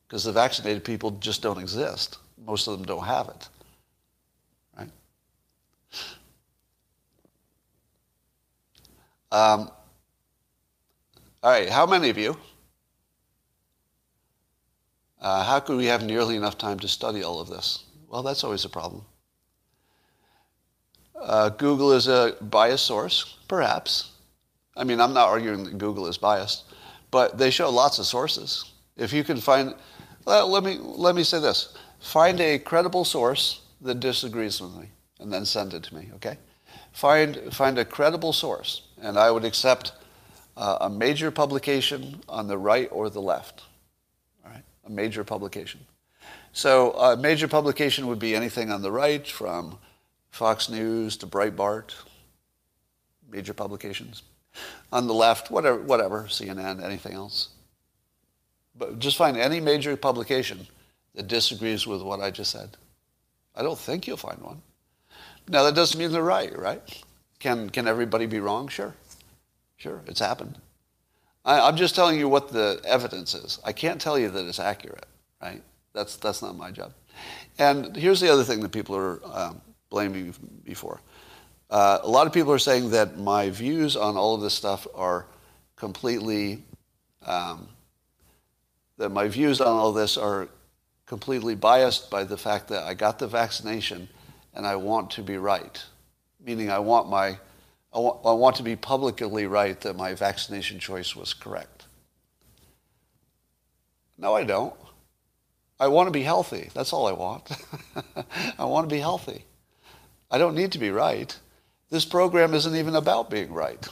because 0.07 0.23
the 0.23 0.31
vaccinated 0.31 0.83
people 0.83 1.11
just 1.11 1.41
don't 1.41 1.57
exist. 1.59 2.17
Most 2.45 2.67
of 2.67 2.77
them 2.77 2.85
don't 2.85 3.05
have 3.05 3.29
it. 3.29 3.49
Right? 4.77 4.89
Um, 9.31 9.71
all 11.45 11.51
right, 11.51 11.69
how 11.69 11.85
many 11.85 12.09
of 12.09 12.17
you? 12.17 12.35
Uh, 15.21 15.43
how 15.43 15.59
could 15.59 15.77
we 15.77 15.85
have 15.85 16.03
nearly 16.03 16.35
enough 16.35 16.57
time 16.57 16.79
to 16.79 16.87
study 16.87 17.21
all 17.21 17.39
of 17.39 17.47
this? 17.47 17.83
Well, 18.09 18.23
that's 18.23 18.43
always 18.43 18.65
a 18.65 18.69
problem. 18.69 19.05
Uh, 21.15 21.49
Google 21.49 21.91
is 21.91 22.07
a 22.07 22.35
biased 22.41 22.87
source, 22.87 23.37
perhaps. 23.47 24.13
I 24.75 24.85
mean, 24.85 24.99
I'm 24.99 25.13
not 25.13 25.27
arguing 25.27 25.65
that 25.65 25.77
Google 25.77 26.07
is 26.07 26.17
biased, 26.17 26.63
but 27.11 27.37
they 27.37 27.51
show 27.51 27.69
lots 27.69 27.99
of 27.99 28.07
sources. 28.07 28.71
If 28.97 29.13
you 29.13 29.23
can 29.23 29.37
find, 29.37 29.75
let 30.25 30.63
me 30.63 30.79
let 30.81 31.13
me 31.13 31.23
say 31.23 31.39
this: 31.39 31.77
find 31.99 32.41
a 32.41 32.57
credible 32.57 33.05
source 33.05 33.61
that 33.81 33.99
disagrees 33.99 34.59
with 34.59 34.75
me, 34.75 34.87
and 35.19 35.31
then 35.31 35.45
send 35.45 35.75
it 35.75 35.83
to 35.83 35.95
me. 35.95 36.09
Okay? 36.15 36.39
Find 36.91 37.53
find 37.53 37.77
a 37.77 37.85
credible 37.85 38.33
source, 38.33 38.87
and 38.99 39.19
I 39.19 39.29
would 39.29 39.45
accept 39.45 39.91
uh, 40.57 40.77
a 40.81 40.89
major 40.89 41.31
publication 41.31 42.21
on 42.29 42.47
the 42.47 42.57
right 42.57 42.89
or 42.91 43.09
the 43.09 43.21
left. 43.21 43.63
All 44.45 44.51
right, 44.51 44.63
a 44.85 44.89
major 44.89 45.23
publication. 45.23 45.79
So 46.53 46.91
a 46.93 47.17
major 47.17 47.47
publication 47.47 48.07
would 48.07 48.19
be 48.19 48.35
anything 48.35 48.71
on 48.71 48.81
the 48.81 48.91
right, 48.91 49.27
from 49.27 49.77
Fox 50.31 50.69
News 50.69 51.17
to 51.17 51.27
Breitbart, 51.27 51.93
major 53.29 53.53
publications. 53.53 54.23
On 54.91 55.07
the 55.07 55.13
left, 55.13 55.51
whatever, 55.51 55.81
whatever, 55.81 56.23
CNN, 56.23 56.81
anything 56.81 57.13
else. 57.13 57.49
But 58.77 58.99
just 58.99 59.17
find 59.17 59.37
any 59.37 59.59
major 59.59 59.95
publication 59.97 60.67
that 61.15 61.27
disagrees 61.27 61.87
with 61.87 62.01
what 62.01 62.21
I 62.21 62.31
just 62.31 62.51
said. 62.51 62.77
I 63.55 63.63
don't 63.63 63.79
think 63.79 64.07
you'll 64.07 64.17
find 64.17 64.39
one. 64.41 64.61
Now 65.47 65.63
that 65.63 65.75
doesn't 65.75 65.99
mean 65.99 66.11
they're 66.11 66.23
right, 66.23 66.57
right? 66.57 66.81
Can 67.39 67.69
can 67.69 67.87
everybody 67.87 68.25
be 68.25 68.39
wrong? 68.39 68.67
Sure, 68.67 68.93
sure, 69.77 70.01
it's 70.07 70.19
happened. 70.19 70.57
I, 71.43 71.61
I'm 71.61 71.77
just 71.77 71.95
telling 71.95 72.17
you 72.19 72.27
what 72.27 72.49
the 72.49 72.81
evidence 72.85 73.33
is. 73.33 73.59
I 73.63 73.71
can't 73.71 74.01
tell 74.01 74.17
you 74.17 74.29
that 74.29 74.45
it's 74.47 74.59
accurate, 74.59 75.05
right? 75.41 75.61
That's 75.93 76.17
that's 76.17 76.41
not 76.41 76.57
my 76.57 76.71
job. 76.71 76.93
And 77.57 77.95
here's 77.95 78.19
the 78.19 78.31
other 78.31 78.43
thing 78.43 78.59
that 78.61 78.71
people 78.71 78.95
are 78.95 79.21
um, 79.25 79.61
blaming 79.89 80.33
me 80.65 80.73
for. 80.73 80.99
Uh, 81.69 81.99
a 82.03 82.09
lot 82.09 82.27
of 82.27 82.33
people 82.33 82.51
are 82.51 82.59
saying 82.59 82.91
that 82.91 83.17
my 83.17 83.49
views 83.49 83.95
on 83.95 84.17
all 84.17 84.35
of 84.35 84.41
this 84.41 84.53
stuff 84.53 84.85
are 84.93 85.25
completely, 85.75 86.63
um, 87.25 87.67
that 88.97 89.09
my 89.09 89.27
views 89.27 89.61
on 89.61 89.67
all 89.67 89.91
this 89.91 90.17
are 90.17 90.47
completely 91.05 91.55
biased 91.55 92.09
by 92.09 92.23
the 92.23 92.37
fact 92.37 92.67
that 92.67 92.83
I 92.83 92.93
got 92.93 93.19
the 93.19 93.27
vaccination 93.27 94.07
and 94.53 94.65
I 94.65 94.75
want 94.75 95.11
to 95.11 95.21
be 95.21 95.37
right. 95.37 95.83
Meaning 96.43 96.69
I 96.69 96.79
want 96.79 97.09
my, 97.09 97.37
I 97.95 97.99
want, 97.99 98.25
I 98.25 98.33
want 98.33 98.55
to 98.57 98.63
be 98.63 98.75
publicly 98.75 99.47
right 99.47 99.79
that 99.81 99.95
my 99.95 100.13
vaccination 100.13 100.79
choice 100.79 101.15
was 101.15 101.33
correct. 101.33 101.85
No, 104.17 104.35
I 104.35 104.43
don't. 104.43 104.73
I 105.79 105.87
want 105.87 106.07
to 106.07 106.11
be 106.11 106.23
healthy. 106.23 106.69
That's 106.73 106.91
all 106.91 107.07
I 107.07 107.13
want. 107.13 107.49
I 108.59 108.65
want 108.65 108.89
to 108.89 108.93
be 108.93 108.99
healthy. 108.99 109.45
I 110.29 110.37
don't 110.37 110.55
need 110.55 110.73
to 110.73 110.79
be 110.79 110.91
right. 110.91 111.37
This 111.89 112.03
program 112.03 112.53
isn't 112.53 112.75
even 112.75 112.95
about 112.95 113.29
being 113.29 113.53
right. 113.53 113.87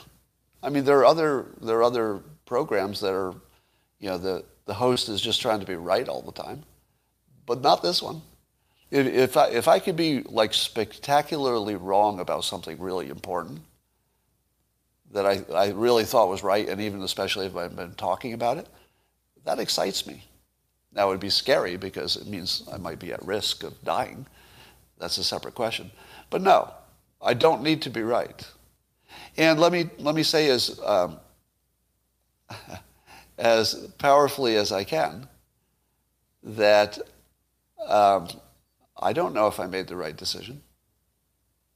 I 0.61 0.69
mean, 0.69 0.83
there 0.83 0.99
are 0.99 1.05
other 1.05 1.45
there 1.61 1.77
are 1.77 1.83
other 1.83 2.21
programs 2.45 2.99
that 3.01 3.13
are, 3.13 3.33
you 3.99 4.09
know, 4.09 4.17
the 4.17 4.43
the 4.65 4.73
host 4.73 5.07
is 5.07 5.21
just 5.21 5.41
trying 5.41 5.61
to 5.61 5.65
be 5.65 5.75
right 5.75 6.07
all 6.09 6.21
the 6.21 6.31
time, 6.31 6.63
but 7.45 7.61
not 7.61 7.81
this 7.81 8.01
one. 8.01 8.21
If, 8.91 9.07
if 9.07 9.37
I 9.37 9.47
if 9.49 9.67
I 9.67 9.79
could 9.79 9.95
be 9.95 10.23
like 10.23 10.53
spectacularly 10.53 11.75
wrong 11.75 12.19
about 12.19 12.43
something 12.43 12.79
really 12.79 13.09
important 13.09 13.61
that 15.13 15.25
I, 15.25 15.43
I 15.53 15.69
really 15.69 16.03
thought 16.03 16.29
was 16.29 16.43
right, 16.43 16.67
and 16.67 16.81
even 16.81 17.01
especially 17.03 17.45
if 17.45 17.55
I've 17.55 17.75
been 17.75 17.93
talking 17.93 18.33
about 18.33 18.57
it, 18.57 18.67
that 19.45 19.59
excites 19.59 20.05
me. 20.07 20.25
Now 20.91 21.07
it 21.07 21.11
would 21.11 21.19
be 21.19 21.29
scary 21.29 21.77
because 21.77 22.17
it 22.17 22.27
means 22.27 22.67
I 22.71 22.77
might 22.77 22.99
be 22.99 23.13
at 23.13 23.23
risk 23.25 23.63
of 23.63 23.81
dying. 23.83 24.25
That's 24.97 25.17
a 25.17 25.23
separate 25.23 25.55
question. 25.55 25.91
But 26.29 26.41
no, 26.41 26.73
I 27.21 27.33
don't 27.33 27.63
need 27.63 27.81
to 27.83 27.89
be 27.89 28.01
right. 28.01 28.47
And 29.37 29.59
let 29.59 29.71
me, 29.71 29.89
let 29.99 30.15
me 30.15 30.23
say 30.23 30.49
as, 30.49 30.79
um, 30.83 31.19
as 33.37 33.75
powerfully 33.97 34.55
as 34.55 34.71
I 34.71 34.83
can 34.83 35.27
that 36.43 36.99
um, 37.87 38.27
I 38.97 39.13
don't 39.13 39.33
know 39.33 39.47
if 39.47 39.59
I 39.59 39.65
made 39.67 39.87
the 39.87 39.95
right 39.95 40.15
decision. 40.15 40.61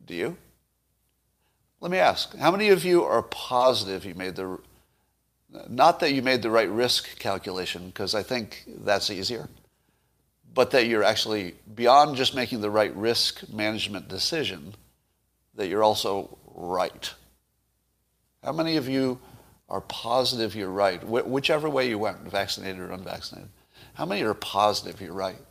Do 0.05 0.13
you? 0.13 0.37
Let 1.79 1.91
me 1.91 1.99
ask, 1.99 2.35
how 2.37 2.51
many 2.51 2.69
of 2.69 2.83
you 2.83 3.03
are 3.03 3.21
positive 3.21 4.03
you 4.03 4.15
made 4.15 4.35
the, 4.35 4.57
not 5.69 5.99
that 5.99 6.11
you 6.11 6.21
made 6.23 6.41
the 6.41 6.49
right 6.49 6.69
risk 6.69 7.19
calculation, 7.19 7.87
because 7.87 8.15
I 8.15 8.23
think 8.23 8.63
that's 8.83 9.11
easier, 9.11 9.47
but 10.53 10.71
that 10.71 10.87
you're 10.87 11.03
actually, 11.03 11.55
beyond 11.75 12.15
just 12.15 12.33
making 12.33 12.61
the 12.61 12.71
right 12.71 12.95
risk 12.95 13.47
management 13.49 14.07
decision, 14.07 14.73
that 15.53 15.67
you're 15.67 15.83
also 15.83 16.37
right. 16.55 17.13
How 18.43 18.53
many 18.53 18.77
of 18.77 18.89
you 18.89 19.19
are 19.69 19.81
positive 19.81 20.55
you're 20.55 20.69
right, 20.69 21.01
Wh- 21.01 21.27
whichever 21.27 21.69
way 21.69 21.89
you 21.89 21.99
went, 21.99 22.19
vaccinated 22.21 22.79
or 22.79 22.91
unvaccinated? 22.91 23.49
How 23.93 24.05
many 24.05 24.23
are 24.23 24.33
positive 24.33 24.99
you're 24.99 25.13
right? 25.13 25.41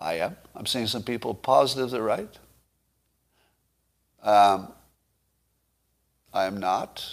I 0.00 0.14
am. 0.14 0.36
I'm 0.56 0.66
seeing 0.66 0.86
some 0.86 1.02
people 1.02 1.34
positive 1.34 1.90
they're 1.90 2.02
right. 2.02 2.38
Um, 4.22 4.72
I 6.32 6.44
am 6.44 6.58
not. 6.58 7.04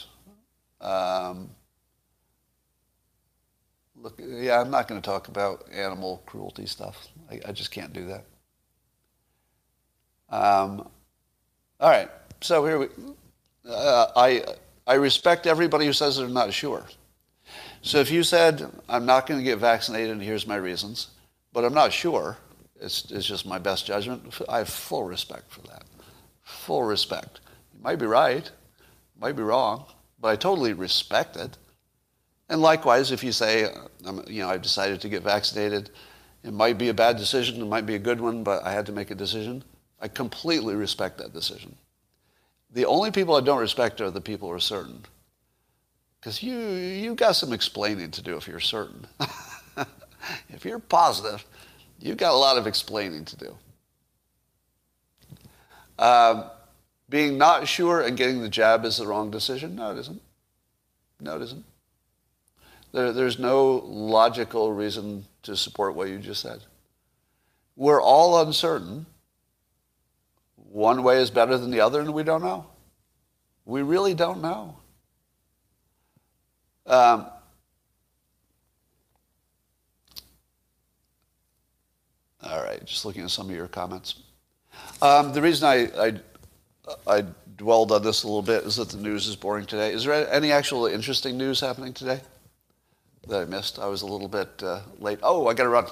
Um, 0.81 1.49
look, 3.95 4.19
yeah, 4.19 4.61
I'm 4.61 4.69
not 4.69 4.87
going 4.87 5.01
to 5.01 5.05
talk 5.05 5.27
about 5.27 5.65
animal 5.71 6.21
cruelty 6.25 6.65
stuff. 6.65 7.07
I, 7.31 7.39
I 7.47 7.51
just 7.51 7.71
can't 7.71 7.93
do 7.93 8.07
that. 8.07 8.25
Um, 10.29 10.89
all 11.79 11.89
right, 11.89 12.09
so 12.41 12.65
here 12.65 12.79
we. 12.79 12.87
Uh, 13.67 14.07
I 14.15 14.43
I 14.85 14.95
respect 14.95 15.47
everybody 15.47 15.85
who 15.85 15.93
says 15.93 16.17
they're 16.17 16.27
not 16.27 16.53
sure. 16.53 16.85
So 17.81 17.99
if 17.99 18.11
you 18.11 18.23
said 18.23 18.69
I'm 18.89 19.05
not 19.05 19.27
going 19.27 19.39
to 19.39 19.43
get 19.43 19.59
vaccinated 19.59 20.11
and 20.11 20.21
here's 20.21 20.47
my 20.47 20.57
reasons, 20.57 21.07
but 21.53 21.63
I'm 21.63 21.73
not 21.73 21.93
sure, 21.93 22.37
it's 22.81 23.09
it's 23.11 23.25
just 23.25 23.45
my 23.45 23.59
best 23.59 23.85
judgment. 23.85 24.33
I 24.49 24.59
have 24.59 24.69
full 24.69 25.05
respect 25.05 25.51
for 25.51 25.61
that. 25.63 25.86
Full 26.47 26.83
respect. 26.83 27.41
You 27.73 27.83
might 27.83 27.99
be 27.99 28.05
right, 28.05 28.49
might 29.19 29.35
be 29.35 29.43
wrong, 29.43 29.85
but 30.17 30.29
I 30.29 30.37
totally 30.37 30.71
respect 30.71 31.35
it. 31.35 31.57
And 32.47 32.61
likewise, 32.61 33.11
if 33.11 33.21
you 33.21 33.33
say, 33.33 33.69
um, 34.05 34.23
you 34.27 34.41
know, 34.41 34.49
I've 34.49 34.61
decided 34.61 35.01
to 35.01 35.09
get 35.09 35.23
vaccinated, 35.23 35.89
it 36.43 36.53
might 36.53 36.77
be 36.77 36.87
a 36.87 36.93
bad 36.93 37.17
decision, 37.17 37.61
it 37.61 37.65
might 37.65 37.85
be 37.85 37.95
a 37.95 37.99
good 37.99 38.21
one, 38.21 38.45
but 38.45 38.63
I 38.63 38.71
had 38.71 38.85
to 38.85 38.93
make 38.93 39.11
a 39.11 39.15
decision. 39.15 39.61
I 39.99 40.07
completely 40.07 40.73
respect 40.75 41.17
that 41.17 41.33
decision. 41.33 41.75
The 42.71 42.85
only 42.85 43.11
people 43.11 43.35
I 43.35 43.41
don't 43.41 43.59
respect 43.59 43.99
are 43.99 44.09
the 44.09 44.21
people 44.21 44.47
who 44.47 44.55
are 44.55 44.59
certain. 44.59 45.03
Because 46.21 46.41
you, 46.41 46.57
you've 46.57 47.17
got 47.17 47.35
some 47.35 47.51
explaining 47.51 48.11
to 48.11 48.21
do 48.21 48.37
if 48.37 48.47
you're 48.47 48.61
certain. 48.61 49.05
if 50.49 50.63
you're 50.63 50.79
positive, 50.79 51.43
you've 51.99 52.17
got 52.17 52.31
a 52.31 52.37
lot 52.37 52.57
of 52.57 52.67
explaining 52.67 53.25
to 53.25 53.35
do. 53.35 53.57
Um, 55.99 56.45
being 57.09 57.37
not 57.37 57.67
sure 57.67 58.01
and 58.01 58.17
getting 58.17 58.41
the 58.41 58.49
jab 58.49 58.85
is 58.85 58.97
the 58.97 59.07
wrong 59.07 59.31
decision? 59.31 59.75
No, 59.75 59.91
it 59.91 59.97
isn't. 59.99 60.21
No, 61.19 61.35
it 61.37 61.41
isn't. 61.41 61.65
There, 62.91 63.11
there's 63.11 63.39
no 63.39 63.83
logical 63.85 64.71
reason 64.73 65.25
to 65.43 65.55
support 65.55 65.95
what 65.95 66.09
you 66.09 66.19
just 66.19 66.41
said. 66.41 66.63
We're 67.75 68.01
all 68.01 68.41
uncertain. 68.41 69.05
One 70.55 71.03
way 71.03 71.21
is 71.21 71.29
better 71.29 71.57
than 71.57 71.71
the 71.71 71.81
other, 71.81 72.01
and 72.01 72.13
we 72.13 72.23
don't 72.23 72.43
know. 72.43 72.67
We 73.65 73.81
really 73.81 74.13
don't 74.13 74.41
know. 74.41 74.77
Um, 76.85 77.27
all 82.41 82.63
right, 82.63 82.83
just 82.85 83.05
looking 83.05 83.23
at 83.23 83.29
some 83.29 83.49
of 83.49 83.55
your 83.55 83.67
comments. 83.67 84.15
Um, 85.01 85.33
the 85.33 85.41
reason 85.41 85.67
I, 85.67 86.07
I, 86.07 86.13
I 87.07 87.25
dwelled 87.55 87.91
on 87.91 88.03
this 88.03 88.23
a 88.23 88.27
little 88.27 88.41
bit 88.41 88.63
is 88.63 88.77
that 88.77 88.89
the 88.89 88.97
news 88.97 89.27
is 89.27 89.35
boring 89.35 89.65
today. 89.65 89.91
Is 89.93 90.05
there 90.05 90.31
any 90.31 90.51
actual 90.51 90.85
interesting 90.85 91.37
news 91.37 91.59
happening 91.59 91.93
today 91.93 92.21
that 93.27 93.41
I 93.41 93.45
missed? 93.45 93.79
I 93.79 93.87
was 93.87 94.01
a 94.01 94.07
little 94.07 94.27
bit 94.27 94.49
uh, 94.63 94.81
late. 94.99 95.19
Oh, 95.21 95.47
I 95.47 95.53
got 95.53 95.63
to 95.63 95.69
run. 95.69 95.85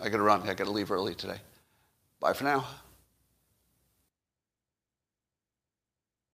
I 0.00 0.08
got 0.08 0.18
to 0.18 0.22
run. 0.22 0.42
I 0.42 0.54
got 0.54 0.64
to 0.64 0.70
leave 0.70 0.90
early 0.90 1.14
today. 1.14 1.38
Bye 2.20 2.32
for 2.32 2.44
now. 2.44 2.66